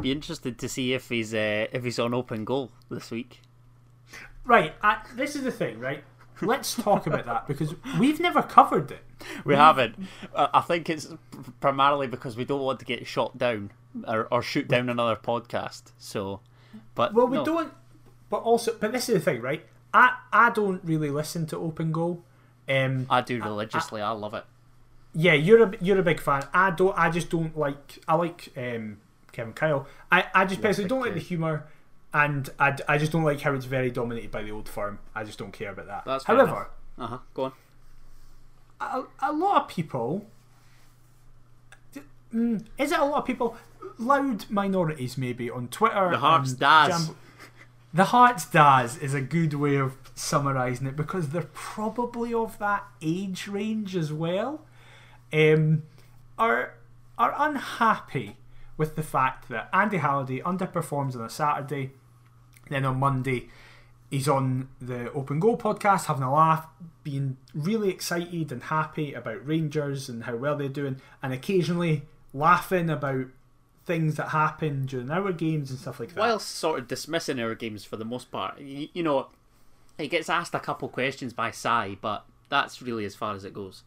Be 0.00 0.12
interested 0.12 0.58
to 0.58 0.68
see 0.68 0.92
if 0.92 1.08
he's 1.08 1.32
uh, 1.32 1.68
if 1.72 1.84
he's 1.84 1.98
on 1.98 2.12
open 2.12 2.44
goal 2.44 2.70
this 2.90 3.10
week. 3.10 3.40
Right, 4.44 4.74
uh, 4.82 4.96
this 5.14 5.36
is 5.36 5.44
the 5.44 5.52
thing, 5.52 5.78
right? 5.78 6.04
Let's 6.40 6.74
talk 6.74 7.06
about 7.06 7.24
that 7.26 7.46
because 7.46 7.74
we've 7.98 8.18
never 8.18 8.42
covered 8.42 8.90
it. 8.90 9.04
We 9.44 9.54
haven't. 9.54 9.94
Uh, 10.34 10.48
I 10.52 10.60
think 10.60 10.90
it's 10.90 11.08
primarily 11.60 12.08
because 12.08 12.36
we 12.36 12.44
don't 12.44 12.62
want 12.62 12.80
to 12.80 12.84
get 12.84 13.06
shot 13.06 13.38
down 13.38 13.70
or, 14.08 14.26
or 14.32 14.42
shoot 14.42 14.66
down 14.66 14.88
another 14.88 15.14
podcast. 15.14 15.92
So, 15.98 16.40
but 16.96 17.14
well, 17.14 17.28
we 17.28 17.36
no. 17.36 17.44
don't. 17.44 17.72
But 18.28 18.38
also, 18.38 18.74
but 18.80 18.90
this 18.90 19.08
is 19.08 19.14
the 19.14 19.20
thing, 19.20 19.40
right? 19.40 19.64
I 19.94 20.16
I 20.32 20.50
don't 20.50 20.82
really 20.84 21.10
listen 21.10 21.46
to 21.46 21.58
Open 21.58 21.92
Goal. 21.92 22.22
Um, 22.68 23.06
I 23.10 23.20
do 23.20 23.42
religiously. 23.42 24.00
I, 24.00 24.08
I, 24.08 24.10
I 24.10 24.14
love 24.14 24.34
it. 24.34 24.44
yeah, 25.14 25.34
you're 25.34 25.62
a 25.64 25.72
you're 25.80 25.98
a 25.98 26.02
big 26.02 26.20
fan. 26.20 26.46
I 26.54 26.70
don't. 26.70 26.96
I 26.96 27.10
just 27.10 27.28
don't 27.30 27.56
like. 27.58 27.98
I 28.08 28.14
like 28.14 28.48
um, 28.56 28.98
Kevin 29.32 29.52
Kyle. 29.52 29.86
I, 30.10 30.24
I 30.34 30.44
just 30.44 30.62
personally 30.62 30.88
don't 30.88 31.00
like 31.00 31.14
the 31.14 31.20
humour, 31.20 31.66
and 32.14 32.48
I, 32.58 32.76
I 32.88 32.98
just 32.98 33.12
don't 33.12 33.24
like 33.24 33.40
how 33.40 33.52
it's 33.54 33.66
very 33.66 33.90
dominated 33.90 34.30
by 34.30 34.42
the 34.42 34.50
old 34.50 34.68
firm. 34.68 34.98
I 35.14 35.24
just 35.24 35.38
don't 35.38 35.52
care 35.52 35.70
about 35.72 35.86
that. 35.88 36.04
That's 36.06 36.24
fair 36.24 36.36
However, 36.36 36.70
Uh 36.98 37.06
huh. 37.06 37.18
Go 37.34 37.44
on. 37.44 37.52
a, 38.80 39.02
a 39.20 39.32
lot 39.32 39.62
of 39.62 39.68
people. 39.68 40.26
Mm, 42.32 42.64
is 42.78 42.92
it 42.92 42.98
a 42.98 43.04
lot 43.04 43.18
of 43.18 43.26
people? 43.26 43.56
Loud 43.98 44.46
minorities, 44.50 45.18
maybe 45.18 45.50
on 45.50 45.68
Twitter. 45.68 46.10
The 46.10 46.18
Hearts 46.18 46.50
and 46.52 46.58
Daz. 46.60 46.88
Jambo- 46.88 47.16
the 47.94 48.04
Hearts 48.04 48.46
Daz 48.46 48.96
is 48.96 49.14
a 49.14 49.20
good 49.20 49.54
way 49.54 49.76
of 49.76 49.96
summarising 50.14 50.86
it 50.86 50.96
because 50.96 51.28
they're 51.28 51.48
probably 51.52 52.32
of 52.32 52.58
that 52.58 52.84
age 53.00 53.48
range 53.48 53.96
as 53.96 54.12
well. 54.12 54.66
Um, 55.32 55.84
are 56.38 56.74
are 57.18 57.34
unhappy 57.36 58.36
with 58.76 58.96
the 58.96 59.02
fact 59.02 59.48
that 59.48 59.68
Andy 59.72 59.98
Halliday 59.98 60.40
underperforms 60.40 61.14
on 61.14 61.22
a 61.22 61.30
Saturday, 61.30 61.92
then 62.68 62.84
on 62.84 62.98
Monday 62.98 63.48
he's 64.12 64.28
on 64.28 64.68
the 64.80 65.10
Open 65.12 65.40
Goal 65.40 65.56
podcast 65.56 66.04
having 66.04 66.22
a 66.22 66.32
laugh, 66.32 66.66
being 67.02 67.38
really 67.54 67.88
excited 67.88 68.52
and 68.52 68.64
happy 68.64 69.14
about 69.14 69.44
Rangers 69.46 70.08
and 70.08 70.24
how 70.24 70.36
well 70.36 70.56
they're 70.56 70.68
doing, 70.68 71.00
and 71.22 71.32
occasionally 71.32 72.02
laughing 72.34 72.90
about 72.90 73.26
things 73.84 74.16
that 74.16 74.28
happen 74.28 74.86
during 74.86 75.10
our 75.10 75.32
games 75.32 75.70
and 75.70 75.78
stuff 75.78 75.98
like 75.98 76.14
that. 76.14 76.20
While 76.20 76.38
sort 76.38 76.78
of 76.78 76.88
dismissing 76.88 77.40
our 77.40 77.54
games 77.54 77.84
for 77.84 77.96
the 77.96 78.04
most 78.04 78.30
part, 78.30 78.60
you, 78.60 78.88
you 78.92 79.02
know, 79.02 79.28
he 79.98 80.08
gets 80.08 80.28
asked 80.28 80.54
a 80.54 80.60
couple 80.60 80.88
questions 80.88 81.32
by 81.32 81.50
Si, 81.50 81.98
but 82.00 82.24
that's 82.48 82.82
really 82.82 83.04
as 83.04 83.14
far 83.14 83.34
as 83.34 83.44
it 83.44 83.54
goes. 83.54 83.82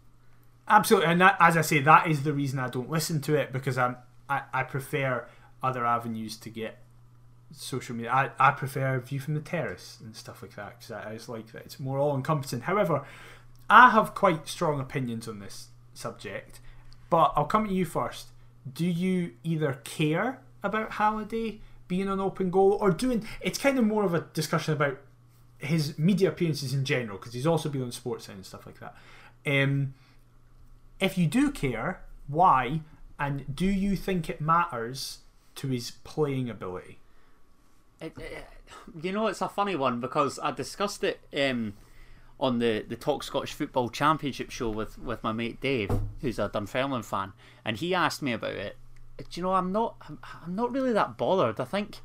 Absolutely, 0.67 1.11
and 1.11 1.21
that, 1.21 1.37
as 1.39 1.55
I 1.55 1.61
say, 1.61 1.79
that 1.79 2.07
is 2.07 2.23
the 2.23 2.33
reason 2.33 2.59
I 2.59 2.69
don't 2.69 2.89
listen 2.89 3.21
to 3.21 3.35
it 3.35 3.53
because 3.53 3.77
I'm 3.77 3.97
I, 4.27 4.41
I 4.53 4.63
prefer 4.63 5.27
other 5.61 5.85
avenues 5.85 6.37
to 6.37 6.49
get 6.49 6.79
social 7.51 7.95
media. 7.95 8.11
I, 8.11 8.31
I 8.39 8.51
prefer 8.51 8.99
View 8.99 9.19
from 9.19 9.35
the 9.35 9.39
Terrace 9.39 9.97
and 10.01 10.15
stuff 10.15 10.41
like 10.41 10.55
that 10.55 10.79
because 10.79 10.91
I, 10.91 11.11
I 11.11 11.13
just 11.13 11.29
like 11.29 11.51
that 11.51 11.65
it's 11.65 11.79
more 11.79 11.99
all 11.99 12.15
encompassing. 12.15 12.61
However, 12.61 13.05
I 13.69 13.91
have 13.91 14.15
quite 14.15 14.47
strong 14.47 14.79
opinions 14.79 15.27
on 15.27 15.39
this 15.39 15.67
subject, 15.93 16.59
but 17.09 17.33
I'll 17.35 17.45
come 17.45 17.67
to 17.67 17.73
you 17.73 17.85
first. 17.85 18.27
Do 18.71 18.85
you 18.85 19.33
either 19.43 19.81
care 19.83 20.39
about 20.63 20.93
Halliday 20.93 21.61
being 21.87 22.07
an 22.07 22.19
open 22.19 22.49
goal 22.49 22.77
or 22.81 22.91
doing? 22.91 23.27
It's 23.41 23.59
kind 23.59 23.77
of 23.77 23.85
more 23.85 24.03
of 24.03 24.13
a 24.13 24.21
discussion 24.33 24.73
about 24.73 24.97
his 25.59 25.97
media 25.97 26.29
appearances 26.29 26.73
in 26.73 26.85
general 26.85 27.17
because 27.17 27.33
he's 27.33 27.47
also 27.47 27.69
been 27.69 27.81
on 27.81 27.91
Sportsline 27.91 28.35
and 28.35 28.45
stuff 28.45 28.65
like 28.65 28.79
that. 28.79 28.95
Um, 29.45 29.93
if 30.99 31.17
you 31.17 31.27
do 31.27 31.51
care, 31.51 32.01
why? 32.27 32.81
And 33.19 33.55
do 33.55 33.65
you 33.65 33.95
think 33.95 34.29
it 34.29 34.41
matters 34.41 35.19
to 35.55 35.67
his 35.67 35.91
playing 36.03 36.49
ability? 36.49 36.99
It, 38.01 38.13
it, 38.17 38.45
you 39.01 39.11
know, 39.11 39.27
it's 39.27 39.41
a 39.41 39.49
funny 39.49 39.75
one 39.75 40.01
because 40.01 40.39
I 40.39 40.51
discussed 40.51 41.03
it 41.03 41.19
um, 41.37 41.73
on 42.39 42.59
the, 42.59 42.85
the 42.87 42.95
Talk 42.95 43.23
Scottish 43.23 43.53
Football 43.53 43.89
Championship 43.89 44.51
show 44.51 44.69
with, 44.69 44.97
with 44.99 45.23
my 45.23 45.31
mate 45.31 45.61
Dave, 45.61 45.91
who's 46.21 46.39
a 46.39 46.49
Dunfermline 46.49 47.03
fan, 47.03 47.33
and 47.63 47.77
he 47.77 47.93
asked 47.93 48.21
me 48.21 48.33
about 48.33 48.51
it. 48.51 48.77
Do 49.17 49.25
you 49.33 49.43
know, 49.43 49.53
I'm 49.53 49.71
not 49.71 49.95
I'm, 50.45 50.55
not 50.55 50.73
really 50.73 50.91
that 50.91 51.17
bothered. 51.17 51.59
I 51.61 51.65
think 51.65 51.99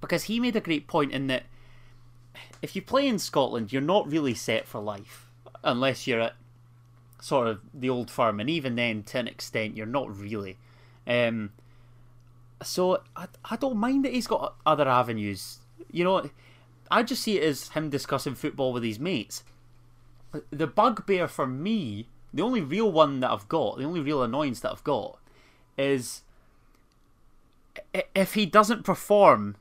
because 0.00 0.24
he 0.24 0.38
made 0.38 0.56
a 0.56 0.60
great 0.60 0.86
point 0.86 1.12
in 1.12 1.26
that 1.28 1.44
if 2.60 2.76
you 2.76 2.82
play 2.82 3.06
in 3.06 3.18
Scotland, 3.18 3.72
you're 3.72 3.80
not 3.80 4.10
really 4.10 4.34
set 4.34 4.66
for 4.66 4.80
life 4.80 5.30
unless 5.64 6.06
you're 6.06 6.20
at 6.20 6.34
sort 7.20 7.46
of 7.48 7.60
the 7.72 7.88
old 7.88 8.10
firm, 8.10 8.40
and 8.40 8.50
even 8.50 8.74
then, 8.74 9.02
to 9.04 9.18
an 9.18 9.28
extent, 9.28 9.76
you're 9.76 9.86
not 9.86 10.14
really. 10.14 10.58
Um, 11.06 11.52
so 12.62 13.02
I, 13.16 13.26
I 13.44 13.56
don't 13.56 13.76
mind 13.76 14.04
that 14.04 14.12
he's 14.12 14.26
got 14.26 14.56
other 14.66 14.88
avenues. 14.88 15.58
You 15.90 16.04
know, 16.04 16.30
I 16.92 17.02
just 17.02 17.22
see 17.22 17.38
it 17.38 17.42
as 17.42 17.70
him 17.70 17.88
discussing 17.88 18.34
football 18.34 18.72
with 18.72 18.82
his 18.82 19.00
mates. 19.00 19.44
The 20.50 20.66
bugbear 20.66 21.26
for 21.26 21.46
me, 21.46 22.06
the 22.34 22.42
only 22.42 22.60
real 22.60 22.92
one 22.92 23.20
that 23.20 23.30
I've 23.30 23.48
got, 23.48 23.78
the 23.78 23.84
only 23.84 24.00
real 24.00 24.22
annoyance 24.22 24.60
that 24.60 24.72
I've 24.72 24.84
got, 24.84 25.18
is 25.78 26.20
if 28.14 28.34
he 28.34 28.44
doesn't 28.44 28.84
perform 28.84 29.56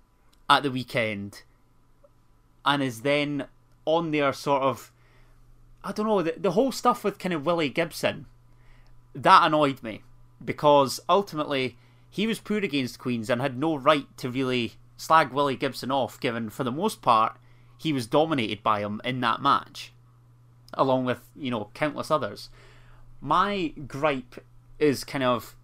at 0.50 0.64
the 0.64 0.72
weekend 0.72 1.44
and 2.66 2.84
is 2.84 3.02
then 3.02 3.46
on 3.86 4.12
there 4.12 4.34
sort 4.34 4.62
of 4.62 4.92
I 5.84 5.94
don't 5.94 6.06
know 6.06 6.22
the, 6.22 6.36
the 6.38 6.52
whole 6.52 6.72
stuff 6.72 7.04
with 7.04 7.18
kind 7.18 7.34
of 7.34 7.46
Willie 7.46 7.70
Gibson 7.70 8.26
that 9.16 9.46
annoyed 9.46 9.82
me 9.82 10.04
because 10.44 11.00
ultimately 11.08 11.78
he 12.10 12.28
was 12.28 12.40
poor 12.40 12.58
against 12.58 13.00
Queens 13.00 13.30
and 13.30 13.42
had 13.42 13.58
no 13.58 13.76
right 13.78 14.06
to 14.18 14.30
really 14.30 14.74
slag 15.02 15.32
Willie 15.32 15.56
Gibson 15.56 15.92
off 15.92 16.20
given 16.20 16.50
for 16.50 16.64
the 16.64 16.72
most 16.72 17.02
part 17.02 17.38
he 17.78 17.92
was 17.92 18.06
dominated 18.06 18.62
by 18.62 18.82
him 18.82 19.02
in 19.04 19.20
that 19.22 19.42
match 19.42 19.94
along 20.74 21.06
with 21.06 21.20
you 21.36 21.52
know 21.52 21.70
countless 21.74 22.12
others 22.12 22.50
my 23.20 23.74
gripe 23.88 24.44
is 24.80 25.04
kind 25.04 25.24
of 25.24 25.56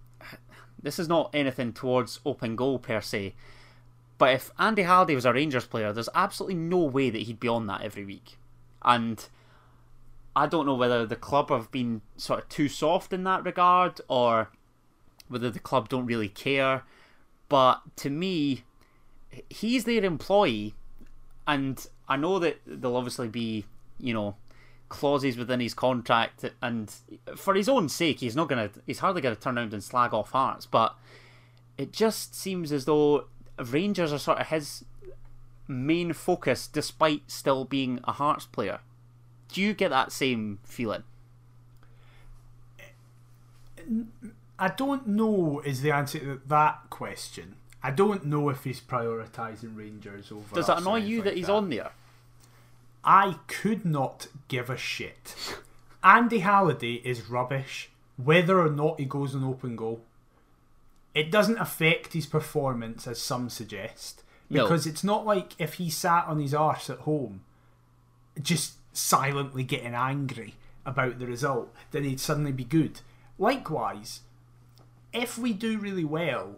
this 0.81 0.99
is 0.99 1.07
not 1.07 1.29
anything 1.33 1.73
towards 1.73 2.19
open 2.25 2.55
goal 2.55 2.79
per 2.79 3.01
se 3.01 3.33
but 4.17 4.33
if 4.33 4.51
Andy 4.57 4.83
Halliday 4.83 5.15
was 5.15 5.25
a 5.25 5.33
Rangers 5.33 5.65
player, 5.65 5.93
there's 5.93 6.09
absolutely 6.15 6.55
no 6.55 6.79
way 6.79 7.09
that 7.09 7.23
he'd 7.23 7.39
be 7.39 7.47
on 7.47 7.67
that 7.67 7.81
every 7.81 8.03
week. 8.03 8.37
And 8.83 9.23
I 10.35 10.47
don't 10.47 10.65
know 10.65 10.75
whether 10.75 11.05
the 11.05 11.15
club 11.15 11.49
have 11.49 11.71
been 11.71 12.01
sort 12.15 12.43
of 12.43 12.49
too 12.49 12.67
soft 12.67 13.13
in 13.13 13.23
that 13.25 13.43
regard 13.43 14.01
or 14.07 14.49
whether 15.27 15.51
the 15.51 15.59
club 15.59 15.89
don't 15.89 16.05
really 16.05 16.29
care. 16.29 16.83
But 17.47 17.81
to 17.97 18.09
me, 18.09 18.63
he's 19.49 19.83
their 19.83 20.03
employee, 20.03 20.73
and 21.47 21.85
I 22.07 22.17
know 22.17 22.39
that 22.39 22.59
there'll 22.65 22.97
obviously 22.97 23.27
be, 23.27 23.65
you 23.99 24.13
know, 24.13 24.35
clauses 24.89 25.37
within 25.37 25.59
his 25.59 25.73
contract, 25.73 26.45
and 26.61 26.93
for 27.35 27.53
his 27.53 27.67
own 27.69 27.89
sake, 27.89 28.19
he's 28.19 28.35
not 28.35 28.49
gonna, 28.49 28.69
he's 28.85 28.99
hardly 28.99 29.21
gonna 29.21 29.35
turn 29.35 29.57
around 29.57 29.73
and 29.73 29.83
slag 29.83 30.13
off 30.13 30.31
Hearts. 30.31 30.65
But 30.65 30.95
it 31.77 31.91
just 31.91 32.35
seems 32.35 32.71
as 32.71 32.85
though 32.85 33.25
Rangers 33.57 34.13
are 34.13 34.19
sort 34.19 34.39
of 34.39 34.47
his 34.47 34.85
main 35.67 36.13
focus, 36.13 36.67
despite 36.67 37.29
still 37.29 37.65
being 37.65 37.99
a 38.05 38.13
Hearts 38.13 38.45
player. 38.45 38.79
Do 39.51 39.61
you 39.61 39.73
get 39.73 39.89
that 39.89 40.11
same 40.11 40.59
feeling? 40.63 41.03
I 44.59 44.69
don't 44.69 45.07
know 45.07 45.61
is 45.63 45.81
the 45.81 45.91
answer 45.91 46.19
to 46.19 46.41
that 46.47 46.89
question. 46.89 47.55
I 47.83 47.91
don't 47.91 48.25
know 48.25 48.49
if 48.49 48.63
he's 48.63 48.81
prioritising 48.81 49.77
Rangers 49.77 50.31
over. 50.31 50.55
Does 50.55 50.69
or 50.69 50.77
annoy 50.77 50.97
you 50.97 51.17
like 51.17 51.25
that 51.25 51.37
he's 51.37 51.49
on 51.49 51.69
there? 51.69 51.91
I 53.03 53.37
could 53.47 53.85
not 53.85 54.27
give 54.47 54.69
a 54.69 54.77
shit. 54.77 55.35
Andy 56.03 56.39
Halliday 56.39 56.95
is 57.05 57.29
rubbish, 57.29 57.89
whether 58.17 58.59
or 58.59 58.69
not 58.69 58.99
he 58.99 59.05
goes 59.05 59.35
on 59.35 59.43
open 59.43 59.75
goal. 59.75 60.01
It 61.13 61.31
doesn't 61.31 61.57
affect 61.57 62.13
his 62.13 62.25
performance, 62.25 63.07
as 63.07 63.19
some 63.21 63.49
suggest, 63.49 64.23
No. 64.49 64.63
because 64.63 64.85
it's 64.85 65.03
not 65.03 65.25
like 65.25 65.53
if 65.59 65.75
he 65.75 65.89
sat 65.89 66.25
on 66.27 66.39
his 66.39 66.53
arse 66.53 66.89
at 66.89 66.99
home, 66.99 67.41
just 68.41 68.73
silently 68.93 69.63
getting 69.63 69.93
angry 69.95 70.55
about 70.85 71.19
the 71.19 71.25
result, 71.27 71.73
then 71.91 72.03
he'd 72.03 72.19
suddenly 72.19 72.51
be 72.51 72.63
good. 72.63 73.01
Likewise, 73.39 74.21
if 75.13 75.37
we 75.37 75.53
do 75.53 75.77
really 75.77 76.05
well 76.05 76.55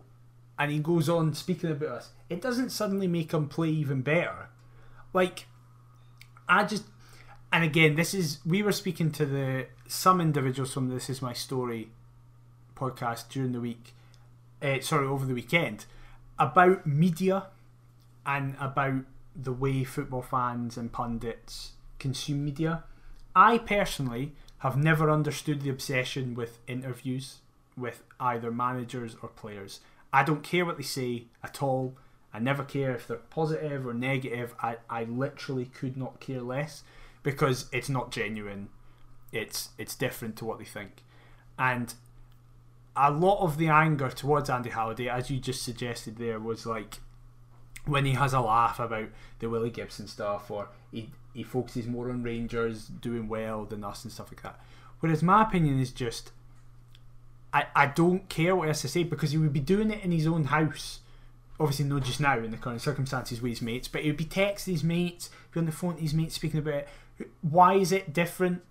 and 0.59 0.71
he 0.71 0.79
goes 0.79 1.07
on 1.07 1.33
speaking 1.33 1.71
about 1.71 1.89
us, 1.89 2.09
it 2.29 2.41
doesn't 2.41 2.71
suddenly 2.71 3.07
make 3.07 3.31
him 3.31 3.47
play 3.47 3.69
even 3.69 4.01
better. 4.01 4.49
Like, 5.13 5.47
I 6.49 6.65
just, 6.65 6.83
and 7.51 7.63
again, 7.63 7.95
this 7.95 8.13
is 8.13 8.39
we 8.45 8.61
were 8.61 8.73
speaking 8.73 9.11
to 9.13 9.25
the 9.25 9.67
some 9.87 10.19
individuals 10.19 10.73
from 10.73 10.89
This 10.89 11.09
Is 11.09 11.21
My 11.21 11.33
Story 11.33 11.89
podcast 12.75 13.29
during 13.29 13.53
the 13.53 13.61
week, 13.61 13.93
uh, 14.61 14.81
sorry, 14.81 15.07
over 15.07 15.25
the 15.25 15.33
weekend, 15.33 15.85
about 16.37 16.85
media 16.85 17.47
and 18.25 18.55
about 18.59 19.05
the 19.35 19.53
way 19.53 19.85
football 19.85 20.21
fans 20.21 20.77
and 20.77 20.91
pundits 20.91 21.71
consume 21.97 22.43
media. 22.43 22.83
I 23.35 23.57
personally 23.59 24.33
have 24.59 24.75
never 24.75 25.09
understood 25.09 25.61
the 25.61 25.69
obsession 25.69 26.35
with 26.35 26.59
interviews 26.67 27.37
with 27.77 28.03
either 28.19 28.51
managers 28.51 29.15
or 29.21 29.29
players. 29.29 29.79
I 30.11 30.23
don't 30.23 30.43
care 30.43 30.65
what 30.65 30.77
they 30.77 30.83
say 30.83 31.25
at 31.43 31.61
all. 31.61 31.95
I 32.33 32.39
never 32.39 32.63
care 32.63 32.93
if 32.95 33.07
they're 33.07 33.17
positive 33.17 33.87
or 33.87 33.93
negative. 33.93 34.55
I, 34.61 34.77
I 34.89 35.03
literally 35.03 35.65
could 35.65 35.97
not 35.97 36.19
care 36.19 36.41
less 36.41 36.83
because 37.23 37.67
it's 37.71 37.89
not 37.89 38.11
genuine. 38.11 38.69
It's 39.31 39.69
it's 39.77 39.95
different 39.95 40.35
to 40.37 40.45
what 40.45 40.59
they 40.59 40.65
think. 40.65 41.03
And 41.57 41.93
a 42.95 43.11
lot 43.11 43.41
of 43.41 43.57
the 43.57 43.67
anger 43.67 44.09
towards 44.09 44.49
Andy 44.49 44.69
Halliday, 44.69 45.07
as 45.09 45.29
you 45.29 45.39
just 45.39 45.63
suggested 45.63 46.17
there, 46.17 46.39
was 46.39 46.65
like 46.65 46.99
when 47.85 48.05
he 48.05 48.13
has 48.13 48.33
a 48.33 48.41
laugh 48.41 48.79
about 48.79 49.09
the 49.39 49.49
Willie 49.49 49.69
Gibson 49.69 50.07
stuff 50.07 50.51
or 50.51 50.69
he, 50.91 51.09
he 51.33 51.43
focuses 51.43 51.87
more 51.87 52.09
on 52.09 52.23
Rangers 52.23 52.87
doing 52.87 53.27
well 53.27 53.65
than 53.65 53.83
us 53.83 54.03
and 54.03 54.11
stuff 54.11 54.31
like 54.31 54.43
that. 54.43 54.59
Whereas 54.99 55.23
my 55.23 55.43
opinion 55.43 55.79
is 55.79 55.91
just, 55.91 56.31
I, 57.53 57.65
I 57.75 57.85
don't 57.87 58.29
care 58.29 58.55
what 58.55 58.67
has 58.67 58.81
to 58.81 58.87
say 58.87 59.03
because 59.03 59.31
he 59.31 59.37
would 59.37 59.53
be 59.53 59.59
doing 59.59 59.91
it 59.91 60.03
in 60.03 60.11
his 60.11 60.27
own 60.27 60.45
house. 60.45 60.99
Obviously, 61.59 61.85
not 61.85 62.03
just 62.03 62.19
now 62.19 62.37
in 62.37 62.51
the 62.51 62.57
current 62.57 62.81
circumstances 62.81 63.41
with 63.41 63.51
his 63.51 63.61
mates, 63.61 63.87
but 63.87 64.01
he 64.01 64.07
would 64.07 64.17
be 64.17 64.25
texting 64.25 64.71
his 64.71 64.83
mates, 64.83 65.29
be 65.51 65.59
on 65.59 65.65
the 65.65 65.71
phone 65.71 65.95
to 65.95 66.01
his 66.01 66.13
mates 66.13 66.35
speaking 66.35 66.59
about 66.59 66.73
it. 66.75 66.89
Why 67.41 67.73
is 67.73 67.91
it 67.91 68.13
different? 68.13 68.61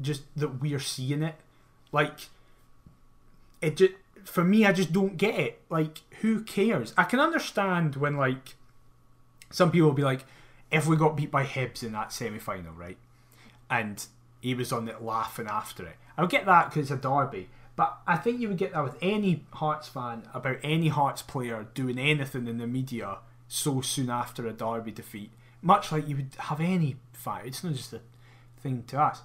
Just 0.00 0.22
that 0.36 0.60
we're 0.60 0.80
seeing 0.80 1.22
it, 1.22 1.34
like 1.92 2.30
it 3.60 3.76
just 3.76 3.92
for 4.24 4.44
me. 4.44 4.64
I 4.64 4.72
just 4.72 4.92
don't 4.92 5.16
get 5.16 5.38
it. 5.38 5.60
Like, 5.68 6.00
who 6.20 6.42
cares? 6.42 6.94
I 6.96 7.04
can 7.04 7.20
understand 7.20 7.96
when 7.96 8.16
like 8.16 8.54
some 9.50 9.70
people 9.70 9.88
will 9.88 9.94
be 9.94 10.02
like, 10.02 10.24
if 10.70 10.86
we 10.86 10.96
got 10.96 11.16
beat 11.16 11.30
by 11.30 11.44
Hibs 11.44 11.82
in 11.82 11.92
that 11.92 12.12
semi 12.12 12.38
final, 12.38 12.72
right? 12.72 12.96
And 13.68 14.04
he 14.40 14.54
was 14.54 14.72
on 14.72 14.88
it 14.88 15.02
laughing 15.02 15.46
after 15.46 15.86
it. 15.86 15.96
I'll 16.16 16.26
get 16.26 16.46
that 16.46 16.70
because 16.70 16.90
it's 16.90 16.90
a 16.90 16.96
derby. 16.96 17.48
But 17.76 17.98
I 18.06 18.16
think 18.16 18.40
you 18.40 18.48
would 18.48 18.58
get 18.58 18.72
that 18.72 18.84
with 18.84 18.96
any 19.00 19.44
Hearts 19.52 19.88
fan 19.88 20.24
about 20.34 20.58
any 20.62 20.88
Hearts 20.88 21.22
player 21.22 21.66
doing 21.74 21.98
anything 21.98 22.46
in 22.46 22.58
the 22.58 22.66
media 22.66 23.18
so 23.48 23.80
soon 23.80 24.10
after 24.10 24.46
a 24.46 24.52
derby 24.52 24.92
defeat. 24.92 25.30
Much 25.62 25.90
like 25.92 26.08
you 26.08 26.16
would 26.16 26.34
have 26.38 26.60
any 26.60 26.96
fight. 27.12 27.46
It's 27.46 27.64
not 27.64 27.74
just 27.74 27.92
a 27.92 28.00
thing 28.60 28.84
to 28.88 29.00
us. 29.00 29.22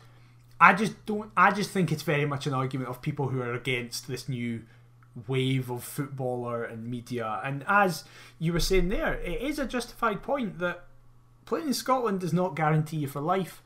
I 0.59 0.73
just 0.73 1.05
don't. 1.05 1.31
I 1.35 1.51
just 1.51 1.71
think 1.71 1.91
it's 1.91 2.03
very 2.03 2.25
much 2.25 2.47
an 2.47 2.53
argument 2.53 2.89
of 2.89 3.01
people 3.01 3.27
who 3.27 3.41
are 3.41 3.53
against 3.53 4.07
this 4.07 4.29
new 4.29 4.63
wave 5.27 5.69
of 5.69 5.83
footballer 5.83 6.63
and 6.63 6.89
media. 6.89 7.41
And 7.43 7.63
as 7.67 8.03
you 8.39 8.53
were 8.53 8.59
saying 8.59 8.89
there, 8.89 9.15
it 9.15 9.41
is 9.41 9.59
a 9.59 9.65
justified 9.65 10.23
point 10.23 10.59
that 10.59 10.85
playing 11.45 11.67
in 11.67 11.73
Scotland 11.73 12.19
does 12.19 12.33
not 12.33 12.55
guarantee 12.55 12.97
you 12.97 13.07
for 13.07 13.21
life. 13.21 13.61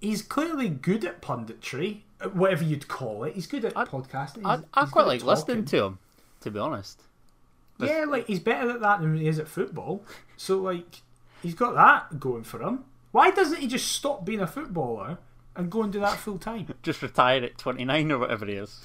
He's 0.00 0.22
clearly 0.22 0.68
good 0.68 1.04
at 1.04 1.20
punditry, 1.20 2.02
whatever 2.28 2.64
you'd 2.64 2.88
call 2.88 3.24
it. 3.24 3.34
He's 3.34 3.46
good 3.46 3.64
at 3.64 3.76
I- 3.76 3.84
podcasting. 3.84 4.42
I, 4.44 4.56
He's- 4.56 4.64
I 4.74 4.80
he's 4.82 4.90
quite 4.90 5.06
like 5.06 5.22
listening 5.24 5.64
to 5.66 5.84
him, 5.84 5.98
to 6.40 6.50
be 6.50 6.58
honest. 6.58 7.02
Yeah, 7.78 8.04
like 8.06 8.26
he's 8.26 8.40
better 8.40 8.70
at 8.70 8.80
that 8.80 9.00
than 9.00 9.16
he 9.16 9.26
is 9.26 9.38
at 9.38 9.48
football. 9.48 10.04
So 10.36 10.58
like, 10.58 11.00
he's 11.42 11.54
got 11.54 11.74
that 11.74 12.20
going 12.20 12.44
for 12.44 12.60
him. 12.62 12.84
Why 13.12 13.30
doesn't 13.30 13.58
he 13.58 13.66
just 13.66 13.90
stop 13.92 14.24
being 14.24 14.40
a 14.40 14.46
footballer 14.46 15.18
and 15.56 15.70
go 15.70 15.82
and 15.82 15.92
do 15.92 15.98
that 16.00 16.16
full 16.18 16.38
time? 16.38 16.72
Just 16.82 17.02
retired 17.02 17.42
at 17.42 17.58
29 17.58 18.12
or 18.12 18.18
whatever 18.18 18.46
he 18.46 18.52
is. 18.52 18.80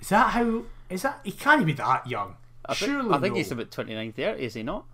Is 0.00 0.08
that 0.10 0.30
how? 0.30 0.64
Is 0.90 1.02
that 1.02 1.20
he 1.24 1.32
can't 1.32 1.64
be 1.64 1.72
that 1.74 2.06
young? 2.06 2.34
I 2.66 2.74
think, 2.74 2.90
Surely, 2.92 3.10
I 3.14 3.18
think 3.18 3.32
no. 3.34 3.38
he's 3.38 3.50
about 3.52 3.70
29, 3.70 4.12
30, 4.12 4.42
is 4.42 4.54
he 4.54 4.62
not? 4.62 4.84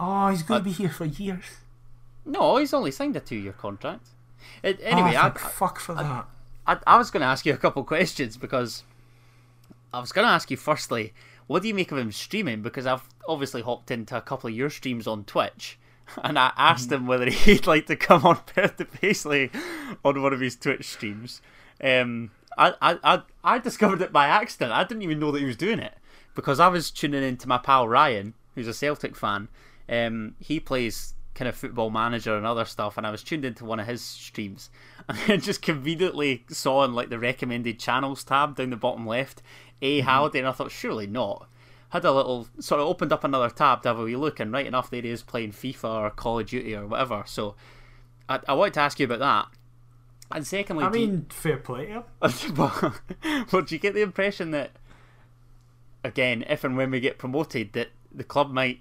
Oh, 0.00 0.28
he's 0.28 0.42
going 0.42 0.60
I- 0.60 0.64
to 0.64 0.64
be 0.64 0.72
here 0.72 0.88
for 0.90 1.04
years. 1.04 1.44
No, 2.24 2.56
he's 2.56 2.72
only 2.72 2.90
signed 2.90 3.16
a 3.16 3.20
two 3.20 3.36
year 3.36 3.52
contract. 3.52 4.06
It, 4.62 4.80
anyway, 4.82 5.14
oh, 5.16 5.18
I, 5.20 5.30
thank 5.30 5.38
fuck 5.38 5.78
for 5.80 5.94
that. 5.94 6.26
I, 6.68 6.76
I 6.86 6.98
was 6.98 7.10
going 7.10 7.22
to 7.22 7.26
ask 7.26 7.46
you 7.46 7.54
a 7.54 7.56
couple 7.56 7.82
questions 7.82 8.36
because 8.36 8.84
I 9.92 10.00
was 10.00 10.12
going 10.12 10.26
to 10.26 10.32
ask 10.32 10.50
you 10.50 10.56
firstly, 10.58 11.14
what 11.46 11.62
do 11.62 11.68
you 11.68 11.74
make 11.74 11.90
of 11.90 11.98
him 11.98 12.12
streaming? 12.12 12.60
Because 12.60 12.86
I've 12.86 13.08
obviously 13.26 13.62
hopped 13.62 13.90
into 13.90 14.16
a 14.16 14.20
couple 14.20 14.48
of 14.48 14.54
your 14.54 14.68
streams 14.68 15.06
on 15.06 15.24
Twitch, 15.24 15.78
and 16.22 16.38
I 16.38 16.52
asked 16.56 16.92
him 16.92 17.06
whether 17.06 17.26
he'd 17.30 17.66
like 17.66 17.86
to 17.86 17.96
come 17.96 18.24
on 18.24 18.36
Perth 18.46 18.76
to 18.76 18.84
Paisley 18.84 19.50
on 20.04 20.22
one 20.22 20.34
of 20.34 20.40
his 20.40 20.56
Twitch 20.56 20.86
streams. 20.86 21.40
Um, 21.82 22.32
I, 22.58 22.74
I, 22.82 22.98
I, 23.02 23.22
I 23.42 23.58
discovered 23.58 24.02
it 24.02 24.12
by 24.12 24.26
accident. 24.26 24.72
I 24.72 24.84
didn't 24.84 25.02
even 25.02 25.18
know 25.18 25.32
that 25.32 25.40
he 25.40 25.46
was 25.46 25.56
doing 25.56 25.78
it 25.78 25.94
because 26.34 26.60
I 26.60 26.68
was 26.68 26.90
tuning 26.90 27.22
in 27.22 27.38
to 27.38 27.48
my 27.48 27.58
pal 27.58 27.88
Ryan, 27.88 28.34
who's 28.54 28.68
a 28.68 28.74
Celtic 28.74 29.16
fan. 29.16 29.48
Um, 29.88 30.34
he 30.38 30.60
plays 30.60 31.14
kind 31.38 31.48
of 31.48 31.56
football 31.56 31.88
manager 31.88 32.36
and 32.36 32.44
other 32.44 32.64
stuff, 32.64 32.98
and 32.98 33.06
I 33.06 33.12
was 33.12 33.22
tuned 33.22 33.44
into 33.44 33.64
one 33.64 33.78
of 33.78 33.86
his 33.86 34.02
streams, 34.02 34.70
and 35.08 35.18
I 35.28 35.36
just 35.36 35.62
conveniently 35.62 36.44
saw 36.48 36.84
in 36.84 36.94
like 36.94 37.10
the 37.10 37.18
recommended 37.18 37.78
channels 37.78 38.24
tab 38.24 38.56
down 38.56 38.70
the 38.70 38.76
bottom 38.76 39.06
left, 39.06 39.40
A 39.80 40.00
mm-hmm. 40.00 40.08
Halliday, 40.08 40.40
and 40.40 40.48
I 40.48 40.52
thought 40.52 40.72
surely 40.72 41.06
not. 41.06 41.48
Had 41.90 42.04
a 42.04 42.12
little 42.12 42.48
sort 42.58 42.82
of 42.82 42.88
opened 42.88 43.12
up 43.12 43.24
another 43.24 43.48
tab 43.48 43.82
to 43.82 43.90
have 43.90 43.98
a 43.98 44.04
wee 44.04 44.16
look, 44.16 44.40
and 44.40 44.52
right 44.52 44.66
enough 44.66 44.90
there 44.90 45.00
he 45.00 45.08
is 45.08 45.22
playing 45.22 45.52
FIFA 45.52 45.84
or 45.84 46.10
Call 46.10 46.40
of 46.40 46.46
Duty 46.46 46.74
or 46.74 46.86
whatever. 46.86 47.22
So 47.24 47.54
I, 48.28 48.40
I 48.48 48.54
wanted 48.54 48.74
to 48.74 48.80
ask 48.80 48.98
you 48.98 49.06
about 49.06 49.20
that. 49.20 49.46
And 50.30 50.46
secondly, 50.46 50.84
I 50.84 50.90
do 50.90 50.98
you- 50.98 51.06
mean, 51.06 51.26
fair 51.30 51.56
play 51.56 51.86
him. 51.86 52.02
but, 52.20 53.00
but 53.50 53.66
do 53.68 53.74
you 53.74 53.78
get 53.78 53.94
the 53.94 54.02
impression 54.02 54.50
that, 54.50 54.72
again, 56.04 56.44
if 56.48 56.64
and 56.64 56.76
when 56.76 56.90
we 56.90 57.00
get 57.00 57.16
promoted, 57.16 57.72
that 57.72 57.88
the 58.12 58.24
club 58.24 58.50
might, 58.50 58.80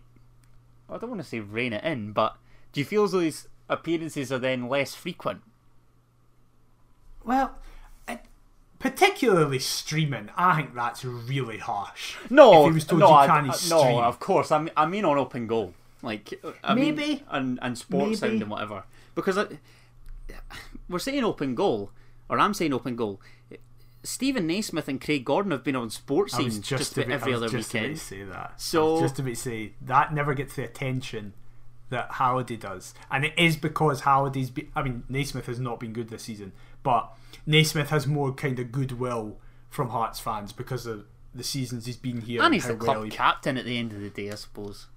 I 0.90 0.98
don't 0.98 1.10
want 1.10 1.22
to 1.22 1.28
say 1.28 1.40
rein 1.40 1.72
it 1.72 1.86
in, 1.86 2.12
but 2.12 2.36
do 2.78 2.82
you 2.82 2.86
feel 2.86 3.06
as 3.06 3.12
though 3.12 3.22
these 3.22 3.48
appearances 3.70 4.32
are 4.32 4.38
then 4.38 4.70
less 4.70 4.94
frequent? 4.94 5.42
Well, 7.26 7.58
particularly 8.78 9.58
streaming, 9.58 10.30
I 10.38 10.58
think 10.58 10.76
that's 10.76 11.04
really 11.04 11.58
harsh. 11.58 12.18
No, 12.30 12.66
if 12.66 12.70
he 12.70 12.74
was 12.76 12.86
told 12.86 13.00
no, 13.00 13.20
you 13.20 13.28
can't 13.28 13.50
uh, 13.50 13.52
I- 13.52 13.56
stream. 13.56 13.82
no, 13.96 14.04
of 14.04 14.20
course. 14.20 14.52
I 14.52 14.60
mean, 14.60 14.70
I 14.78 14.86
mean 14.86 15.06
on 15.06 15.18
open 15.18 15.48
goal, 15.48 15.74
like 16.04 16.40
I 16.64 16.76
mean, 16.76 16.96
Maybe. 16.96 17.24
and 17.32 17.58
and 17.64 17.76
Sportsound 17.76 18.22
Maybe. 18.22 18.42
and 18.42 18.52
whatever. 18.52 18.84
Because 19.16 19.40
I, 19.40 19.48
we're 20.88 21.00
saying 21.00 21.24
open 21.24 21.56
goal, 21.56 21.90
or 22.30 22.38
I'm 22.40 22.54
saying 22.54 22.74
open 22.76 22.96
goal. 22.96 23.20
Stephen 24.04 24.46
Naismith 24.46 24.88
and 24.88 25.02
Craig 25.02 25.26
Gordon 25.26 25.50
have 25.52 25.64
been 25.64 25.76
on 25.76 25.90
sports 25.90 26.38
scenes 26.38 26.60
just, 26.60 26.70
just 26.94 26.98
about 27.00 27.10
every 27.10 27.34
other 27.34 27.48
weekend. 27.48 27.96
to 27.96 27.98
say 27.98 28.22
that. 28.22 28.62
So- 28.62 29.02
just 29.02 29.16
to 29.16 29.34
say 29.36 29.72
that 29.82 30.14
never 30.14 30.36
gets 30.36 30.56
the 30.56 30.64
attention 30.64 31.34
that 31.90 32.14
Halliday 32.14 32.58
does, 32.58 32.94
and 33.12 33.26
it 33.26 33.34
is 33.38 33.58
because 33.58 34.02
Halliday's. 34.02 34.50
Be, 34.50 34.70
I 34.76 34.84
mean, 34.84 35.04
Naismith 35.10 35.46
has 35.46 35.60
not 35.60 35.80
been 35.80 35.94
good 35.94 36.10
this 36.10 36.24
season, 36.24 36.52
but 36.84 37.12
Naismith 37.46 37.90
has 37.90 38.08
more 38.08 38.34
kind 38.34 38.60
of 38.60 38.72
goodwill 38.72 39.38
from 39.70 39.90
Hearts 39.90 40.20
fans 40.20 40.54
because 40.54 40.86
of 40.86 41.06
the 41.34 41.44
seasons 41.44 41.86
he's 41.86 41.98
been 41.98 42.22
here 42.22 42.42
And 42.42 42.54
he's 42.54 42.64
how 42.64 42.70
the 42.70 42.78
club 42.78 42.96
well 42.98 43.04
he 43.04 43.12
captain 43.12 43.58
at 43.58 43.66
the 43.66 43.78
end 43.78 43.94
of 43.94 44.02
the 44.02 44.10
day, 44.10 44.32
I 44.32 44.36
suppose. 44.36 44.88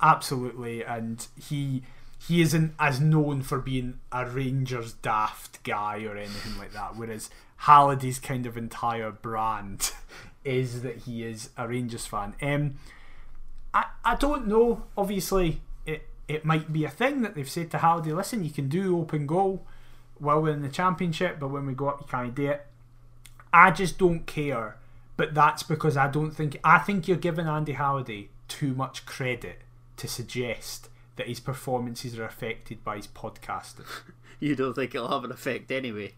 absolutely 0.00 0.82
and 0.84 1.26
he 1.38 1.82
he 2.26 2.40
isn't 2.40 2.72
as 2.78 3.00
known 3.00 3.42
for 3.42 3.58
being 3.58 3.98
a 4.10 4.24
Rangers 4.24 4.94
daft 4.94 5.62
guy 5.64 6.04
or 6.04 6.16
anything 6.16 6.58
like 6.58 6.72
that 6.72 6.96
whereas 6.96 7.30
Halliday's 7.58 8.18
kind 8.18 8.46
of 8.46 8.56
entire 8.56 9.10
brand 9.10 9.92
is 10.44 10.82
that 10.82 10.98
he 10.98 11.24
is 11.24 11.50
a 11.56 11.68
Rangers 11.68 12.06
fan 12.06 12.34
um 12.40 12.76
I, 13.74 13.84
I 14.04 14.16
don't 14.16 14.46
know 14.46 14.84
obviously 14.96 15.60
it 16.32 16.44
might 16.44 16.72
be 16.72 16.84
a 16.84 16.90
thing 16.90 17.22
that 17.22 17.34
they've 17.34 17.48
said 17.48 17.70
to 17.70 17.78
Halliday 17.78 18.12
listen 18.12 18.44
you 18.44 18.50
can 18.50 18.68
do 18.68 18.98
open 18.98 19.26
goal 19.26 19.66
while 20.18 20.40
we're 20.40 20.50
in 20.50 20.62
the 20.62 20.68
championship 20.68 21.38
but 21.38 21.48
when 21.48 21.66
we 21.66 21.74
go 21.74 21.88
up 21.88 22.00
you 22.00 22.06
can't 22.06 22.34
do 22.34 22.50
it 22.50 22.66
I 23.52 23.70
just 23.70 23.98
don't 23.98 24.26
care 24.26 24.76
but 25.16 25.34
that's 25.34 25.62
because 25.62 25.96
I 25.96 26.08
don't 26.08 26.32
think 26.32 26.58
I 26.64 26.78
think 26.78 27.06
you're 27.06 27.16
giving 27.16 27.46
Andy 27.46 27.72
Halliday 27.72 28.28
too 28.48 28.74
much 28.74 29.06
credit 29.06 29.60
to 29.96 30.08
suggest 30.08 30.88
that 31.16 31.28
his 31.28 31.40
performances 31.40 32.18
are 32.18 32.24
affected 32.24 32.82
by 32.82 32.96
his 32.96 33.06
podcasting. 33.06 33.86
You 34.40 34.56
don't 34.56 34.74
think 34.74 34.92
it'll 34.92 35.06
have 35.06 35.22
an 35.22 35.30
effect 35.30 35.70
anyway? 35.70 36.14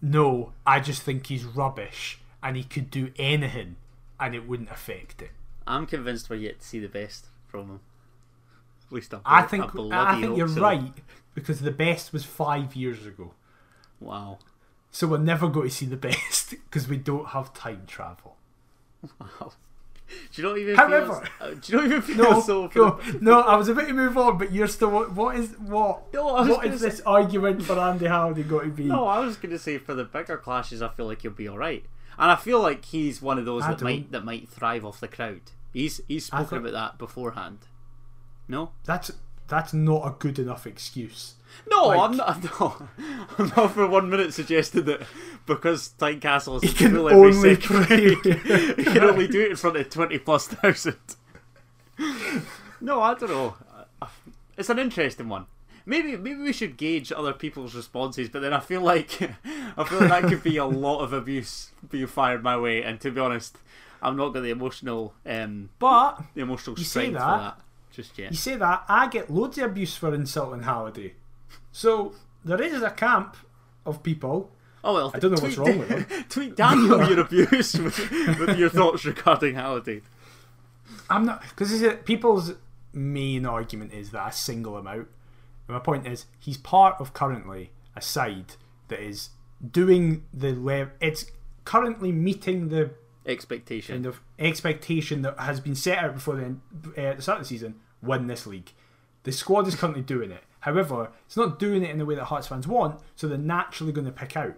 No, 0.00 0.52
I 0.64 0.78
just 0.78 1.02
think 1.02 1.26
he's 1.26 1.42
rubbish 1.42 2.20
and 2.44 2.56
he 2.56 2.62
could 2.62 2.92
do 2.92 3.10
anything 3.18 3.74
and 4.20 4.36
it 4.36 4.46
wouldn't 4.46 4.70
affect 4.70 5.20
it. 5.20 5.32
I'm 5.66 5.86
convinced 5.86 6.30
we're 6.30 6.36
yet 6.36 6.60
to 6.60 6.64
see 6.64 6.78
the 6.78 6.86
best 6.86 7.26
from 7.48 7.66
him. 7.66 7.80
At 8.90 8.94
least 8.94 9.14
I, 9.14 9.20
I 9.24 9.42
think 9.42 9.72
bloody 9.72 9.92
I 9.94 10.20
think 10.20 10.36
you're 10.36 10.48
so. 10.48 10.60
right 10.60 10.92
because 11.34 11.60
the 11.60 11.70
best 11.70 12.12
was 12.12 12.24
5 12.24 12.74
years 12.74 13.06
ago. 13.06 13.32
Wow. 14.00 14.38
So 14.90 15.06
we're 15.06 15.18
never 15.18 15.48
going 15.48 15.68
to 15.68 15.74
see 15.74 15.86
the 15.86 15.96
best 16.08 16.50
because 16.50 16.88
we 16.88 16.96
don't 16.96 17.28
have 17.28 17.54
time 17.54 17.84
travel. 17.86 18.36
Wow. 19.20 19.52
Do 20.32 20.42
you 20.42 20.48
not 20.48 20.58
even 20.58 20.74
However- 20.74 21.14
feel? 21.38 21.48
uh, 21.48 21.50
do 21.54 21.60
you 21.72 21.78
not 21.78 21.84
even 21.86 22.02
feel 22.16 22.16
No, 22.16 22.40
so? 22.40 22.70
No, 22.74 22.98
no, 23.20 23.40
I 23.42 23.54
was 23.54 23.68
about 23.68 23.86
to 23.86 23.92
move 23.94 24.18
on, 24.18 24.38
but 24.38 24.52
you're 24.52 24.66
still. 24.66 24.90
What, 25.04 25.36
is 25.36 25.50
what? 25.58 26.02
No, 26.12 26.30
I 26.34 26.48
what 26.48 26.66
is 26.66 26.80
say- 26.80 26.88
this 26.88 27.00
argument 27.06 27.62
for 27.62 27.78
Andy 27.78 28.06
Halliday 28.06 28.42
going 28.42 28.70
to 28.70 28.76
be? 28.76 28.84
No, 28.86 29.06
I 29.06 29.20
was 29.20 29.36
going 29.36 29.52
to 29.52 29.58
say 29.58 29.78
for 29.78 29.94
the 29.94 30.02
bigger 30.04 30.36
clashes, 30.36 30.82
I 30.82 30.88
feel 30.88 31.06
like 31.06 31.22
you'll 31.22 31.32
be 31.32 31.46
all 31.46 31.58
right, 31.58 31.84
and 32.18 32.28
I 32.28 32.34
feel 32.34 32.60
like 32.60 32.84
he's 32.86 33.22
one 33.22 33.38
of 33.38 33.44
those 33.44 33.62
I 33.62 33.74
that 33.74 33.82
might 33.82 34.10
that 34.10 34.24
might 34.24 34.48
thrive 34.48 34.84
off 34.84 34.98
the 34.98 35.06
crowd. 35.06 35.42
He's 35.72 36.00
he's 36.08 36.24
spoken 36.26 36.58
about 36.58 36.72
that 36.72 36.98
beforehand. 36.98 37.58
No, 38.50 38.70
That's 38.84 39.10
that's 39.48 39.72
not 39.72 40.06
a 40.06 40.14
good 40.18 40.38
enough 40.38 40.66
excuse. 40.66 41.34
no, 41.70 41.88
Like- 41.88 42.00
I'm 42.10 42.16
not. 42.16 42.44
No, 42.60 42.88
I'm 43.38 43.52
not 43.56 43.72
for 43.72 43.86
one 43.86 44.10
minute 44.10 44.32
suggesting 44.34 44.84
that 44.84 45.02
because 45.46 45.94
Tynecastle 45.98 46.56
is 46.62 46.62
He 46.70 46.76
can 46.76 46.96
every 46.96 47.12
only 47.12 47.54
second 47.56 47.84
play. 47.86 48.14
he 48.76 48.84
can 48.84 49.04
only 49.04 49.26
do 49.28 49.40
it 49.42 49.50
in 49.50 49.56
front 49.56 49.76
of 49.76 49.88
twenty 49.96 50.18
plus 50.18 50.48
thousand. 50.48 50.98
no, 52.80 53.00
I 53.00 53.14
don't 53.14 53.30
know. 53.30 53.54
It's 54.56 54.70
an 54.70 54.78
interesting 54.78 55.28
one. 55.28 55.46
Maybe 55.86 56.16
maybe 56.16 56.40
we 56.40 56.52
should 56.52 56.76
gauge 56.76 57.10
other 57.12 57.32
people's 57.32 57.74
responses, 57.74 58.28
but 58.28 58.42
then 58.42 58.52
I 58.52 58.60
feel 58.60 58.80
like 58.82 59.20
I 59.76 59.84
feel 59.84 60.00
like 60.00 60.10
that 60.22 60.24
could 60.28 60.42
be 60.42 60.56
a 60.58 60.64
lot 60.66 61.00
of 61.00 61.12
abuse 61.12 61.70
being 61.90 62.06
fired 62.06 62.42
my 62.42 62.56
way. 62.56 62.82
And 62.82 63.00
to 63.00 63.10
be 63.10 63.20
honest, 63.20 63.56
I'm 64.02 64.16
not 64.16 64.30
got 64.34 64.42
the 64.42 64.50
emotional 64.50 65.14
um 65.26 65.70
But 65.78 66.22
the 66.34 66.42
emotional 66.42 66.76
strength 66.76 67.14
for 67.14 67.18
that. 67.18 67.58
Just 67.90 68.18
yet. 68.18 68.30
you 68.30 68.36
say 68.36 68.56
that 68.56 68.84
I 68.88 69.08
get 69.08 69.30
loads 69.30 69.58
of 69.58 69.70
abuse 69.70 69.96
for 69.96 70.14
insulting 70.14 70.62
Halliday, 70.62 71.14
so 71.72 72.14
there 72.44 72.60
is 72.60 72.82
a 72.82 72.90
camp 72.90 73.36
of 73.84 74.02
people 74.02 74.52
Oh 74.82 74.94
well, 74.94 75.10
I 75.14 75.18
don't 75.18 75.32
know 75.32 75.42
what's 75.42 75.58
wrong 75.58 75.78
with 75.78 75.88
him. 75.88 76.24
tweet 76.28 76.56
Daniel 76.56 77.06
your 77.06 77.20
abuse 77.20 77.74
with, 77.74 77.98
with 78.38 78.58
your 78.58 78.70
thoughts 78.70 79.04
regarding 79.04 79.54
Halliday. 79.54 80.00
I'm 81.10 81.26
not 81.26 81.42
because 81.42 81.82
people's 82.04 82.54
main 82.92 83.46
argument 83.46 83.92
is 83.92 84.10
that 84.10 84.22
I 84.22 84.30
single 84.30 84.78
him 84.78 84.86
out. 84.86 85.06
And 85.68 85.76
my 85.76 85.78
point 85.80 86.06
is 86.06 86.26
he's 86.38 86.56
part 86.56 86.96
of 87.00 87.12
currently 87.12 87.70
a 87.94 88.00
side 88.00 88.54
that 88.88 89.00
is 89.00 89.30
doing 89.68 90.24
the 90.32 90.52
level. 90.52 90.92
It's 91.00 91.26
currently 91.64 92.10
meeting 92.10 92.68
the 92.70 92.92
Expectation. 93.26 93.96
kind 93.96 94.06
of 94.06 94.20
expectation 94.38 95.22
that 95.22 95.38
has 95.38 95.60
been 95.60 95.74
set 95.74 95.98
out 95.98 96.14
before 96.14 96.36
the, 96.36 96.56
uh, 96.96 97.14
the 97.14 97.22
start 97.22 97.40
of 97.40 97.44
the 97.44 97.48
season. 97.48 97.74
Win 98.02 98.26
this 98.26 98.46
league. 98.46 98.72
The 99.24 99.32
squad 99.32 99.68
is 99.68 99.74
currently 99.74 100.02
doing 100.02 100.30
it. 100.30 100.42
However, 100.60 101.10
it's 101.26 101.36
not 101.36 101.58
doing 101.58 101.82
it 101.82 101.90
in 101.90 101.98
the 101.98 102.06
way 102.06 102.14
that 102.14 102.24
Hearts 102.24 102.46
fans 102.46 102.66
want, 102.66 103.00
so 103.16 103.28
they're 103.28 103.38
naturally 103.38 103.92
going 103.92 104.06
to 104.06 104.12
pick 104.12 104.36
out. 104.36 104.54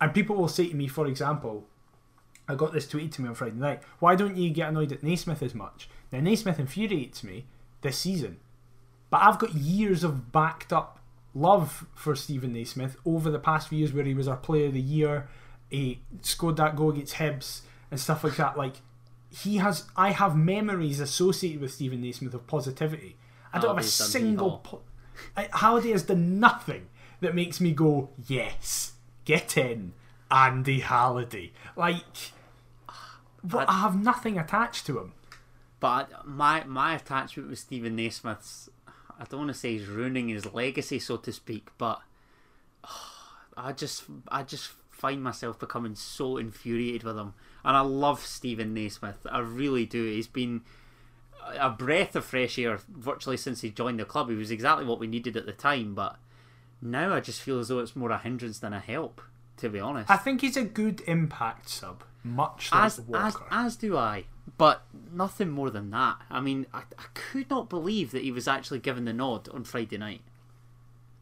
And 0.00 0.14
people 0.14 0.36
will 0.36 0.48
say 0.48 0.68
to 0.68 0.76
me, 0.76 0.88
for 0.88 1.06
example, 1.06 1.66
I 2.48 2.54
got 2.54 2.72
this 2.72 2.86
tweeted 2.86 3.12
to 3.12 3.22
me 3.22 3.28
on 3.28 3.34
Friday 3.34 3.56
night. 3.56 3.82
Why 3.98 4.16
don't 4.16 4.36
you 4.36 4.50
get 4.50 4.68
annoyed 4.68 4.92
at 4.92 5.02
Naismith 5.02 5.42
as 5.42 5.54
much? 5.54 5.88
Now 6.10 6.20
Naismith 6.20 6.58
infuriates 6.58 7.22
me 7.22 7.46
this 7.82 7.98
season, 7.98 8.38
but 9.08 9.22
I've 9.22 9.38
got 9.38 9.54
years 9.54 10.02
of 10.02 10.32
backed 10.32 10.72
up 10.72 10.98
love 11.34 11.86
for 11.94 12.16
Stephen 12.16 12.52
Naismith 12.52 12.96
over 13.06 13.30
the 13.30 13.38
past 13.38 13.68
few 13.68 13.78
years, 13.78 13.92
where 13.92 14.04
he 14.04 14.14
was 14.14 14.26
our 14.26 14.36
Player 14.36 14.66
of 14.66 14.74
the 14.74 14.80
Year, 14.80 15.28
he 15.68 16.00
scored 16.22 16.56
that 16.56 16.74
goal 16.74 16.90
against 16.90 17.14
Hibs 17.14 17.62
and 17.90 17.98
stuff 17.98 18.24
like 18.24 18.36
that. 18.36 18.56
Like 18.56 18.74
he 19.30 19.58
has, 19.58 19.84
I 19.96 20.10
have 20.10 20.36
memories 20.36 21.00
associated 21.00 21.60
with 21.60 21.72
Stephen 21.72 22.00
Naismith 22.00 22.34
of 22.34 22.46
positivity. 22.46 23.16
I 23.52 23.58
don't 23.58 23.72
oh, 23.72 23.76
have 23.76 23.84
a 23.84 23.88
single. 23.88 24.58
Po- 24.58 24.82
I- 25.36 25.48
Halliday 25.52 25.90
has 25.90 26.04
done 26.04 26.38
nothing 26.38 26.88
that 27.20 27.34
makes 27.34 27.60
me 27.60 27.72
go 27.72 28.10
yes, 28.26 28.92
get 29.24 29.56
in, 29.56 29.92
Andy 30.30 30.80
Halliday. 30.80 31.52
Like, 31.76 32.32
what, 33.42 33.68
I 33.68 33.80
have 33.80 34.02
nothing 34.02 34.38
attached 34.38 34.86
to 34.86 34.98
him. 34.98 35.12
But 35.80 36.26
my 36.26 36.64
my 36.64 36.94
attachment 36.94 37.48
with 37.48 37.58
Stephen 37.58 37.96
Naismith's, 37.96 38.68
I 39.18 39.24
don't 39.24 39.40
want 39.40 39.48
to 39.48 39.58
say 39.58 39.78
he's 39.78 39.86
ruining 39.86 40.28
his 40.28 40.52
legacy, 40.52 40.98
so 40.98 41.16
to 41.16 41.32
speak, 41.32 41.68
but 41.78 42.00
I 43.56 43.72
just 43.72 44.04
I 44.28 44.42
just 44.42 44.72
find 44.90 45.22
myself 45.22 45.58
becoming 45.58 45.94
so 45.94 46.36
infuriated 46.36 47.02
with 47.02 47.16
him, 47.16 47.32
and 47.64 47.76
I 47.76 47.80
love 47.80 48.24
Stephen 48.24 48.74
Naismith. 48.74 49.26
I 49.30 49.38
really 49.40 49.86
do. 49.86 50.04
He's 50.04 50.26
been 50.28 50.62
a 51.58 51.70
breath 51.70 52.14
of 52.16 52.24
fresh 52.24 52.58
air 52.58 52.78
virtually 52.88 53.36
since 53.36 53.60
he 53.62 53.70
joined 53.70 53.98
the 53.98 54.04
club. 54.04 54.28
He 54.30 54.36
was 54.36 54.50
exactly 54.50 54.84
what 54.84 54.98
we 55.00 55.06
needed 55.06 55.36
at 55.36 55.46
the 55.46 55.52
time, 55.52 55.94
but 55.94 56.16
now 56.82 57.12
I 57.14 57.20
just 57.20 57.40
feel 57.42 57.58
as 57.58 57.68
though 57.68 57.80
it's 57.80 57.96
more 57.96 58.10
a 58.10 58.18
hindrance 58.18 58.58
than 58.58 58.72
a 58.72 58.80
help. 58.80 59.20
To 59.58 59.68
be 59.68 59.78
honest, 59.78 60.08
I 60.10 60.16
think 60.16 60.40
he's 60.40 60.56
a 60.56 60.64
good 60.64 61.02
impact 61.06 61.68
sub, 61.68 62.02
much 62.24 62.72
like 62.72 62.84
as, 62.84 62.98
as 62.98 63.04
Walker. 63.04 63.44
as 63.50 63.76
do 63.76 63.94
I, 63.94 64.24
but 64.56 64.84
nothing 65.12 65.50
more 65.50 65.68
than 65.68 65.90
that. 65.90 66.16
I 66.30 66.40
mean, 66.40 66.64
I, 66.72 66.78
I 66.98 67.04
could 67.12 67.50
not 67.50 67.68
believe 67.68 68.10
that 68.12 68.22
he 68.22 68.32
was 68.32 68.48
actually 68.48 68.78
given 68.78 69.04
the 69.04 69.12
nod 69.12 69.50
on 69.50 69.64
Friday 69.64 69.98
night. 69.98 70.22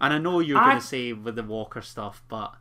And 0.00 0.14
I 0.14 0.18
know 0.18 0.38
you're 0.38 0.56
I- 0.56 0.68
going 0.68 0.80
to 0.80 0.86
say 0.86 1.12
with 1.12 1.34
the 1.34 1.42
Walker 1.42 1.82
stuff, 1.82 2.22
but 2.28 2.54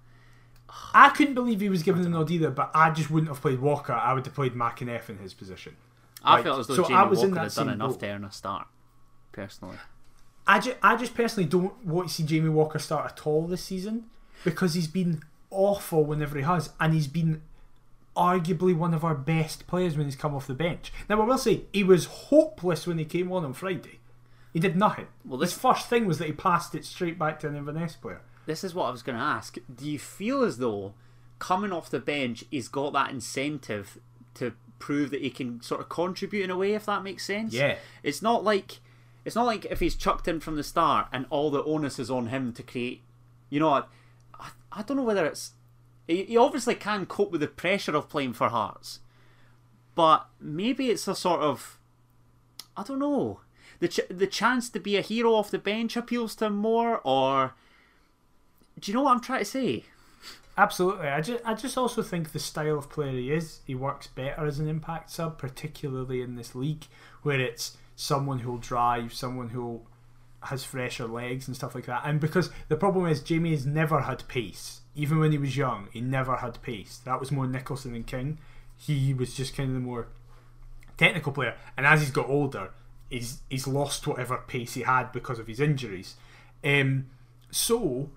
I 0.94 1.10
couldn't 1.10 1.34
believe 1.34 1.62
he 1.62 1.70
was 1.70 1.84
given 1.84 2.02
the 2.02 2.10
nod 2.10 2.30
either, 2.30 2.50
but 2.52 2.72
I 2.74 2.92
just 2.92 3.10
wouldn't 3.10 3.30
have 3.30 3.42
played 3.42 3.60
Walker. 3.60 3.94
I 3.94 4.14
would 4.14 4.26
have 4.26 4.36
played 4.36 4.54
McEneff 4.54 5.10
in 5.10 5.18
his 5.20 5.34
position. 5.34 5.76
I 6.24 6.36
Like, 6.36 6.44
felt 6.44 6.60
as 6.60 6.68
though 6.68 6.76
so 6.76 6.86
I 6.86 6.88
Jamie 6.88 7.10
was 7.10 7.24
in 7.24 7.30
Walker 7.30 7.36
that 7.48 7.54
had 7.56 7.66
done 7.66 7.74
enough 7.74 7.92
boat. 7.92 8.00
to 8.02 8.08
earn 8.08 8.24
a 8.26 8.32
start. 8.32 8.68
Personally, 9.32 9.78
I 10.48 10.60
just, 10.60 10.78
I 10.82 10.96
just 10.96 11.14
personally 11.14 11.48
don't 11.48 11.86
want 11.86 12.08
to 12.10 12.14
see 12.14 12.24
Jamie 12.24 12.50
Walker 12.50 12.80
start 12.80 13.06
at 13.12 13.26
all 13.28 13.46
this 13.48 13.64
season 13.64 14.06
because 14.44 14.74
he's 14.74 14.88
been 14.88 15.22
awful 15.52 16.04
whenever 16.06 16.36
he 16.38 16.44
has, 16.44 16.72
and 16.80 16.94
he's 16.94 17.08
been 17.08 17.42
arguably 18.16 18.76
one 18.76 18.94
of 18.94 19.04
our 19.04 19.14
best 19.16 19.68
players 19.68 19.96
when 19.96 20.08
he's 20.08 20.16
come 20.16 20.34
off 20.34 20.48
the 20.48 20.54
bench. 20.56 20.92
Now, 21.08 21.22
I 21.22 21.26
will 21.26 21.38
say 21.38 21.64
he 21.72 21.84
was 21.84 22.06
hopeless 22.06 22.88
when 22.88 22.98
he 22.98 23.06
came 23.06 23.32
on 23.32 23.46
on 23.46 23.54
Friday. 23.54 24.00
He 24.54 24.60
did 24.60 24.76
nothing. 24.76 25.08
Well, 25.24 25.40
his 25.40 25.52
this- 25.54 25.60
first 25.62 25.88
thing 25.88 26.08
was 26.08 26.18
that 26.18 26.26
he 26.28 26.34
passed 26.34 26.74
it 26.74 26.84
straight 26.84 27.20
back 27.20 27.40
to 27.42 27.48
an 27.48 27.56
Inverness 27.56 27.96
player. 27.96 28.22
This 28.48 28.64
is 28.64 28.74
what 28.74 28.86
I 28.86 28.92
was 28.92 29.04
going 29.04 29.18
to 29.18 29.24
ask. 29.24 29.58
Do 29.74 29.88
you 29.88 30.00
feel 30.00 30.42
as 30.42 30.58
though 30.58 30.94
coming 31.38 31.72
off 31.72 31.92
the 31.92 32.00
bench, 32.00 32.44
he's 32.50 32.68
got 32.68 32.94
that 32.94 33.12
incentive 33.12 34.00
to 34.36 34.54
prove 34.80 35.12
that 35.12 35.22
he 35.22 35.30
can 35.30 35.62
sort 35.62 35.82
of 35.82 35.90
contribute 35.90 36.46
in 36.46 36.50
a 36.50 36.58
way, 36.58 36.74
if 36.74 36.86
that 36.86 37.04
makes 37.04 37.26
sense? 37.26 37.54
Yeah. 37.54 37.76
It's 38.02 38.22
not 38.22 38.44
like 38.44 38.80
it's 39.26 39.36
not 39.36 39.46
like 39.46 39.66
if 39.66 39.82
he's 39.82 39.96
chucked 39.96 40.30
in 40.30 40.40
from 40.40 40.56
the 40.56 40.64
start 40.64 41.08
and 41.12 41.26
all 41.30 41.52
the 41.52 41.64
onus 41.64 42.00
is 42.00 42.10
on 42.10 42.28
him 42.28 42.54
to 42.54 42.64
create. 42.64 43.02
You 43.50 43.60
know, 43.60 43.70
I, 43.70 43.84
I, 44.40 44.50
I 44.72 44.82
don't 44.82 44.98
know 44.98 45.04
whether 45.04 45.26
it's. 45.26 45.52
He, 46.08 46.24
he 46.24 46.38
obviously 46.38 46.76
can 46.76 47.06
cope 47.06 47.32
with 47.32 47.42
the 47.42 47.48
pressure 47.48 47.96
of 47.96 48.08
playing 48.08 48.34
for 48.34 48.48
Hearts, 48.48 49.02
but 49.94 50.28
maybe 50.40 50.90
it's 50.90 51.08
a 51.10 51.16
sort 51.16 51.42
of. 51.42 51.78
I 52.78 52.84
don't 52.84 53.00
know. 53.00 53.42
The 53.80 53.90
ch- 53.90 54.08
the 54.10 54.28
chance 54.28 54.70
to 54.70 54.80
be 54.80 54.96
a 54.96 55.02
hero 55.02 55.34
off 55.34 55.52
the 55.52 55.60
bench 55.60 55.98
appeals 55.98 56.34
to 56.36 56.46
him 56.46 56.56
more, 56.56 57.02
or 57.04 57.54
do 58.80 58.92
you 58.92 58.96
know 58.98 59.04
what 59.04 59.12
I'm 59.12 59.22
trying 59.22 59.40
to 59.40 59.46
say? 59.46 59.84
Absolutely. 60.58 61.08
I 61.08 61.22
just, 61.22 61.46
I 61.46 61.54
just 61.54 61.78
also 61.78 62.02
think 62.02 62.32
the 62.32 62.40
style 62.40 62.80
of 62.80 62.90
player 62.90 63.12
he 63.12 63.32
is, 63.32 63.60
he 63.66 63.76
works 63.76 64.08
better 64.08 64.46
as 64.46 64.58
an 64.60 64.68
impact 64.68 65.12
sub, 65.12 65.38
particularly 65.38 66.22
in 66.22 66.36
this 66.36 66.56
league, 66.56 66.86
where 67.22 67.40
it's 67.40 67.78
someone 67.96 68.40
who'll 68.40 68.58
drive, 68.58 69.14
someone 69.14 69.50
who 69.50 69.82
has 70.42 70.64
fresher 70.64 71.06
legs 71.06 71.48
and 71.48 71.56
stuff 71.56 71.76
like 71.76 71.86
that. 71.86 72.02
And 72.06 72.20
because 72.20 72.50
the 72.70 72.76
problem 72.76 73.06
is, 73.06 73.22
Jamie 73.22 73.52
has 73.52 73.66
never 73.66 74.02
had 74.02 74.28
pace. 74.28 74.82
Even 74.96 75.20
when 75.20 75.32
he 75.32 75.38
was 75.38 75.56
young, 75.56 75.90
he 75.94 76.02
never 76.02 76.38
had 76.38 76.62
pace. 76.64 77.00
That 77.06 77.20
was 77.20 77.32
more 77.32 77.48
Nicholson 77.48 77.94
and 77.94 78.08
King. 78.08 78.40
He 78.76 79.14
was 79.14 79.36
just 79.36 79.56
kind 79.56 79.70
of 79.70 79.76
the 79.76 79.82
more 79.82 80.08
technical 80.98 81.32
player. 81.32 81.56
And 81.76 81.86
as 81.86 82.02
he's 82.02 82.12
got 82.12 82.28
older, 82.28 82.72
he's 83.10 83.40
he's 83.50 83.68
lost 83.68 84.08
whatever 84.08 84.44
pace 84.48 84.74
he 84.74 84.82
had 84.82 85.12
because 85.12 85.38
of 85.38 85.48
his 85.48 85.60
injuries. 85.60 86.16
Um, 86.64 87.08
so 87.52 88.10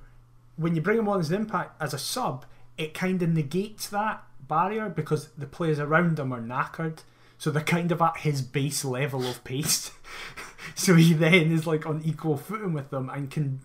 when 0.61 0.77
you 0.77 0.83
bring 0.83 0.99
him 0.99 1.09
on 1.09 1.19
as 1.19 1.31
an 1.31 1.41
impact 1.41 1.81
as 1.81 1.95
a 1.95 1.99
sub, 1.99 2.45
it 2.77 2.93
kind 2.93 3.23
of 3.23 3.31
negates 3.31 3.89
that 3.89 4.23
barrier 4.47 4.91
because 4.91 5.29
the 5.31 5.47
players 5.47 5.79
around 5.79 6.19
him 6.19 6.33
are 6.33 6.41
knackered. 6.41 6.99
So 7.39 7.51
they're 7.51 7.63
kind 7.63 7.91
of 7.91 8.03
at 8.03 8.19
his 8.19 8.43
base 8.43 8.85
level 8.85 9.27
of 9.27 9.43
pace. 9.43 9.93
so 10.75 10.95
he 10.95 11.15
then 11.15 11.51
is 11.51 11.67
like 11.67 11.87
on 11.87 12.03
equal 12.05 12.37
footing 12.37 12.75
with 12.75 12.91
them 12.91 13.09
and 13.09 13.31
can 13.31 13.61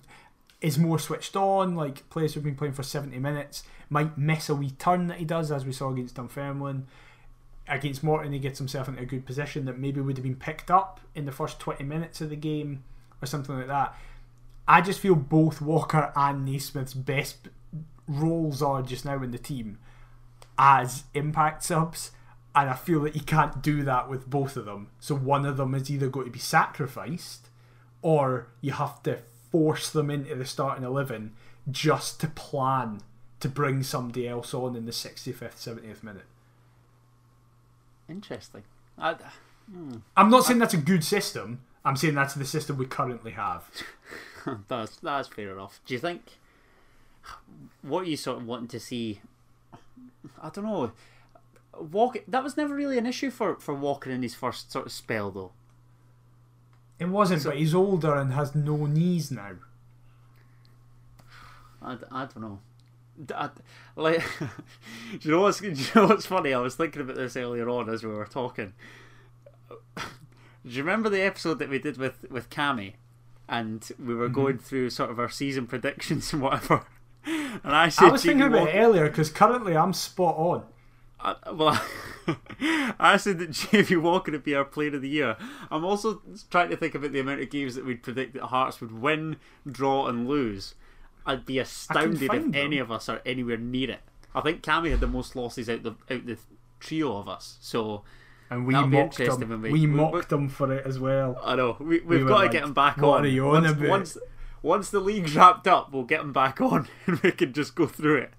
is 0.61 0.79
more 0.79 0.97
switched 0.97 1.35
on. 1.35 1.75
Like 1.75 2.09
players 2.09 2.33
who've 2.33 2.43
been 2.43 2.55
playing 2.55 2.73
for 2.73 2.83
seventy 2.83 3.19
minutes 3.19 3.63
might 3.89 4.17
miss 4.17 4.47
a 4.47 4.55
wee 4.55 4.71
turn 4.71 5.07
that 5.07 5.17
he 5.17 5.25
does, 5.25 5.51
as 5.51 5.65
we 5.65 5.73
saw 5.73 5.91
against 5.91 6.15
Dunfermline. 6.15 6.87
Against 7.67 8.03
Morton, 8.03 8.31
he 8.31 8.39
gets 8.39 8.59
himself 8.59 8.87
into 8.87 9.01
a 9.01 9.05
good 9.05 9.25
position 9.25 9.65
that 9.65 9.77
maybe 9.77 9.99
would 9.99 10.17
have 10.17 10.23
been 10.23 10.35
picked 10.35 10.71
up 10.71 11.01
in 11.13 11.25
the 11.25 11.31
first 11.33 11.59
twenty 11.59 11.83
minutes 11.83 12.21
of 12.21 12.29
the 12.29 12.37
game 12.37 12.85
or 13.21 13.25
something 13.25 13.57
like 13.57 13.67
that. 13.67 13.97
I 14.67 14.81
just 14.81 14.99
feel 14.99 15.15
both 15.15 15.61
Walker 15.61 16.11
and 16.15 16.45
Naismith's 16.45 16.93
best 16.93 17.49
roles 18.07 18.61
are 18.61 18.81
just 18.81 19.05
now 19.05 19.21
in 19.21 19.31
the 19.31 19.37
team 19.37 19.77
as 20.57 21.03
impact 21.13 21.63
subs, 21.63 22.11
and 22.55 22.69
I 22.69 22.73
feel 22.73 23.01
that 23.01 23.15
you 23.15 23.21
can't 23.21 23.61
do 23.61 23.83
that 23.83 24.09
with 24.09 24.29
both 24.29 24.55
of 24.55 24.65
them. 24.65 24.89
So 24.99 25.15
one 25.15 25.45
of 25.45 25.57
them 25.57 25.75
is 25.75 25.91
either 25.91 26.07
going 26.07 26.27
to 26.27 26.31
be 26.31 26.39
sacrificed, 26.39 27.49
or 28.01 28.47
you 28.61 28.71
have 28.71 29.03
to 29.03 29.19
force 29.51 29.89
them 29.89 30.09
into 30.09 30.35
the 30.35 30.45
starting 30.45 30.83
eleven 30.83 31.33
just 31.69 32.19
to 32.21 32.27
plan 32.27 33.01
to 33.39 33.49
bring 33.49 33.83
somebody 33.83 34.27
else 34.27 34.53
on 34.53 34.75
in 34.75 34.85
the 34.85 34.91
65th, 34.91 35.55
70th 35.55 36.03
minute. 36.03 36.25
Interesting. 38.07 38.63
I, 38.97 39.15
hmm. 39.71 39.97
I'm 40.15 40.29
not 40.29 40.45
saying 40.45 40.59
that's 40.59 40.73
a 40.73 40.77
good 40.77 41.03
system. 41.03 41.61
I'm 41.83 41.95
saying 41.95 42.15
that's 42.15 42.33
the 42.33 42.45
system 42.45 42.77
we 42.77 42.85
currently 42.85 43.31
have. 43.31 43.69
that's 44.67 44.97
that's 44.97 45.27
fair 45.27 45.51
enough. 45.51 45.79
Do 45.85 45.93
you 45.93 45.99
think 45.99 46.37
what 47.81 48.01
are 48.01 48.09
you 48.09 48.17
sort 48.17 48.37
of 48.37 48.45
wanting 48.45 48.67
to 48.69 48.79
see? 48.79 49.21
I 50.41 50.49
don't 50.49 50.65
know. 50.65 50.91
Walk 51.77 52.17
that 52.27 52.43
was 52.43 52.55
never 52.57 52.73
really 52.75 52.97
an 52.97 53.05
issue 53.05 53.29
for 53.31 53.55
for 53.55 53.73
Walker 53.73 54.09
in 54.09 54.21
his 54.23 54.35
first 54.35 54.71
sort 54.71 54.85
of 54.85 54.91
spell 54.91 55.31
though. 55.31 55.51
It 56.97 57.09
wasn't, 57.09 57.43
but 57.43 57.57
he's 57.57 57.75
older 57.75 58.15
and 58.15 58.31
has 58.33 58.55
no 58.55 58.85
knees 58.85 59.29
now. 59.29 59.51
I, 61.81 61.97
I 62.11 62.25
don't 62.25 62.39
know. 62.41 62.59
I- 63.35 63.49
like, 63.95 64.23
do 64.39 65.19
you 65.21 65.31
know 65.31 65.41
what's 65.41 65.59
do 65.61 65.69
you 65.71 65.85
know 65.95 66.07
what's 66.07 66.25
funny? 66.25 66.53
I 66.53 66.59
was 66.59 66.75
thinking 66.75 67.01
about 67.01 67.15
this 67.17 67.35
earlier 67.35 67.69
on 67.69 67.89
as 67.89 68.03
we 68.03 68.11
were 68.11 68.25
talking. 68.25 68.73
Do 69.97 70.71
you 70.71 70.81
remember 70.83 71.09
the 71.09 71.21
episode 71.21 71.59
that 71.59 71.69
we 71.69 71.79
did 71.79 71.97
with 71.97 72.25
with 72.29 72.49
Cami, 72.49 72.93
and 73.47 73.87
we 73.99 74.15
were 74.15 74.25
mm-hmm. 74.25 74.35
going 74.35 74.57
through 74.57 74.89
sort 74.89 75.09
of 75.09 75.19
our 75.19 75.29
season 75.29 75.67
predictions 75.67 76.33
and 76.33 76.41
whatever? 76.41 76.85
And 77.63 77.75
I 77.75 77.89
said, 77.89 78.09
I 78.09 78.11
was 78.11 78.23
thinking 78.23 78.43
about 78.43 78.67
it 78.67 78.75
earlier 78.75 79.07
because 79.07 79.31
currently 79.31 79.75
I'm 79.75 79.93
spot 79.93 80.35
on. 80.37 80.63
I, 81.19 81.35
well, 81.51 81.81
I 82.99 83.17
said 83.17 83.39
that 83.39 83.51
Jamie 83.71 83.95
Walker 83.95 84.31
would 84.31 84.43
be 84.43 84.53
our 84.53 84.63
player 84.63 84.95
of 84.95 85.01
the 85.01 85.09
year. 85.09 85.35
I'm 85.71 85.83
also 85.83 86.21
trying 86.51 86.69
to 86.69 86.77
think 86.77 86.93
about 86.93 87.13
the 87.13 87.19
amount 87.19 87.41
of 87.41 87.49
games 87.49 87.73
that 87.75 87.85
we'd 87.85 88.03
predict 88.03 88.33
that 88.33 88.43
Hearts 88.43 88.79
would 88.79 89.01
win, 89.01 89.37
draw, 89.65 90.07
and 90.07 90.27
lose. 90.27 90.75
I'd 91.25 91.45
be 91.45 91.57
astounded 91.57 92.21
if 92.21 92.27
find 92.27 92.55
any 92.55 92.77
of 92.77 92.91
us 92.91 93.09
are 93.09 93.21
anywhere 93.25 93.57
near 93.57 93.91
it. 93.91 94.01
I 94.35 94.41
think 94.41 94.61
Cammy 94.61 94.91
had 94.91 94.99
the 94.99 95.07
most 95.07 95.35
losses 95.35 95.69
out 95.69 95.81
the 95.81 95.95
out 96.11 96.25
the 96.25 96.37
trio 96.79 97.17
of 97.17 97.27
us. 97.27 97.57
So 97.61 98.03
And 98.49 98.67
we 98.67 98.73
That'll 98.73 98.89
mocked 98.89 99.17
them. 99.17 99.61
We, 99.61 99.71
we- 99.71 99.79
we- 99.81 99.87
mocked 99.87 100.29
them 100.29 100.49
for 100.49 100.71
it 100.71 100.85
as 100.85 100.99
well. 100.99 101.39
I 101.43 101.55
know 101.55 101.77
we, 101.79 101.99
we've 102.01 102.23
were 102.23 102.29
got 102.29 102.39
like, 102.41 102.51
to 102.51 102.57
get 102.57 102.63
them 102.63 102.73
back 102.73 102.97
"What 102.97 103.19
on. 103.19 103.25
are 103.25 103.27
you 103.27 103.47
on 103.47 103.63
once, 103.63 103.71
about?" 103.71 103.89
once 103.89 104.17
once 104.61 104.89
the 104.89 104.99
league's 104.99 105.35
wrapped 105.35 105.67
up, 105.67 105.91
we'll 105.91 106.03
get 106.03 106.19
them 106.19 106.33
back 106.33 106.61
on 106.61 106.87
and 107.07 107.19
we 107.19 107.31
can 107.31 107.53
just 107.53 107.75
go 107.75 107.87
through 107.87 108.17
it. 108.17 108.33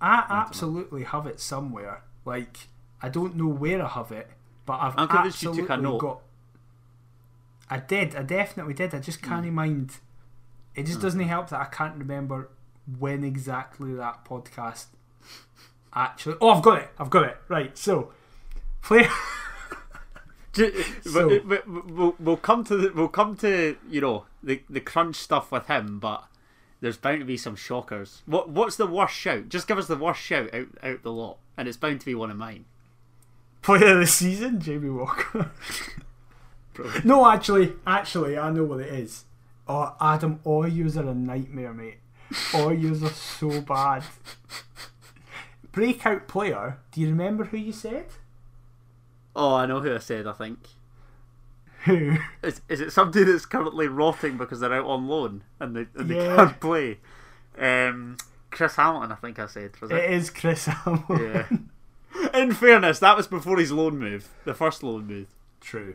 I 0.00 0.24
absolutely 0.28 1.04
have 1.04 1.26
it 1.26 1.40
somewhere. 1.40 2.02
Like 2.24 2.68
I 3.02 3.08
don't 3.08 3.36
know 3.36 3.48
where 3.48 3.82
I 3.82 3.88
have 3.88 4.12
it, 4.12 4.30
but 4.64 4.78
I've 4.80 4.94
I'm 4.96 5.08
absolutely 5.10 5.62
took 5.62 5.70
a 5.70 5.76
note. 5.76 5.98
got. 5.98 6.20
I 7.70 7.78
did. 7.78 8.16
I 8.16 8.22
definitely 8.22 8.74
did. 8.74 8.94
I 8.94 9.00
just 9.00 9.20
hmm. 9.20 9.28
can't 9.28 9.52
mind. 9.52 9.96
It 10.74 10.86
just 10.86 10.98
hmm. 10.98 11.02
doesn't 11.02 11.20
help 11.20 11.50
that 11.50 11.60
I 11.60 11.66
can't 11.66 11.96
remember 11.96 12.50
when 12.98 13.24
exactly 13.24 13.92
that 13.94 14.24
podcast 14.24 14.86
actually. 15.92 16.36
Oh, 16.40 16.50
I've 16.50 16.62
got 16.62 16.78
it. 16.78 16.88
I've 16.98 17.10
got 17.10 17.24
it. 17.24 17.36
Right. 17.48 17.76
So, 17.76 18.12
player. 18.82 19.10
Ju- 20.52 20.82
So- 21.04 21.28
but, 21.28 21.48
but- 21.48 21.64
but 21.66 21.90
we'll, 21.90 22.14
we'll 22.18 22.36
come 22.36 22.64
to 22.64 22.76
the, 22.76 22.92
we'll 22.94 23.08
come 23.08 23.36
to 23.38 23.76
you 23.88 24.00
know 24.00 24.24
the 24.42 24.62
the 24.68 24.80
crunch 24.80 25.16
stuff 25.16 25.50
with 25.52 25.66
him, 25.66 25.98
but 25.98 26.24
there's 26.80 26.96
bound 26.96 27.20
to 27.20 27.24
be 27.24 27.36
some 27.36 27.56
shockers. 27.56 28.22
What 28.26 28.48
what's 28.50 28.76
the 28.76 28.86
worst 28.86 29.14
shout? 29.14 29.48
Just 29.48 29.66
give 29.68 29.78
us 29.78 29.86
the 29.88 29.96
worst 29.96 30.20
shout 30.20 30.52
out 30.54 30.68
out 30.82 31.02
the 31.02 31.12
lot, 31.12 31.38
and 31.56 31.68
it's 31.68 31.76
bound 31.76 32.00
to 32.00 32.06
be 32.06 32.14
one 32.14 32.30
of 32.30 32.36
mine. 32.36 32.64
Player 33.62 33.94
of 33.94 33.98
the 34.00 34.06
season, 34.06 34.60
Jamie 34.60 34.88
Walker. 34.90 35.50
no, 37.04 37.28
actually, 37.28 37.72
actually, 37.86 38.38
I 38.38 38.50
know 38.50 38.64
what 38.64 38.80
it 38.80 38.92
is. 38.92 39.24
Oh, 39.66 39.94
Adam, 40.00 40.40
all 40.44 40.66
yous 40.66 40.96
are 40.96 41.08
a 41.08 41.14
nightmare, 41.14 41.74
mate. 41.74 41.98
All 42.54 42.72
yous 42.72 43.02
are 43.02 43.08
so 43.10 43.60
bad. 43.60 44.04
Breakout 45.72 46.28
player. 46.28 46.78
Do 46.92 47.00
you 47.00 47.08
remember 47.08 47.44
who 47.44 47.56
you 47.58 47.72
said? 47.72 48.06
Oh, 49.40 49.54
I 49.54 49.66
know 49.66 49.80
who 49.80 49.94
I 49.94 49.98
said. 49.98 50.26
I 50.26 50.32
think 50.32 50.58
Who? 51.84 52.16
is 52.42 52.60
is 52.68 52.80
it 52.80 52.90
somebody 52.92 53.24
that's 53.24 53.46
currently 53.46 53.86
rotting 53.86 54.36
because 54.36 54.58
they're 54.60 54.74
out 54.74 54.86
on 54.86 55.06
loan 55.06 55.44
and 55.60 55.76
they 55.76 55.86
and 55.94 56.10
they 56.10 56.16
can't 56.16 56.58
play? 56.60 56.98
Um, 57.58 58.16
Chris 58.50 58.74
Hamilton, 58.76 59.12
I 59.12 59.14
think 59.16 59.38
I 59.38 59.46
said. 59.46 59.80
Was 59.80 59.90
It 59.92 59.96
it? 59.98 60.10
is 60.10 60.30
Chris 60.30 60.66
Hamilton. 60.66 61.70
Yeah. 62.14 62.30
In 62.42 62.52
fairness, 62.52 62.98
that 62.98 63.16
was 63.16 63.26
before 63.28 63.58
his 63.58 63.70
loan 63.70 63.98
move, 63.98 64.28
the 64.44 64.54
first 64.54 64.82
loan 64.82 65.06
move. 65.06 65.28
True. 65.60 65.94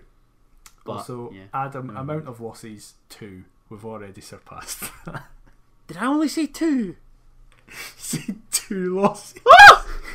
But, 0.86 0.91
also, 0.94 1.32
yeah. 1.34 1.44
Adam, 1.54 1.89
Mm. 1.89 2.00
amount 2.00 2.28
of 2.28 2.39
losses 2.39 2.94
two. 3.10 3.44
We've 3.70 3.84
already 3.86 4.22
surpassed. 4.22 4.84
Did 5.88 5.98
I 5.98 6.06
only 6.06 6.28
say 6.30 6.46
two? 6.46 6.96
See, 7.98 8.36
two 8.52 9.00
losses. 9.02 9.41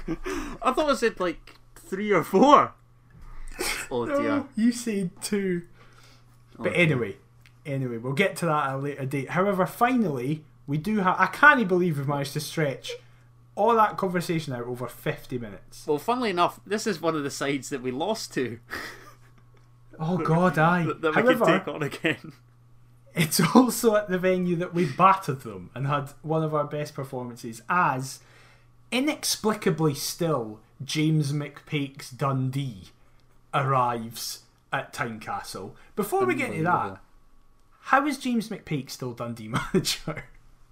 I 0.08 0.72
thought 0.72 0.90
I 0.90 0.94
said 0.94 1.18
like 1.20 1.56
three 1.76 2.10
or 2.12 2.22
four. 2.24 2.72
Oh 3.90 4.04
dear. 4.06 4.18
No, 4.22 4.48
you 4.54 4.70
said 4.72 5.10
two. 5.22 5.62
Oh, 6.58 6.62
but 6.64 6.72
Oh, 6.72 6.74
dear. 6.74 6.82
anyway, 6.82 7.16
anyway, 7.64 7.96
we'll 7.96 8.12
get 8.12 8.36
to 8.36 8.46
that 8.46 8.68
at 8.68 8.74
a 8.74 8.78
later 8.78 9.06
date. 9.06 9.30
However, 9.30 9.64
finally, 9.66 10.44
we 10.66 10.76
do 10.78 10.98
have. 10.98 11.16
I 11.18 11.26
can't 11.26 11.66
believe 11.66 11.96
we've 11.98 12.06
managed 12.08 12.34
to 12.34 12.40
stretch 12.40 12.92
all 13.54 13.74
that 13.74 13.96
conversation 13.96 14.52
out 14.52 14.64
over 14.64 14.86
50 14.86 15.38
minutes. 15.38 15.84
Well, 15.86 15.98
funnily 15.98 16.30
enough, 16.30 16.60
this 16.66 16.86
is 16.86 17.00
one 17.00 17.16
of 17.16 17.24
the 17.24 17.30
sides 17.30 17.70
that 17.70 17.82
we 17.82 17.90
lost 17.90 18.32
to 18.34 18.60
Oh, 19.98 20.16
God, 20.18 20.56
aye. 20.58 20.84
that, 20.84 21.00
that 21.00 21.16
we 21.16 21.22
However, 21.22 21.44
can 21.44 21.58
take 21.58 21.68
on 21.74 21.82
again. 21.82 22.32
it's 23.16 23.40
also 23.56 23.96
at 23.96 24.08
the 24.08 24.18
venue 24.18 24.54
that 24.56 24.72
we 24.74 24.84
battered 24.84 25.40
them 25.40 25.70
and 25.74 25.88
had 25.88 26.10
one 26.22 26.44
of 26.44 26.54
our 26.54 26.62
best 26.64 26.94
performances 26.94 27.60
as, 27.68 28.20
inexplicably 28.92 29.94
still, 29.94 30.60
James 30.84 31.32
McPake's 31.32 32.10
Dundee 32.10 32.90
arrives 33.58 34.40
at 34.72 34.92
Tynecastle. 34.92 35.72
Before 35.96 36.24
we 36.24 36.34
get 36.34 36.52
to 36.52 36.62
that, 36.64 37.00
how 37.82 38.06
is 38.06 38.18
James 38.18 38.48
McPake 38.48 38.90
still 38.90 39.12
Dundee 39.12 39.48
manager? 39.74 40.24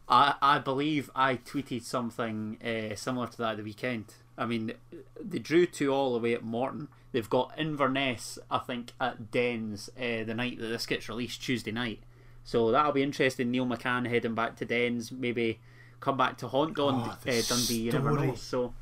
I, 0.09 0.35
I 0.41 0.59
believe 0.59 1.11
I 1.17 1.37
tweeted 1.37 1.83
something 1.83 2.59
uh, 2.63 2.95
similar 2.95 3.27
to 3.27 3.39
that 3.39 3.53
at 3.53 3.57
the 3.59 3.63
weekend. 3.65 4.15
I 4.39 4.47
mean, 4.47 4.73
they 5.21 5.39
drew 5.39 5.67
two 5.67 5.93
all 5.93 6.15
away 6.15 6.35
at 6.35 6.45
Morton. 6.45 6.89
They've 7.13 7.29
got 7.29 7.53
Inverness, 7.59 8.39
I 8.51 8.59
think, 8.59 8.93
at 9.01 9.31
Dens 9.31 9.89
uh, 9.97 10.25
the 10.25 10.35
night 10.35 10.59
that 10.61 10.67
this 10.67 10.87
gets 10.87 11.09
released, 11.09 11.43
Tuesday 11.43 11.73
night. 11.73 12.01
So 12.45 12.71
that'll 12.71 12.93
be 12.93 13.03
interesting. 13.03 13.51
Neil 13.51 13.67
McCann 13.67 14.07
heading 14.07 14.35
back 14.35 14.57
to 14.57 14.65
Dens, 14.65 15.11
maybe 15.11 15.59
come 15.99 16.17
back 16.17 16.37
to 16.39 16.49
haunt 16.49 16.77
Don, 16.77 16.95
Oh, 16.95 17.11
uh, 17.11 17.17
the 17.25 17.43
Dundee. 17.49 17.75
You 17.81 17.93
never 17.93 18.13
know. 18.13 18.35
So, 18.35 18.75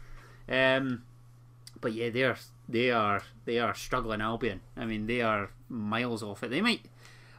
um, 0.48 1.04
but 1.80 1.92
yeah, 1.92 2.10
they 2.10 2.24
are 2.24 2.36
they 2.68 2.90
are 2.90 3.22
they 3.44 3.58
are 3.58 3.74
struggling 3.74 4.20
Albion. 4.20 4.60
I 4.76 4.86
mean, 4.86 5.06
they 5.06 5.20
are 5.20 5.50
miles 5.68 6.22
off 6.22 6.42
it. 6.42 6.50
They 6.50 6.60
might. 6.60 6.86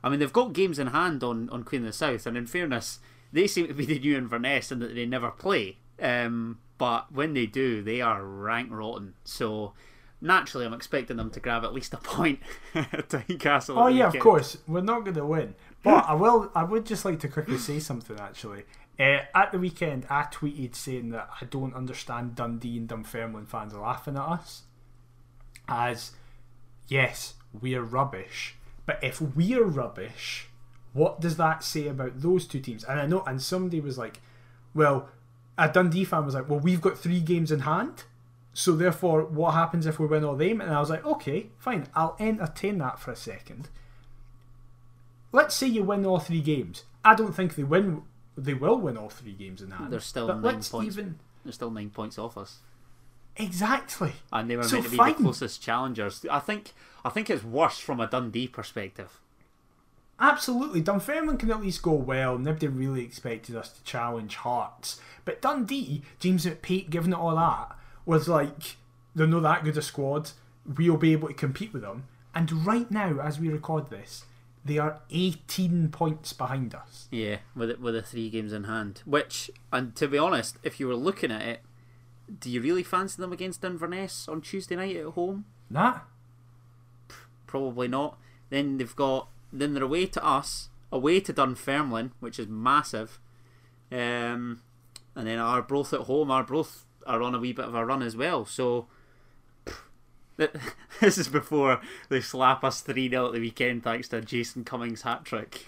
I 0.04 0.10
mean, 0.10 0.20
they've 0.20 0.32
got 0.32 0.54
games 0.54 0.78
in 0.78 0.88
hand 0.88 1.24
on, 1.24 1.50
on 1.50 1.64
Queen 1.64 1.82
of 1.82 1.88
the 1.88 1.94
South, 1.94 2.28
and 2.28 2.38
in 2.38 2.46
fairness, 2.46 3.00
they 3.34 3.48
seem 3.48 3.68
to 3.68 3.74
be 3.74 3.86
the 3.86 4.00
new 4.00 4.16
Inverness 4.16 4.72
in 4.72 4.80
that 4.80 4.94
they 4.94 5.06
never 5.06 5.32
play. 5.32 5.78
Um, 6.00 6.60
but 6.78 7.12
when 7.12 7.34
they 7.34 7.48
do, 7.48 7.82
they 7.82 8.02
are 8.02 8.24
rank 8.24 8.70
rotten. 8.72 9.16
So 9.24 9.74
naturally, 10.22 10.66
I'm 10.66 10.74
expecting 10.74 11.18
them 11.18 11.32
to 11.32 11.40
grab 11.40 11.64
at 11.64 11.74
least 11.74 11.94
a 11.94 11.98
point 11.98 12.40
at 12.76 13.10
Tynecastle. 13.10 13.76
Oh 13.78 13.88
yeah, 13.88 14.08
of 14.08 14.20
course. 14.20 14.58
We're 14.68 14.82
not 14.82 15.06
going 15.06 15.16
to 15.16 15.26
win, 15.26 15.56
but 15.84 16.06
I 16.08 16.14
will. 16.14 16.52
I 16.54 16.64
would 16.64 16.86
just 16.86 17.04
like 17.04 17.20
to 17.22 17.28
quickly 17.28 17.58
say 17.58 17.80
something. 17.80 18.20
Actually, 18.20 18.64
uh, 19.00 19.20
at 19.34 19.52
the 19.52 19.60
weekend, 19.60 20.06
I 20.10 20.24
tweeted 20.24 20.76
saying 20.76 21.10
that 21.10 21.30
I 21.42 21.46
don't 21.46 21.74
understand 21.74 22.36
Dundee 22.36 22.78
and 22.78 22.88
Dunfermline 22.88 23.46
fans 23.46 23.74
laughing 23.74 24.18
at 24.18 24.24
us. 24.24 24.64
As 25.68 26.11
yes, 26.88 27.36
we 27.59 27.76
are 27.76 27.84
rubbish, 27.84 28.55
but 28.86 28.99
if 29.03 29.20
we 29.22 29.55
are 29.55 29.63
rubbish, 29.63 30.47
what 30.93 31.20
does 31.20 31.38
that 31.38 31.63
say 31.63 31.88
about 31.88 32.22
those 32.22 32.45
two 32.45 32.59
teams? 32.59 32.84
And 32.84 32.99
I 32.99 33.07
know, 33.07 33.24
and 33.26 33.41
somebody 33.41 33.80
was 33.80 33.97
like, 33.97 34.22
"Well," 34.74 35.09
a 35.57 35.70
Dundee 35.70 36.05
fan 36.05 36.26
was 36.26 36.36
like, 36.36 36.49
"Well, 36.49 36.59
we've 36.59 36.82
got 36.82 36.97
three 36.97 37.20
games 37.20 37.51
in 37.51 37.61
hand." 37.61 38.03
So 38.57 38.74
therefore, 38.74 39.26
what 39.26 39.53
happens 39.53 39.86
if 39.86 39.99
we 39.99 40.05
win 40.05 40.24
all 40.24 40.38
them? 40.38 40.61
And 40.61 40.74
I 40.74 40.80
was 40.80 40.89
like, 40.89 41.05
okay, 41.05 41.47
fine, 41.57 41.88
I'll 41.93 42.16
entertain 42.22 42.78
that 42.78 42.99
for 43.01 43.11
a 43.11 43.16
second. 43.16 43.68
Let's 45.34 45.53
say 45.53 45.68
you 45.68 45.84
win 45.84 46.05
all 46.05 46.20
three 46.20 46.39
games. 46.39 46.86
I 47.03 47.16
don't 47.16 47.36
think 47.36 47.55
they 47.55 47.66
win. 47.66 48.03
They 48.38 48.53
will 48.53 48.78
win 48.78 48.95
all 48.95 49.09
three 49.09 49.34
games 49.34 49.61
in 49.61 49.72
hand. 49.72 49.91
They're 49.91 49.99
still 49.99 50.28
but 50.28 50.39
nine 50.39 50.63
points. 50.63 50.74
even 50.97 51.20
They're 51.43 51.51
still 51.51 51.70
nine 51.70 51.89
points 51.89 52.18
off 52.18 52.38
us, 52.38 52.59
exactly. 53.38 54.14
and 54.32 54.50
they 54.50 54.56
were 54.58 54.64
So 54.64 54.76
meant 54.76 54.86
to 54.86 54.92
be 54.92 54.98
fine. 54.98 55.14
the 55.14 55.20
closest 55.24 55.62
challengers. 55.62 56.26
I 56.30 56.40
think 56.40 56.74
I 57.04 57.10
think 57.10 57.30
it's 57.30 57.44
worse 57.44 57.78
from 57.80 58.00
a 58.00 58.08
Dundee 58.08 58.48
perspective. 58.48 59.20
Absolutely, 60.20 60.82
Dunfermline 60.82 61.38
can 61.38 61.52
at 61.52 61.62
least 61.62 61.82
go 61.84 61.92
well. 61.92 62.38
Nobody 62.38 62.68
really 62.68 63.04
expected 63.04 63.56
us 63.56 63.70
to 63.70 63.84
challenge 63.84 64.36
Hearts, 64.38 65.02
but 65.26 65.42
Dundee, 65.42 66.04
James 66.20 66.46
McPake, 66.46 66.90
given 66.90 67.12
it 67.12 67.20
all 67.20 67.36
that, 67.36 67.76
was 68.06 68.30
like 68.30 68.78
they're 69.14 69.28
not 69.28 69.44
that 69.44 69.64
good 69.66 69.78
a 69.78 69.82
squad. 69.82 70.32
We'll 70.66 70.98
be 70.98 71.12
able 71.12 71.28
to 71.28 71.34
compete 71.34 71.74
with 71.74 71.82
them. 71.82 72.06
And 72.34 72.66
right 72.66 72.90
now, 72.90 73.20
as 73.20 73.40
we 73.40 73.50
record 73.50 73.90
this, 73.90 74.24
they 74.64 74.78
are 74.78 75.00
18 75.12 75.90
points 75.90 76.34
behind 76.34 76.74
us. 76.74 77.08
Yeah, 77.12 77.38
with 77.56 77.70
it, 77.70 77.80
with 77.82 77.94
the 77.94 78.02
three 78.02 78.30
games 78.30 78.52
in 78.54 78.64
hand. 78.64 79.02
Which, 79.06 79.52
and 79.72 79.96
to 79.98 80.08
be 80.08 80.18
honest, 80.18 80.58
if 80.64 80.80
you 80.80 80.88
were 80.88 80.96
looking 80.96 81.32
at 81.32 81.42
it, 81.44 81.62
do 82.40 82.50
you 82.50 82.62
really 82.62 82.84
fancy 82.84 83.22
them 83.22 83.32
against 83.34 83.64
Inverness 83.64 84.28
on 84.28 84.42
Tuesday 84.42 84.76
night 84.76 84.96
at 84.96 85.06
home? 85.14 85.46
Nah, 85.70 86.00
Probably 87.48 87.88
not. 87.88 88.18
Then 88.50 88.78
they've 88.78 88.96
got 88.96 89.30
then 89.54 89.74
they're 89.74 89.84
away 89.84 90.06
to 90.08 90.26
us, 90.26 90.70
away 90.92 91.20
to 91.22 91.32
Dunfermline, 91.32 92.12
which 92.20 92.38
is 92.40 92.48
massive. 92.48 93.20
Um, 93.92 94.62
and 95.16 95.28
then 95.28 95.40
Arbroath 95.40 95.94
at 95.94 96.02
home. 96.02 96.30
Arbroath 96.30 96.86
are 97.08 97.22
on 97.22 97.36
a 97.36 97.40
wee 97.40 97.54
bit 97.54 97.66
of 97.66 97.76
a 97.76 97.86
run 97.86 98.02
as 98.02 98.18
well. 98.18 98.46
So 98.46 98.88
this 100.38 101.18
is 101.18 101.28
before 101.28 101.80
they 102.10 102.20
slap 102.20 102.64
us 102.64 102.82
three 102.82 103.10
0 103.10 103.28
at 103.28 103.34
the 103.34 103.40
weekend 103.40 103.84
thanks 103.84 104.10
to 104.10 104.18
a 104.18 104.22
Jason 104.22 104.64
Cummings 104.66 105.04
hat 105.04 105.24
trick. 105.24 105.66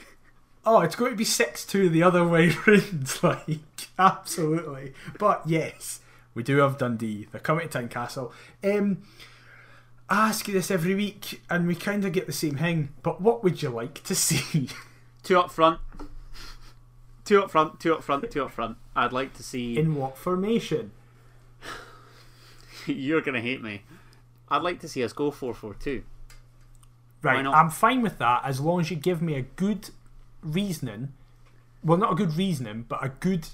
Oh, 0.66 0.82
it's 0.82 0.96
going 0.98 1.12
to 1.12 1.18
be 1.18 1.24
6 1.24 1.66
2 1.66 1.88
the 1.88 2.04
other 2.04 2.28
way 2.28 2.50
round. 2.68 3.20
Like, 3.24 3.60
absolutely. 3.98 4.94
But 5.18 5.44
yes, 5.46 6.02
we 6.38 6.44
do 6.44 6.58
have 6.58 6.78
Dundee. 6.78 7.28
They're 7.32 7.42
coming 7.42 7.68
to 7.68 7.80
Tynecastle. 7.80 8.32
Um, 8.64 9.04
I 10.10 10.30
ask 10.30 10.48
you 10.48 10.54
this 10.54 10.72
every 10.72 10.96
week, 10.96 11.42
and 11.50 11.68
we 11.68 11.76
kind 11.76 12.06
of 12.06 12.14
get 12.14 12.28
the 12.28 12.34
same 12.34 12.58
thing. 12.58 12.90
But 13.04 13.20
what 13.20 13.44
would 13.44 13.62
you 13.62 13.70
like 13.70 14.04
to 14.04 14.16
see? 14.28 14.70
Two 15.24 15.40
up 15.40 15.52
front. 15.52 15.80
Two 17.26 17.44
up 17.44 17.52
front, 17.52 17.82
two 17.82 17.94
up 17.94 18.04
front, 18.04 18.32
two 18.32 18.46
up 18.46 18.52
front. 18.52 18.78
I'd 18.96 19.12
like 19.12 19.34
to 19.34 19.44
see. 19.44 19.78
In 19.78 19.96
what 19.96 20.18
formation? 20.18 20.92
You're 22.86 23.22
going 23.22 23.36
to 23.36 23.42
hate 23.42 23.62
me. 23.62 23.82
I'd 24.48 24.62
like 24.62 24.80
to 24.80 24.88
see 24.88 25.04
us 25.04 25.12
go 25.12 25.30
4 25.30 25.54
4 25.54 25.74
2. 25.74 26.04
Right. 27.22 27.46
I'm 27.46 27.70
fine 27.70 28.02
with 28.02 28.18
that 28.20 28.44
as 28.46 28.62
long 28.62 28.80
as 28.80 28.90
you 28.90 28.96
give 28.96 29.22
me 29.22 29.34
a 29.34 29.42
good 29.42 29.90
reasoning 30.42 31.12
well, 31.84 31.98
not 31.98 32.12
a 32.12 32.16
good 32.16 32.36
reasoning, 32.36 32.86
but 32.88 33.04
a 33.04 33.10
good, 33.10 33.48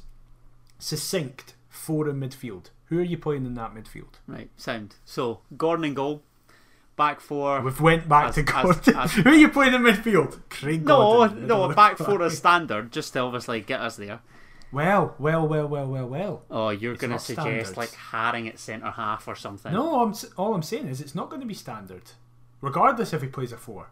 succinct 0.79 1.53
four 1.74 2.07
in 2.09 2.19
midfield. 2.19 2.69
Who 2.86 2.99
are 2.99 3.03
you 3.03 3.17
playing 3.17 3.45
in 3.45 3.53
that 3.55 3.74
midfield? 3.74 4.15
Right, 4.28 4.49
sound. 4.55 4.95
So 5.05 5.41
Gordon 5.57 5.86
and 5.86 5.95
goal, 5.95 6.21
back 6.95 7.19
four. 7.19 7.61
We've 7.61 7.82
went 7.82 8.07
back 8.07 8.30
As- 8.30 8.36
to 8.36 8.43
Gordon. 8.43 8.95
as- 8.97 9.11
Who 9.13 9.30
are 9.30 9.34
you 9.36 9.49
playing 9.49 9.74
in 9.74 9.82
midfield? 9.82 10.39
Craig 10.49 10.86
No, 10.86 10.97
Gordon. 10.97 11.47
no, 11.47 11.61
Middle 11.61 11.76
back 11.76 11.97
four 11.97 12.21
as 12.24 12.38
standard, 12.38 12.91
just 12.91 13.13
to 13.13 13.19
obviously 13.19 13.61
get 13.61 13.80
us 13.82 13.95
there. 13.97 14.21
Well, 14.71 15.15
well, 15.19 15.47
well, 15.47 15.67
well, 15.67 15.86
well, 15.88 16.07
well. 16.07 16.43
Oh, 16.49 16.69
you're 16.69 16.95
going 16.95 17.11
to 17.11 17.19
suggest 17.19 17.45
standards. 17.74 17.78
like 17.78 17.91
Haring 17.91 18.47
at 18.47 18.57
centre 18.57 18.89
half 18.89 19.28
or 19.28 19.36
something? 19.36 19.71
No, 19.71 20.01
I'm, 20.01 20.15
all 20.38 20.55
I'm 20.55 20.63
saying 20.63 20.88
is 20.88 20.99
it's 20.99 21.13
not 21.13 21.30
going 21.30 21.41
to 21.41 21.45
be 21.47 21.53
standard, 21.53 22.01
regardless 22.59 23.13
if 23.13 23.21
he 23.21 23.28
plays 23.28 23.51
a 23.51 23.57
four. 23.57 23.89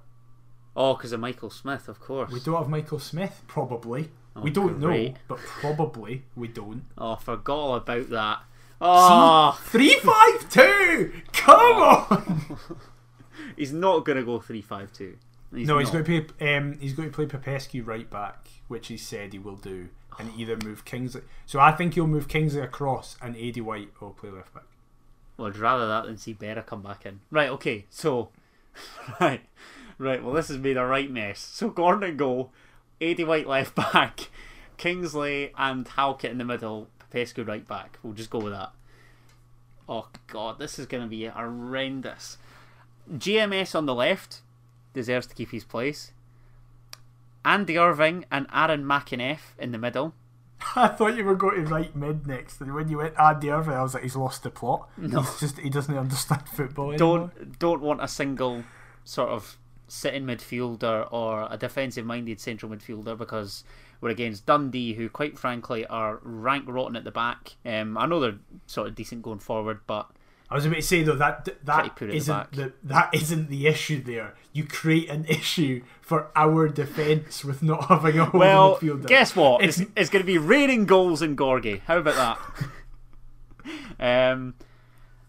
Oh, 0.75 0.95
because 0.95 1.11
of 1.11 1.19
Michael 1.19 1.49
Smith, 1.51 1.87
of 1.87 1.99
course. 1.99 2.31
We 2.31 2.39
don't 2.39 2.55
have 2.57 2.69
Michael 2.69 2.97
Smith, 2.99 3.43
probably. 3.47 4.09
Oh, 4.35 4.41
we 4.41 4.49
don't 4.49 4.79
great. 4.79 5.13
know, 5.13 5.19
but 5.27 5.37
probably 5.39 6.23
we 6.35 6.47
don't. 6.47 6.85
Oh, 6.97 7.15
forgot 7.15 7.55
all 7.55 7.75
about 7.75 8.09
that. 8.09 8.39
352. 8.79 11.21
Come 11.33 11.77
on. 11.77 12.57
he's 13.57 13.73
not 13.73 14.05
going 14.05 14.17
to 14.17 14.23
go 14.23 14.39
three 14.39 14.61
five 14.61 14.91
two. 14.93 15.17
no, 15.51 15.79
he's 15.79 15.89
going 15.89 16.03
to 16.03 16.21
play. 16.23 16.55
Um, 16.55 16.77
he's 16.79 16.93
going 16.93 17.09
to 17.09 17.15
play 17.15 17.25
Popescu 17.25 17.83
right 17.83 18.09
back, 18.09 18.47
which 18.67 18.87
he 18.87 18.97
said 18.97 19.33
he 19.33 19.39
will 19.39 19.55
do, 19.55 19.89
and 20.19 20.31
either 20.37 20.57
move 20.63 20.85
Kingsley. 20.85 21.21
So 21.45 21.59
I 21.59 21.71
think 21.71 21.95
he'll 21.95 22.07
move 22.07 22.27
Kingsley 22.27 22.61
across, 22.61 23.17
and 23.21 23.35
Aidy 23.35 23.61
White 23.61 23.89
will 23.99 24.11
play 24.11 24.29
left 24.29 24.53
back. 24.53 24.63
Well, 25.37 25.47
I'd 25.47 25.57
rather 25.57 25.87
that 25.87 26.05
than 26.05 26.17
see 26.17 26.33
Berra 26.33 26.65
come 26.65 26.81
back 26.81 27.05
in. 27.05 27.21
Right, 27.31 27.49
okay, 27.49 27.85
so. 27.89 28.29
Right, 29.19 29.41
right, 29.97 30.23
well, 30.23 30.33
this 30.33 30.47
has 30.47 30.57
made 30.57 30.77
a 30.77 30.85
right 30.85 31.11
mess. 31.11 31.39
So 31.39 31.69
Gordon 31.69 32.09
and 32.09 32.17
goal, 32.17 32.53
Aidy 33.01 33.25
White 33.25 33.47
left 33.47 33.75
back, 33.93 34.29
Kingsley 34.77 35.51
and 35.57 35.87
Halkett 35.87 36.31
in 36.31 36.37
the 36.37 36.45
middle, 36.45 36.87
Pesco 37.13 37.45
right 37.45 37.67
back. 37.67 37.97
We'll 38.03 38.13
just 38.13 38.29
go 38.29 38.39
with 38.39 38.53
that. 38.53 38.71
Oh, 39.89 40.07
God, 40.27 40.59
this 40.59 40.79
is 40.79 40.85
going 40.85 41.03
to 41.03 41.09
be 41.09 41.25
horrendous. 41.25 42.37
GMS 43.11 43.75
on 43.75 43.87
the 43.87 43.95
left 43.95 44.41
deserves 44.93 45.27
to 45.27 45.35
keep 45.35 45.51
his 45.51 45.63
place. 45.63 46.11
Andy 47.43 47.77
Irving 47.77 48.25
and 48.31 48.45
Aaron 48.53 48.85
McEneff 48.85 49.57
in 49.57 49.71
the 49.71 49.77
middle. 49.77 50.13
I 50.75 50.87
thought 50.89 51.15
you 51.17 51.25
were 51.25 51.35
going 51.35 51.65
to 51.65 51.71
write 51.71 51.95
mid 51.95 52.27
next, 52.27 52.61
and 52.61 52.73
when 52.73 52.87
you 52.87 52.99
went 52.99 53.19
Andy 53.19 53.49
Irving, 53.49 53.73
I 53.73 53.81
was 53.81 53.95
like, 53.95 54.03
he's 54.03 54.15
lost 54.15 54.43
the 54.43 54.51
plot. 54.51 54.87
No. 54.95 55.21
He's 55.21 55.39
just 55.39 55.57
he 55.59 55.71
doesn't 55.71 55.97
understand 55.97 56.47
football 56.47 56.91
anymore. 56.91 57.31
don't 57.33 57.59
don't 57.59 57.81
want 57.81 58.03
a 58.03 58.07
single 58.07 58.63
sort 59.03 59.29
of 59.29 59.57
sitting 59.91 60.23
midfielder 60.23 61.11
or 61.11 61.47
a 61.51 61.57
defensive 61.57 62.05
minded 62.05 62.39
central 62.39 62.71
midfielder 62.71 63.17
because 63.17 63.65
we're 63.99 64.09
against 64.09 64.45
Dundee 64.45 64.93
who 64.93 65.09
quite 65.09 65.37
frankly 65.37 65.85
are 65.85 66.19
rank 66.23 66.65
rotten 66.67 66.95
at 66.95 67.03
the 67.03 67.11
back. 67.11 67.57
Um, 67.65 67.97
I 67.97 68.05
know 68.05 68.19
they're 68.21 68.39
sort 68.67 68.87
of 68.87 68.95
decent 68.95 69.21
going 69.21 69.39
forward, 69.39 69.81
but 69.87 70.09
I 70.49 70.55
was 70.55 70.65
about 70.65 70.77
to 70.77 70.81
say 70.81 71.03
though 71.03 71.15
that 71.15 71.45
that 71.65 71.95
the 71.97 72.09
isn't 72.13 72.33
back. 72.33 72.51
the, 72.51 72.73
that 72.83 73.13
isn't 73.13 73.49
the 73.49 73.67
issue 73.67 74.01
there. 74.01 74.33
You 74.53 74.65
create 74.65 75.09
an 75.09 75.25
issue 75.25 75.83
for 75.99 76.31
our 76.37 76.69
defence 76.69 77.43
with 77.43 77.61
not 77.61 77.85
having 77.89 78.17
a 78.17 78.29
well, 78.33 78.77
midfielder. 78.77 79.07
guess 79.07 79.35
what? 79.35 79.61
It's, 79.61 79.79
It's- 79.79 79.93
it's, 79.97 80.09
going 80.09 80.23
to 80.23 80.27
be 80.27 80.37
raining 80.37 80.85
goals 80.85 81.21
in 81.21 81.35
Gorgie. 81.35 81.81
How 81.81 81.97
about 81.97 82.39
that? 83.59 83.91
um, 84.33 84.55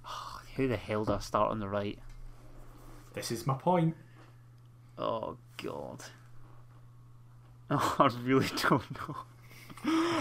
who 0.57 0.69
the 0.69 0.77
hell 0.77 1.05
do 1.05 1.15
I 1.15 1.19
start 1.19 1.51
on 1.51 1.59
the 1.59 1.69
right? 1.69 1.99
This 3.15 3.31
is 3.31 3.47
my 3.47 3.55
point. 3.55 3.97
Oh 4.99 5.37
God. 5.63 6.05
Oh, 7.71 7.97
I 7.99 8.07
really 8.23 8.49
don't 8.69 8.83
know. 9.09 9.17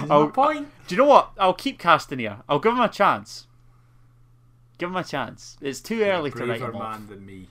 My 0.07 0.25
point. 0.31 0.69
Do 0.87 0.95
you 0.95 1.01
know 1.01 1.07
what? 1.07 1.31
I'll 1.37 1.53
keep 1.53 1.79
Kastaneer. 1.79 2.41
I'll 2.49 2.59
give 2.59 2.71
him 2.73 2.79
a 2.79 2.89
chance. 2.89 3.47
Give 4.77 4.89
him 4.89 4.95
a 4.95 5.03
chance. 5.03 5.57
It's 5.61 5.79
too 5.81 6.01
early 6.03 6.31
to 6.31 6.45
write 6.45 6.61
him 6.61 6.75
off. 6.75 6.99
man 6.99 7.07
than 7.07 7.25
me. 7.25 7.47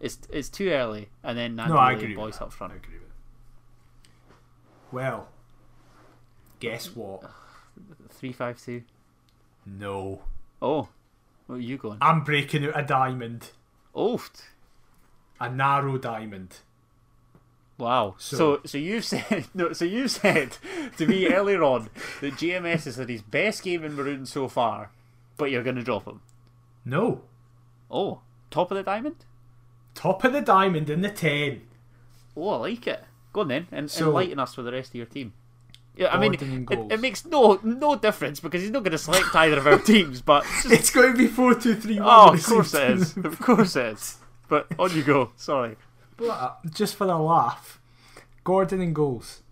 It's 0.00 0.18
it's 0.30 0.48
too 0.48 0.70
early, 0.70 1.10
and 1.22 1.36
then 1.36 1.56
No, 1.56 1.76
I 1.76 1.92
agree. 1.92 2.14
boys 2.14 2.40
up 2.40 2.52
front. 2.52 2.72
I 2.72 2.76
agree 2.76 2.94
with 2.94 3.02
it. 3.02 4.34
Well, 4.92 5.28
guess 6.58 6.94
what? 6.96 7.22
Three 8.10 8.32
five 8.32 8.58
two. 8.62 8.82
No, 9.66 10.22
Oh, 10.62 10.88
where 11.46 11.58
are 11.58 11.60
you 11.60 11.76
going? 11.76 11.98
I'm 12.00 12.24
breaking 12.24 12.64
out 12.64 12.78
a 12.78 12.82
diamond, 12.82 13.50
Oh, 13.94 14.22
a 15.40 15.48
narrow 15.50 15.96
diamond. 15.98 16.58
wow. 17.78 18.14
So, 18.18 18.36
So- 18.36 18.60
so 18.66 18.78
you've 18.78 19.04
said 19.12 19.46
no. 19.54 19.72
So 19.72 19.84
you 19.84 20.08
said 20.08 20.56
to 20.98 21.06
me 21.06 21.26
earlier 21.32 21.62
on 21.62 21.88
that 22.20 22.34
GMS 22.34 22.84
has 22.84 22.96
had 22.96 23.08
his 23.08 23.22
best 23.22 23.62
game 23.62 23.84
in 23.84 23.94
Maroon 23.94 24.26
so 24.26 24.48
far, 24.48 24.90
but 25.36 25.50
you're 25.50 25.62
going 25.62 25.76
to 25.76 25.82
drop 25.82 26.06
him. 26.06 26.20
No, 26.84 27.22
Oh, 27.90 28.20
top 28.50 28.70
of 28.70 28.76
the 28.76 28.82
diamond. 28.82 29.16
top 29.94 30.22
of 30.24 30.32
the 30.32 30.40
diamond 30.40 30.88
in 30.90 31.00
the 31.02 31.10
ten. 31.10 31.62
Oh, 32.36 32.50
I 32.50 32.56
like 32.56 32.86
it. 32.86 33.02
Go 33.32 33.40
on 33.42 33.48
then, 33.48 33.66
and 33.72 33.90
So- 33.90 34.06
enlighten 34.08 34.38
us 34.38 34.56
with 34.56 34.66
the 34.66 34.72
rest 34.72 34.90
of 34.90 34.94
your 34.96 35.06
team. 35.06 35.32
Yeah, 35.96 36.14
I 36.14 36.18
mean, 36.20 36.32
it, 36.34 36.92
it 36.92 37.00
makes 37.00 37.24
no 37.26 37.58
no 37.64 37.96
difference 37.96 38.38
because 38.40 38.62
he's 38.62 38.70
not 38.70 38.84
going 38.84 38.92
to 38.92 38.98
select 38.98 39.34
either 39.34 39.58
of 39.58 39.66
our 39.66 39.78
teams. 39.92 40.22
But 40.22 40.44
just, 40.62 40.70
It's 40.70 40.90
going 40.90 41.12
to 41.12 41.18
be 41.18 41.26
four 41.26 41.54
two 41.54 41.74
three 41.74 41.98
one. 41.98 42.08
oh, 42.08 42.32
of 42.34 42.44
course 42.46 42.72
it 42.74 42.90
is. 42.92 43.16
Of 43.16 43.38
course 43.40 43.74
it 43.76 43.86
is. 43.94 44.16
But 44.50 44.66
on 44.78 44.94
you 44.94 45.04
go. 45.04 45.30
Sorry. 45.36 45.76
But 46.16 46.28
uh, 46.28 46.52
just 46.68 46.96
for 46.96 47.06
the 47.06 47.16
laugh, 47.16 47.80
Gordon 48.44 48.80
and 48.80 48.94
goals. 48.94 49.42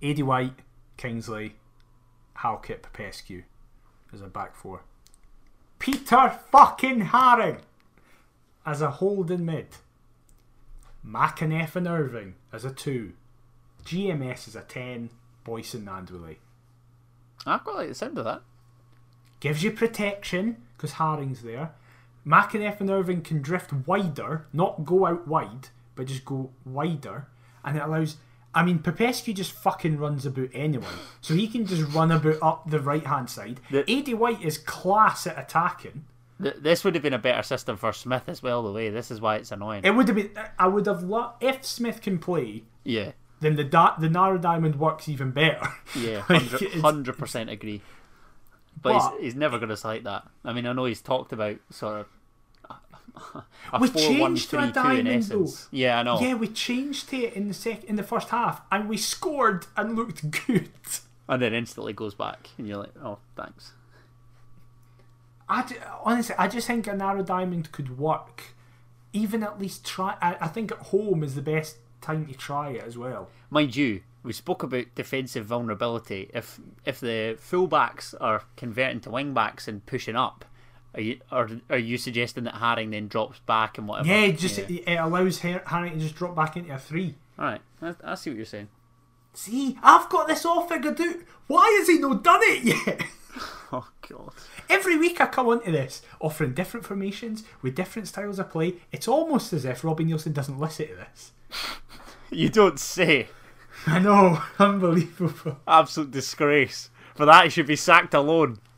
Aidy 0.00 0.22
White, 0.22 0.60
Kingsley, 0.96 1.56
Halkett, 2.34 2.82
Popescu 2.82 3.42
as 4.12 4.22
a 4.22 4.28
back 4.28 4.54
four. 4.54 4.82
Peter 5.80 6.38
fucking 6.52 7.06
Haring 7.06 7.60
as 8.64 8.80
a 8.80 8.90
holding 8.92 9.44
mid. 9.44 9.66
McEneff 11.04 11.74
and 11.74 11.88
Irving 11.88 12.36
as 12.52 12.64
a 12.64 12.70
two. 12.70 13.12
GMS 13.84 14.46
as 14.46 14.56
a 14.56 14.62
ten. 14.62 15.10
Boyce 15.42 15.74
and 15.74 15.86
Gnanduillet. 15.86 16.36
I 17.44 17.58
quite 17.58 17.76
like 17.76 17.88
the 17.88 17.94
sound 17.94 18.16
of 18.18 18.24
that. 18.24 18.42
Gives 19.40 19.62
you 19.62 19.72
protection 19.72 20.62
because 20.76 20.92
Haring's 20.92 21.42
there. 21.42 21.72
McEneff 22.26 22.80
and 22.80 22.90
Irving 22.90 23.20
can 23.22 23.42
drift 23.42 23.72
wider, 23.86 24.46
not 24.52 24.84
go 24.84 25.06
out 25.06 25.26
wide, 25.28 25.68
but 25.94 26.06
just 26.06 26.24
go 26.24 26.50
wider, 26.64 27.26
and 27.64 27.76
it 27.76 27.82
allows. 27.82 28.16
I 28.56 28.62
mean, 28.64 28.78
Popescu 28.78 29.32
just 29.32 29.50
fucking 29.52 29.98
runs 29.98 30.24
about 30.24 30.48
anyone. 30.54 30.94
so 31.20 31.34
he 31.34 31.48
can 31.48 31.66
just 31.66 31.92
run 31.92 32.12
about 32.12 32.36
up 32.40 32.70
the 32.70 32.78
right 32.80 33.04
hand 33.04 33.28
side. 33.28 33.60
The- 33.70 33.82
Aidy 33.84 34.14
White 34.14 34.42
is 34.42 34.58
class 34.58 35.26
at 35.26 35.36
attacking. 35.38 36.04
Th- 36.40 36.54
This 36.60 36.84
would 36.84 36.94
have 36.94 37.02
been 37.02 37.12
a 37.12 37.18
better 37.18 37.42
system 37.42 37.76
for 37.76 37.92
Smith 37.92 38.28
as 38.28 38.42
well. 38.44 38.62
The 38.62 38.72
way 38.72 38.90
this 38.90 39.10
is 39.10 39.20
why 39.20 39.36
it's 39.36 39.50
annoying. 39.52 39.82
It 39.84 39.90
would 39.96 40.06
have 40.08 40.16
been. 40.16 40.30
I 40.58 40.68
would 40.68 40.86
have 40.86 41.02
loved 41.02 41.42
if 41.42 41.64
Smith 41.64 42.00
can 42.00 42.18
play. 42.18 42.62
yeah, 42.84 43.12
Then 43.40 43.56
the 43.56 43.64
da- 43.64 43.96
the 43.98 44.08
narrow 44.08 44.38
diamond 44.38 44.76
works 44.76 45.08
even 45.08 45.32
better. 45.32 45.66
yeah, 45.96 46.20
hundred 46.80 47.18
percent 47.18 47.50
agree. 47.50 47.82
But, 48.84 48.92
But- 48.98 49.12
he's, 49.14 49.20
he's 49.22 49.34
never 49.34 49.58
going 49.58 49.70
to 49.70 49.76
cite 49.76 50.04
that. 50.04 50.28
I 50.44 50.52
mean, 50.52 50.66
I 50.66 50.72
know 50.72 50.84
he's 50.84 51.00
talked 51.00 51.32
about 51.32 51.56
sort 51.70 52.00
of. 52.02 52.06
a- 52.70 53.44
A 53.72 53.78
We 53.80 53.88
changed 53.88 54.50
to 54.50 54.56
a 54.56 54.60
one, 54.60 54.72
three, 54.72 54.82
two 54.82 54.82
in 54.82 54.84
diamond, 55.06 55.08
essence. 55.08 55.62
though. 55.64 55.68
Yeah, 55.76 55.98
I 55.98 56.02
know. 56.04 56.20
Yeah, 56.20 56.34
we 56.34 56.48
changed 56.48 57.08
to 57.08 57.16
it 57.16 57.32
in 57.32 57.48
the 57.48 57.54
sec- 57.54 57.84
in 57.84 57.96
the 57.96 58.02
first 58.02 58.28
half, 58.28 58.60
and 58.70 58.88
we 58.88 58.96
scored 58.96 59.66
and 59.76 59.96
looked 59.96 60.30
good. 60.46 60.68
And 61.28 61.40
then 61.40 61.54
instantly 61.54 61.92
goes 61.94 62.14
back, 62.14 62.50
and 62.58 62.68
you're 62.68 62.76
like, 62.76 62.92
oh, 63.02 63.18
thanks. 63.36 63.72
I 65.48 65.64
honestly, 66.02 66.34
I 66.38 66.48
just 66.48 66.66
think 66.66 66.86
a 66.86 66.94
narrow 66.94 67.22
diamond 67.22 67.72
could 67.72 67.98
work. 67.98 68.54
Even 69.12 69.42
at 69.42 69.58
least 69.60 69.84
try. 69.86 70.16
I, 70.20 70.36
I 70.40 70.48
think 70.48 70.72
at 70.72 70.78
home 70.78 71.22
is 71.22 71.34
the 71.34 71.42
best 71.42 71.76
time 72.00 72.26
to 72.26 72.34
try 72.34 72.70
it 72.70 72.82
as 72.84 72.98
well. 72.98 73.28
Mind 73.50 73.76
you, 73.76 74.00
we 74.24 74.32
spoke 74.32 74.62
about 74.62 74.86
defensive 74.94 75.44
vulnerability. 75.44 76.30
If 76.34 76.58
if 76.84 76.98
the 76.98 77.36
fullbacks 77.40 78.14
are 78.20 78.42
converting 78.56 79.00
to 79.02 79.10
wingbacks 79.10 79.68
and 79.68 79.84
pushing 79.86 80.16
up, 80.16 80.44
are 80.94 81.00
you 81.00 81.20
are, 81.30 81.48
are 81.70 81.78
you 81.78 81.98
suggesting 81.98 82.44
that 82.44 82.54
Haring 82.54 82.90
then 82.90 83.06
drops 83.06 83.38
back 83.40 83.78
and 83.78 83.86
whatever? 83.86 84.08
Yeah, 84.08 84.30
just 84.32 84.58
Yeah. 84.58 84.64
It, 84.64 84.88
it 84.88 84.96
allows 84.96 85.40
Har- 85.42 85.62
Harry 85.66 85.90
to 85.90 85.98
just 85.98 86.14
drop 86.16 86.34
back 86.34 86.56
into 86.56 86.74
a 86.74 86.78
three. 86.78 87.14
All 87.38 87.44
right, 87.44 87.60
I, 87.82 87.94
I 88.02 88.14
see 88.16 88.30
what 88.30 88.36
you're 88.36 88.46
saying. 88.46 88.68
See, 89.34 89.76
I've 89.82 90.08
got 90.08 90.26
this 90.28 90.44
all 90.44 90.66
figured 90.66 91.00
out. 91.00 91.16
Why 91.48 91.76
has 91.78 91.88
he 91.88 91.98
not 91.98 92.24
done 92.24 92.40
it 92.42 92.64
yet? 92.64 93.02
Oh 93.72 93.88
god. 94.08 94.30
Every 94.70 94.96
week 94.96 95.20
I 95.20 95.26
come 95.26 95.48
onto 95.48 95.72
this, 95.72 96.02
offering 96.20 96.54
different 96.54 96.86
formations 96.86 97.42
with 97.60 97.74
different 97.74 98.06
styles 98.06 98.38
of 98.38 98.50
play. 98.50 98.74
It's 98.92 99.08
almost 99.08 99.52
as 99.52 99.64
if 99.64 99.82
Robbie 99.82 100.04
Neilson 100.04 100.32
doesn't 100.32 100.60
listen 100.60 100.86
to 100.88 100.94
this. 100.94 101.32
You 102.30 102.48
don't 102.48 102.78
say. 102.78 103.28
I 103.86 103.98
know, 103.98 104.42
unbelievable. 104.58 105.58
Absolute 105.66 106.10
disgrace. 106.10 106.90
For 107.14 107.26
that, 107.26 107.44
he 107.44 107.50
should 107.50 107.66
be 107.66 107.76
sacked 107.76 108.14
alone. 108.14 108.58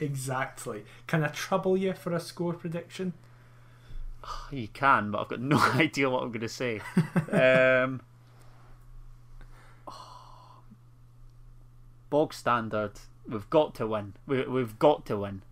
Exactly. 0.00 0.84
Can 1.06 1.22
I 1.22 1.28
trouble 1.28 1.76
you 1.76 1.92
for 1.92 2.12
a 2.12 2.20
score 2.20 2.54
prediction? 2.54 3.12
You 4.50 4.68
can, 4.68 5.10
but 5.10 5.20
I've 5.20 5.28
got 5.28 5.40
no 5.40 5.58
idea 5.74 6.10
what 6.10 6.22
I'm 6.22 6.30
going 6.30 6.40
to 6.40 6.48
say. 6.48 6.80
um, 7.30 8.00
bog 12.10 12.34
standard. 12.34 12.92
We've 13.28 13.48
got 13.50 13.74
to 13.76 13.86
win. 13.86 14.14
We, 14.26 14.42
we've 14.46 14.78
got 14.78 15.06
to 15.06 15.18
win. 15.18 15.42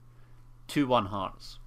2 0.68 0.86
1 0.86 1.06
Hearts. 1.06 1.58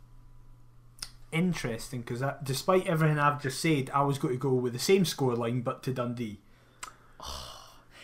Interesting, 1.32 2.01
because 2.01 2.23
despite 2.43 2.88
everything 2.88 3.17
I've 3.17 3.41
just 3.41 3.61
said, 3.61 3.89
I 3.93 4.01
was 4.01 4.17
going 4.17 4.34
to 4.34 4.39
go 4.39 4.53
with 4.53 4.73
the 4.73 4.79
same 4.79 5.03
scoreline 5.03 5.63
but 5.63 5.84
to 5.84 5.93
Dundee. 5.93 6.39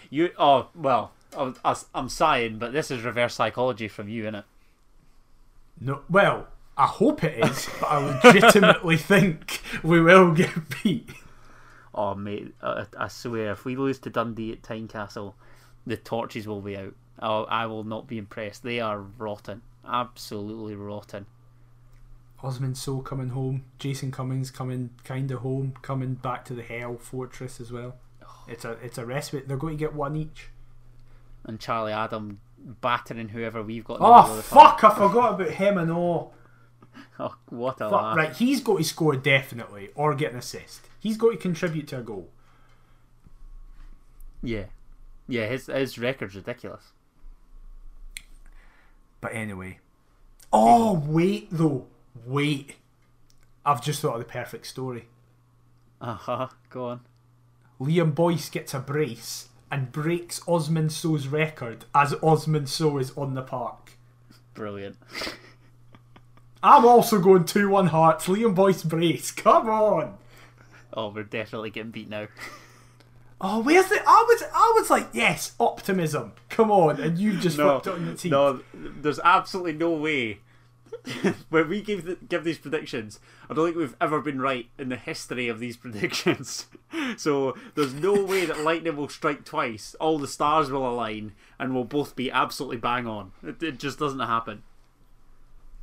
You 0.10 0.32
oh 0.40 0.70
well, 0.74 1.12
I, 1.36 1.76
I'm 1.94 2.08
sighing, 2.08 2.60
but 2.60 2.72
this 2.72 2.90
is 2.90 3.04
reverse 3.04 3.36
psychology 3.36 3.90
from 3.90 4.08
you, 4.08 4.24
innit? 4.24 4.46
No, 5.82 6.04
well, 6.10 6.48
I 6.78 6.86
hope 6.86 7.26
it 7.26 7.44
is, 7.44 7.68
but 7.82 7.88
I 7.88 8.22
legitimately 8.24 8.98
think 8.98 9.62
we 9.84 10.00
will 10.00 10.32
get 10.32 10.52
beat. 10.82 11.10
Oh 11.94 12.16
mate, 12.16 12.54
I, 12.62 12.86
I 12.98 13.08
swear, 13.10 13.52
if 13.52 13.66
we 13.66 13.76
lose 13.76 14.00
to 14.00 14.10
Dundee 14.10 14.54
at 14.54 14.62
Tynecastle, 14.62 15.34
the 15.86 15.98
torches 15.98 16.48
will 16.48 16.62
be 16.62 16.78
out. 16.78 16.94
Oh, 17.22 17.44
I 17.46 17.66
will 17.66 17.84
not 17.84 18.08
be 18.08 18.18
impressed. 18.18 18.64
They 18.64 18.80
are 18.80 19.00
rotten, 19.00 19.62
absolutely 19.86 20.76
rotten. 20.76 21.26
Osman 22.44 22.76
Sow 22.76 23.00
coming 23.00 23.30
home, 23.30 23.66
Jason 23.80 24.12
Cummings 24.12 24.52
coming 24.52 24.92
kind 25.04 25.32
of 25.32 25.40
home, 25.40 25.74
coming 25.82 26.14
back 26.16 26.46
to 26.46 26.54
the 26.54 26.62
Hell 26.62 26.98
Fortress 26.98 27.60
as 27.60 27.72
well. 27.72 27.96
Oh. 28.24 28.44
It's 28.48 28.64
a 28.64 28.72
it's 28.84 28.98
a 28.98 29.06
respite. 29.06 29.48
They're 29.48 29.58
going 29.58 29.78
to 29.78 29.80
get 29.80 29.94
one 29.94 30.16
each. 30.16 30.50
And 31.44 31.60
Charlie 31.60 31.94
Adam 31.94 32.40
battering 32.60 33.30
whoever 33.30 33.64
we've 33.64 33.84
got. 33.84 33.98
Oh 34.02 34.42
fuck! 34.42 34.84
I 34.84 34.94
forgot 34.94 35.34
about 35.34 35.52
him 35.52 35.78
and 35.78 35.92
all. 35.92 36.34
Oh, 37.20 37.36
what 37.50 37.82
a 37.82 37.90
fuck, 37.90 38.16
right. 38.16 38.36
He's 38.36 38.62
got 38.62 38.78
to 38.78 38.84
score 38.84 39.16
definitely 39.16 39.90
or 39.96 40.14
get 40.14 40.32
an 40.32 40.38
assist. 40.40 40.82
He's 41.00 41.18
got 41.18 41.32
to 41.32 41.38
contribute 41.38 41.88
to 41.90 42.00
a 42.00 42.02
goal. 42.02 42.30
Yeah, 44.44 44.66
yeah. 45.28 45.48
His 45.48 45.66
his 45.68 45.98
record's 45.98 46.36
ridiculous. 46.36 46.92
But 49.20 49.34
anyway, 49.34 49.80
oh 50.54 50.94
wait 50.94 51.48
though, 51.52 51.88
wait. 52.26 52.76
I've 53.66 53.84
just 53.84 54.02
thought 54.02 54.14
of 54.14 54.20
the 54.20 54.26
perfect 54.26 54.68
story. 54.68 55.06
Uh 56.00 56.14
huh. 56.14 56.48
Go 56.70 56.86
on. 56.86 57.02
Liam 57.80 58.16
Boyce 58.16 58.50
gets 58.50 58.74
a 58.74 58.80
brace 58.80 59.50
and 59.72 59.92
breaks 59.92 60.42
Osman 60.48 60.90
Sow's 60.90 61.28
record 61.28 61.86
as 61.94 62.14
Osman 62.24 62.68
Sow 62.68 62.98
is 62.98 63.16
on 63.18 63.34
the 63.36 63.42
park. 63.42 63.92
Brilliant. 64.54 64.98
I'm 66.64 66.86
also 66.86 67.20
going 67.20 67.46
2 67.46 67.70
1 67.70 67.88
Hearts. 67.88 68.28
Liam 68.28 68.56
Boyce 68.56 68.84
brace. 68.84 69.32
Come 69.32 69.70
on. 69.70 70.18
Oh, 70.94 71.10
we're 71.10 71.24
definitely 71.24 71.70
getting 71.70 71.92
beat 71.92 72.10
now. 72.10 72.28
Oh, 73.40 73.60
where's 73.60 73.88
the? 73.88 74.02
I 74.06 74.26
was, 74.28 74.44
I 74.52 74.74
was 74.76 74.90
like, 74.90 75.10
yes, 75.14 75.54
optimism. 75.60 76.34
Come 76.50 76.72
on, 76.72 77.00
and 77.00 77.20
you 77.20 77.38
just 77.38 77.58
no, 77.58 77.80
flipped 77.80 77.96
on 77.96 78.06
the 78.08 78.16
team. 78.16 78.32
No, 78.32 78.62
there's 78.74 79.20
absolutely 79.20 79.74
no 79.74 79.92
way 79.92 80.40
when 81.50 81.70
we 81.70 81.82
give 81.82 82.06
the, 82.06 82.16
give 82.16 82.44
these 82.44 82.58
predictions, 82.58 83.20
I 83.50 83.54
don't 83.54 83.66
think 83.66 83.78
we've 83.78 83.96
ever 84.00 84.22
been 84.22 84.42
right 84.42 84.70
in 84.78 84.90
the 84.90 84.96
history 84.96 85.48
of 85.48 85.60
these 85.60 85.78
predictions. 85.84 86.68
so 87.18 87.56
there's 87.76 87.94
no 87.94 88.24
way 88.24 88.46
that 88.46 88.62
lightning 88.62 88.96
will 88.96 89.10
strike 89.10 89.46
twice. 89.46 89.96
All 90.00 90.20
the 90.20 90.28
stars 90.28 90.70
will 90.70 90.88
align, 90.88 91.34
and 91.60 91.74
we'll 91.74 91.84
both 91.84 92.16
be 92.16 92.32
absolutely 92.32 92.78
bang 92.78 93.08
on. 93.08 93.32
It, 93.44 93.62
it 93.62 93.80
just 93.80 94.00
doesn't 94.00 94.20
happen. 94.20 94.64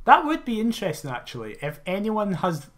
That 0.05 0.25
would 0.25 0.45
be 0.45 0.61
interesting, 0.61 1.09
actually. 1.09 1.57
If 1.61 1.79
anyone 1.85 2.33
has 2.35 2.69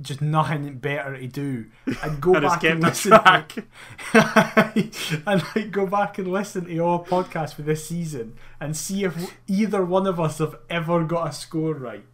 just 0.00 0.20
nothing 0.20 0.78
better 0.78 1.16
to 1.16 1.26
do 1.26 1.66
and 2.02 2.20
go 2.20 2.34
and 2.34 2.42
back 2.42 2.64
and 2.64 2.82
listen 2.82 3.12
to, 3.12 3.64
and 5.26 5.42
like 5.54 5.70
go 5.70 5.86
back 5.86 6.18
and 6.18 6.30
listen 6.30 6.64
to 6.64 6.78
all 6.78 7.04
podcasts 7.04 7.54
for 7.54 7.62
this 7.62 7.88
season 7.88 8.34
and 8.60 8.76
see 8.76 9.04
if 9.04 9.36
either 9.46 9.84
one 9.84 10.06
of 10.06 10.18
us 10.18 10.38
have 10.38 10.56
ever 10.68 11.04
got 11.04 11.28
a 11.28 11.32
score 11.32 11.74
right. 11.74 12.04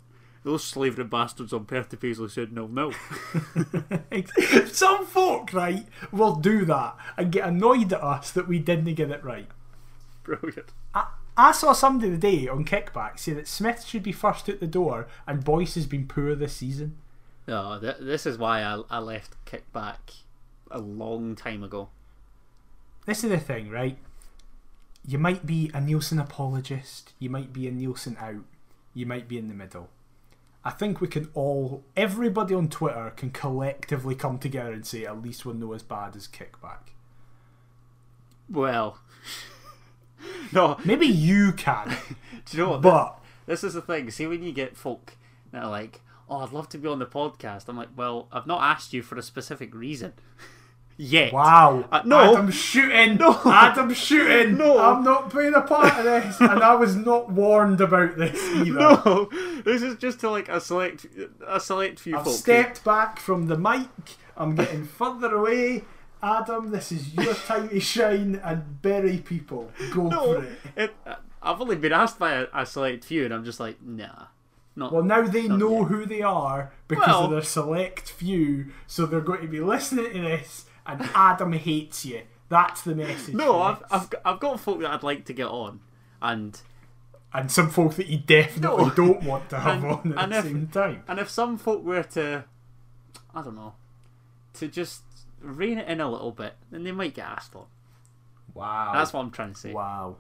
Those 0.43 0.65
slavery 0.65 1.05
bastards 1.05 1.53
on 1.53 1.67
Perth 1.67 1.91
to 1.91 1.97
Paisley 1.97 2.29
said 2.29 2.53
no, 2.53 2.67
no. 2.67 2.93
Some 4.73 5.07
folk, 5.07 5.53
right, 5.53 5.87
will 6.11 6.37
do 6.37 6.65
that 6.65 6.97
and 7.17 7.33
get 7.33 7.47
annoyed 7.47 7.93
at 7.93 8.03
us 8.03 8.31
that 8.33 8.49
we 8.49 8.59
didn't 8.59 8.95
get 8.95 9.11
it 9.11 9.23
right. 9.23 9.49
Brilliant. 10.23 10.73
I, 10.95 11.09
I 11.37 11.53
saw 11.53 11.73
somebody 11.73 12.11
today 12.11 12.49
on 12.49 12.65
Kickback 12.65 13.19
say 13.19 13.33
that 13.33 13.49
Smith 13.49 13.85
should 13.85 14.03
be 14.03 14.13
first 14.13 14.49
out 14.49 14.61
the 14.61 14.67
door 14.67 15.09
and 15.27 15.45
Boyce 15.45 15.75
has 15.75 15.87
been 15.87 16.07
poor 16.07 16.35
this 16.35 16.57
season. 16.57 16.97
No, 17.51 17.81
th- 17.81 17.97
this 17.99 18.27
is 18.27 18.39
why 18.39 18.63
I, 18.63 18.81
I 18.89 19.01
left 19.01 19.35
Kickback 19.45 20.21
a 20.71 20.79
long 20.79 21.35
time 21.35 21.65
ago. 21.65 21.89
This 23.07 23.25
is 23.25 23.31
the 23.31 23.39
thing, 23.39 23.71
right? 23.71 23.99
You 25.05 25.19
might 25.19 25.45
be 25.45 25.69
a 25.75 25.79
Neilson 25.79 26.23
apologist, 26.23 27.13
you 27.19 27.29
might 27.29 27.53
be 27.53 27.67
a 27.67 27.73
Neilson 27.73 28.17
out, 28.23 28.45
you 28.95 29.05
might 29.05 29.27
be 29.27 29.37
in 29.37 29.49
the 29.49 29.55
middle. 29.55 29.89
I 30.65 30.71
think 30.71 31.01
we 31.01 31.09
can 31.09 31.29
all, 31.35 31.83
everybody 31.97 32.55
on 32.55 32.69
Twitter 32.69 33.13
can 33.17 33.31
collectively 33.31 34.15
come 34.15 34.39
together 34.39 34.71
and 34.71 34.87
say 34.87 35.05
at 35.05 35.21
least 35.21 35.45
we're 35.45 35.55
not 35.55 35.73
as 35.73 35.83
bad 35.83 36.15
as 36.15 36.29
Kickback. 36.29 36.93
Well, 38.49 39.01
no. 40.53 40.79
Maybe 40.85 41.07
you 41.07 41.51
can. 41.51 41.97
Do 42.47 42.57
you 42.57 42.63
know 42.63 42.71
what? 42.71 42.83
But. 42.83 43.19
This, 43.47 43.63
this 43.63 43.71
is 43.71 43.75
the 43.75 43.83
thing. 43.83 44.09
See, 44.13 44.29
when 44.29 44.45
you 44.45 44.53
get 44.53 44.77
folk 44.77 45.17
that 45.51 45.65
are 45.65 45.71
like, 45.71 46.01
oh, 46.31 46.39
I'd 46.39 46.53
love 46.53 46.69
to 46.71 46.79
be 46.79 46.89
on 46.89 47.01
the 47.01 47.07
podcast. 47.07 47.69
I'm 47.69 47.77
like, 47.77 47.89
well, 47.97 48.29
I've 48.33 48.47
not 48.47 48.63
asked 48.63 48.93
you 48.93 49.03
for 49.03 49.19
a 49.19 49.23
specific 49.23 49.75
reason. 49.75 50.13
Yet. 51.03 51.33
Wow. 51.33 51.87
Uh, 51.91 52.03
no. 52.05 52.35
Adam 52.37 52.51
shooting. 52.51 53.17
No. 53.17 53.41
Adam 53.47 53.95
shooting. 53.95 54.59
No. 54.59 54.79
I'm 54.79 55.03
not 55.03 55.31
playing 55.31 55.55
a 55.55 55.63
part 55.63 55.97
of 55.97 56.05
this. 56.05 56.39
and 56.41 56.63
I 56.63 56.75
was 56.75 56.95
not 56.95 57.33
warned 57.33 57.81
about 57.81 58.19
this 58.19 58.39
either. 58.55 58.71
No. 58.73 59.31
This 59.65 59.81
is 59.81 59.97
just 59.97 60.21
to 60.21 60.31
like 60.31 60.51
a 60.51 60.61
select 60.61 61.07
a 61.47 61.59
select 61.59 62.01
few 62.01 62.17
folks. 62.17 62.27
I've 62.27 62.33
folk. 62.35 62.41
stepped 62.41 62.85
back 62.85 63.19
from 63.19 63.47
the 63.47 63.57
mic. 63.57 63.89
I'm 64.37 64.55
getting 64.55 64.85
further 64.99 65.37
away. 65.37 65.85
Adam, 66.23 66.71
this 66.71 66.93
is 66.93 67.15
your 67.15 67.33
time 67.33 67.71
to 67.71 67.81
shine 67.81 68.39
and 68.45 68.83
bury 68.83 69.17
people. 69.19 69.71
Go 69.95 70.09
no, 70.09 70.35
for 70.35 70.45
it. 70.45 70.59
it. 70.77 70.95
I've 71.43 71.63
only 71.63 71.77
been 71.77 71.93
asked 71.93 72.19
by 72.19 72.33
a, 72.33 72.47
a 72.53 72.67
select 72.67 73.07
few, 73.07 73.25
and 73.25 73.33
I'm 73.33 73.47
just 73.47 73.59
like, 73.59 73.81
nah. 73.83 74.27
Not, 74.77 74.93
well, 74.93 75.03
now 75.03 75.23
they 75.23 75.49
know 75.49 75.81
yet. 75.81 75.89
who 75.89 76.07
they 76.07 76.23
are 76.23 76.73
because 76.89 77.07
well, 77.09 77.25
of 77.25 77.31
their 77.31 77.43
select 77.43 78.11
few, 78.11 78.67
so 78.87 79.05
they're 79.05 79.21
going 79.21 79.43
to 79.43 79.49
be 79.49 79.61
listening 79.61 80.13
to 80.13 80.21
this, 80.21 80.67
and 80.87 81.03
Adam 81.15 81.53
hates 81.53 82.05
you. 82.05 82.23
That's 82.49 82.83
the 82.83 82.95
message. 82.95 83.35
No, 83.35 83.61
I've, 83.63 83.83
I've, 83.91 84.11
got, 84.11 84.21
I've 84.25 84.41
got 84.41 84.61
folk 84.61 84.81
that 84.81 84.91
I'd 84.91 85.03
like 85.03 85.25
to 85.27 85.33
get 85.33 85.49
on, 85.49 85.81
and 86.23 86.61
and 87.33 87.51
some 87.51 87.71
folk 87.71 87.95
that 87.95 88.09
you 88.09 88.19
definitely 88.19 88.85
no. 88.87 88.91
don't 88.91 89.23
want 89.23 89.51
to 89.51 89.61
have 89.61 89.85
and, 90.05 90.15
on 90.15 90.19
at 90.19 90.31
the 90.31 90.39
if, 90.39 90.45
same 90.45 90.67
time. 90.69 91.03
And 91.07 91.19
if 91.19 91.29
some 91.31 91.59
folk 91.59 91.85
were 91.85 92.03
to, 92.03 92.45
I 93.35 93.43
don't 93.43 93.55
know, 93.55 93.75
to 94.55 94.69
just 94.69 95.03
rein 95.41 95.79
it 95.79 95.89
in 95.89 96.01
a 96.01 96.11
little 96.11 96.33
bit, 96.33 96.55
then 96.71 96.85
they 96.85 96.93
might 96.93 97.15
get 97.15 97.27
asked 97.27 97.55
on. 97.55 97.67
Wow, 98.55 98.93
that's 98.95 99.13
what 99.13 99.21
I'm 99.21 99.31
trying 99.31 99.55
to 99.55 99.59
say. 99.59 99.73
Wow. 99.73 100.17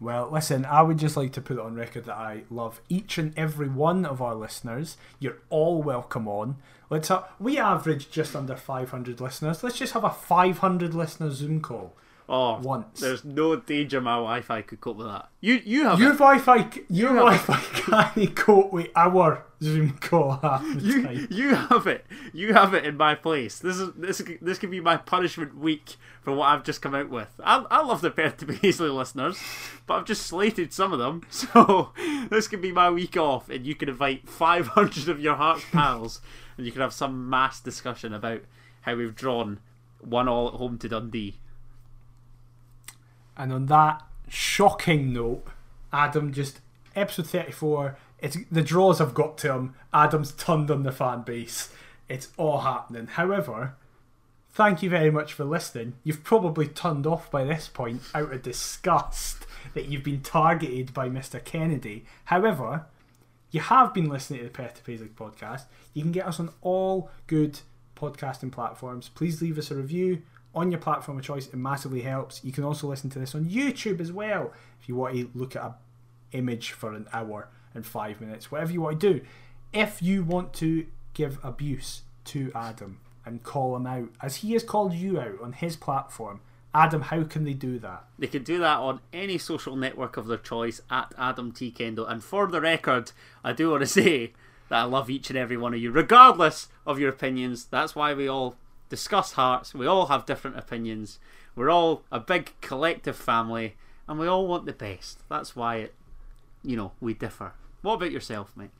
Well, 0.00 0.28
listen, 0.30 0.64
I 0.64 0.82
would 0.82 0.98
just 0.98 1.16
like 1.16 1.32
to 1.32 1.40
put 1.40 1.58
it 1.58 1.62
on 1.62 1.74
record 1.74 2.04
that 2.06 2.16
I 2.16 2.44
love 2.50 2.80
each 2.88 3.18
and 3.18 3.36
every 3.36 3.68
one 3.68 4.04
of 4.04 4.20
our 4.20 4.34
listeners. 4.34 4.96
You're 5.18 5.38
all 5.50 5.82
welcome 5.82 6.28
on. 6.28 6.56
Let's 6.90 7.08
have, 7.08 7.24
we 7.38 7.58
average 7.58 8.10
just 8.10 8.36
under 8.36 8.56
500 8.56 9.20
listeners. 9.20 9.62
Let's 9.62 9.78
just 9.78 9.94
have 9.94 10.04
a 10.04 10.10
500 10.10 10.94
listener 10.94 11.30
Zoom 11.30 11.60
call. 11.60 11.94
Oh, 12.26 12.58
once. 12.58 13.00
There's 13.00 13.24
no 13.24 13.56
danger 13.56 14.00
my 14.00 14.14
Wi-Fi 14.14 14.62
could 14.62 14.80
cope 14.80 14.96
with 14.96 15.08
that. 15.08 15.28
You 15.40 15.60
you 15.64 15.84
have 15.84 16.00
your 16.00 16.12
it. 16.12 16.18
Wi-Fi 16.18 16.56
your 16.88 17.10
you 17.10 17.16
Wi-Fi 17.16 17.60
can't 18.14 18.34
cope 18.34 18.72
with 18.72 18.88
our 18.96 19.44
Zoom 19.62 19.98
call 19.98 20.40
you, 20.78 21.02
time. 21.02 21.28
You 21.30 21.54
have 21.54 21.86
it. 21.86 22.06
You 22.32 22.54
have 22.54 22.72
it 22.72 22.86
in 22.86 22.96
my 22.96 23.14
place. 23.14 23.58
This 23.58 23.78
is 23.78 23.92
this 23.94 24.22
this 24.40 24.58
could 24.58 24.70
be 24.70 24.80
my 24.80 24.96
punishment 24.96 25.56
week 25.58 25.96
for 26.22 26.32
what 26.32 26.46
I've 26.46 26.64
just 26.64 26.80
come 26.80 26.94
out 26.94 27.10
with. 27.10 27.28
I, 27.44 27.64
I 27.70 27.82
love 27.82 28.00
the 28.00 28.10
Perth 28.10 28.38
to 28.38 28.46
Paisley 28.46 28.88
listeners, 28.90 29.38
but 29.86 29.94
I've 29.94 30.06
just 30.06 30.26
slated 30.26 30.72
some 30.72 30.92
of 30.92 30.98
them. 30.98 31.22
So 31.30 31.92
this 32.30 32.48
could 32.48 32.62
be 32.62 32.72
my 32.72 32.88
week 32.90 33.18
off, 33.18 33.50
and 33.50 33.66
you 33.66 33.74
can 33.74 33.90
invite 33.90 34.28
500 34.28 35.08
of 35.08 35.20
your 35.20 35.34
Hearts 35.34 35.64
pals, 35.72 36.20
and 36.56 36.64
you 36.64 36.72
can 36.72 36.80
have 36.80 36.94
some 36.94 37.28
mass 37.28 37.60
discussion 37.60 38.14
about 38.14 38.40
how 38.82 38.96
we've 38.96 39.14
drawn 39.14 39.60
one 40.00 40.28
all 40.28 40.48
at 40.48 40.54
home 40.54 40.78
to 40.78 40.88
Dundee. 40.88 41.36
And 43.36 43.52
on 43.52 43.66
that 43.66 44.02
shocking 44.28 45.12
note, 45.12 45.44
Adam 45.92 46.32
just 46.32 46.60
episode 46.94 47.26
thirty 47.26 47.52
four. 47.52 47.98
It's 48.18 48.38
the 48.50 48.62
draws 48.62 48.98
have 49.00 49.14
got 49.14 49.36
to 49.38 49.52
him. 49.52 49.74
Adam's 49.92 50.32
turned 50.32 50.70
on 50.70 50.82
the 50.82 50.92
fan 50.92 51.22
base. 51.22 51.70
It's 52.08 52.28
all 52.36 52.60
happening. 52.60 53.06
However, 53.06 53.74
thank 54.50 54.82
you 54.82 54.90
very 54.90 55.10
much 55.10 55.32
for 55.32 55.44
listening. 55.44 55.94
You've 56.04 56.24
probably 56.24 56.68
turned 56.68 57.06
off 57.06 57.30
by 57.30 57.44
this 57.44 57.68
point 57.68 58.02
out 58.14 58.32
of 58.32 58.42
disgust 58.42 59.46
that 59.74 59.86
you've 59.86 60.04
been 60.04 60.20
targeted 60.20 60.94
by 60.94 61.08
Mr. 61.08 61.42
Kennedy. 61.42 62.04
However, 62.26 62.86
you 63.50 63.60
have 63.60 63.94
been 63.94 64.08
listening 64.08 64.40
to 64.40 64.46
the 64.46 64.68
to 64.68 64.82
Paisley 64.82 65.08
podcast. 65.08 65.64
You 65.92 66.02
can 66.02 66.12
get 66.12 66.26
us 66.26 66.40
on 66.40 66.50
all 66.60 67.10
good 67.26 67.60
podcasting 67.96 68.52
platforms. 68.52 69.08
Please 69.08 69.40
leave 69.40 69.58
us 69.58 69.70
a 69.70 69.76
review 69.76 70.22
on 70.54 70.70
your 70.70 70.80
platform 70.80 71.18
of 71.18 71.24
choice. 71.24 71.46
It 71.46 71.56
massively 71.56 72.02
helps. 72.02 72.42
You 72.44 72.52
can 72.52 72.64
also 72.64 72.86
listen 72.86 73.10
to 73.10 73.18
this 73.18 73.34
on 73.34 73.44
YouTube 73.44 74.00
as 74.00 74.12
well 74.12 74.52
if 74.80 74.88
you 74.88 74.94
want 74.94 75.14
to 75.14 75.30
look 75.34 75.56
at 75.56 75.64
an 75.64 75.74
image 76.32 76.70
for 76.70 76.94
an 76.94 77.06
hour 77.12 77.48
and 77.74 77.84
five 77.84 78.20
minutes, 78.20 78.50
whatever 78.50 78.72
you 78.72 78.80
want 78.80 79.00
to 79.00 79.14
do. 79.14 79.24
If 79.72 80.02
you 80.02 80.22
want 80.22 80.52
to 80.54 80.86
give 81.12 81.38
abuse 81.42 82.02
to 82.26 82.52
Adam 82.54 83.00
and 83.26 83.42
call 83.42 83.74
him 83.76 83.86
out, 83.86 84.10
as 84.22 84.36
he 84.36 84.52
has 84.52 84.62
called 84.62 84.94
you 84.94 85.18
out 85.18 85.40
on 85.42 85.52
his 85.52 85.76
platform, 85.76 86.40
Adam, 86.74 87.02
how 87.02 87.22
can 87.22 87.44
they 87.44 87.52
do 87.52 87.78
that? 87.78 88.04
They 88.18 88.26
can 88.26 88.42
do 88.42 88.58
that 88.58 88.78
on 88.78 89.00
any 89.12 89.38
social 89.38 89.76
network 89.76 90.16
of 90.16 90.26
their 90.26 90.38
choice 90.38 90.80
at 90.90 91.14
Adam 91.16 91.52
T. 91.52 91.70
Kendo. 91.70 92.08
And 92.10 92.22
for 92.22 92.48
the 92.48 92.60
record, 92.60 93.12
I 93.44 93.52
do 93.52 93.70
want 93.70 93.82
to 93.82 93.86
say 94.02 94.32
that 94.68 94.78
I 94.80 94.82
love 94.84 95.08
each 95.08 95.30
and 95.30 95.38
every 95.38 95.56
one 95.56 95.74
of 95.74 95.80
you, 95.80 95.92
regardless 95.92 96.68
of 96.86 96.98
your 96.98 97.10
opinions. 97.10 97.66
That's 97.66 97.94
why 97.94 98.12
we 98.14 98.28
all 98.28 98.56
discuss 98.88 99.32
hearts. 99.32 99.74
We 99.74 99.86
all 99.86 100.06
have 100.06 100.26
different 100.26 100.58
opinions. 100.58 101.18
We're 101.56 101.70
all 101.70 102.02
a 102.10 102.20
big 102.20 102.52
collective 102.60 103.16
family, 103.16 103.76
and 104.08 104.18
we 104.18 104.26
all 104.26 104.46
want 104.46 104.66
the 104.66 104.72
best. 104.72 105.20
That's 105.28 105.54
why 105.54 105.76
it, 105.76 105.94
you 106.62 106.76
know, 106.76 106.92
we 107.00 107.14
differ. 107.14 107.54
What 107.82 107.94
about 107.94 108.12
yourself, 108.12 108.52
mate? 108.56 108.70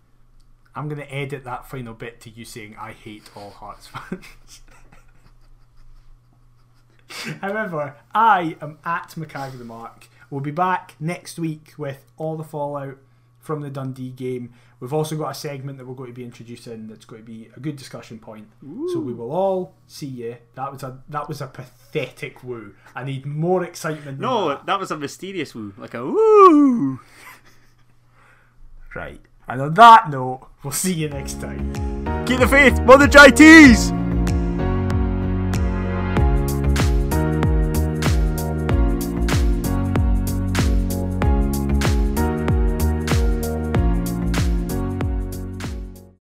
I'm 0.74 0.88
going 0.88 1.00
to 1.00 1.14
edit 1.14 1.44
that 1.44 1.68
final 1.68 1.94
bit 1.94 2.20
to 2.22 2.30
you 2.30 2.44
saying 2.44 2.76
I 2.78 2.92
hate 2.92 3.30
all 3.36 3.50
Hearts 3.50 3.86
fans. 3.86 4.60
However, 7.40 7.96
I 8.12 8.56
am 8.60 8.78
at 8.84 9.10
McCagger 9.10 9.58
the 9.58 9.64
Mark. 9.64 10.08
We'll 10.30 10.40
be 10.40 10.50
back 10.50 10.96
next 10.98 11.38
week 11.38 11.74
with 11.78 12.04
all 12.16 12.36
the 12.36 12.42
fallout 12.42 12.98
from 13.44 13.60
the 13.60 13.68
Dundee 13.70 14.10
game. 14.10 14.52
We've 14.80 14.92
also 14.92 15.16
got 15.16 15.30
a 15.30 15.34
segment 15.34 15.78
that 15.78 15.86
we're 15.86 15.94
going 15.94 16.08
to 16.10 16.14
be 16.14 16.24
introducing 16.24 16.88
that's 16.88 17.04
going 17.04 17.22
to 17.22 17.26
be 17.26 17.50
a 17.56 17.60
good 17.60 17.76
discussion 17.76 18.18
point. 18.18 18.48
So 18.92 18.98
we 18.98 19.12
will 19.14 19.30
all 19.30 19.74
see 19.86 20.06
you. 20.06 20.36
That 20.54 20.72
was 20.72 20.82
a 20.82 20.98
that 21.10 21.28
was 21.28 21.40
a 21.40 21.46
pathetic 21.46 22.42
woo. 22.42 22.74
I 22.94 23.04
need 23.04 23.26
more 23.26 23.62
excitement. 23.62 24.18
Than 24.18 24.20
No, 24.20 24.48
that. 24.48 24.66
that 24.66 24.80
was 24.80 24.90
a 24.90 24.96
mysterious 24.96 25.54
woo, 25.54 25.74
like 25.78 25.94
a 25.94 26.04
woo. 26.04 27.00
right. 28.94 29.20
And 29.46 29.60
on 29.60 29.74
that 29.74 30.08
note, 30.10 30.48
we'll 30.62 30.72
see 30.72 30.94
you 30.94 31.08
next 31.10 31.40
time. 31.40 31.72
Keep 32.24 32.40
the 32.40 32.48
faith, 32.48 32.80
Mother 32.80 33.06
JTs! 33.06 34.03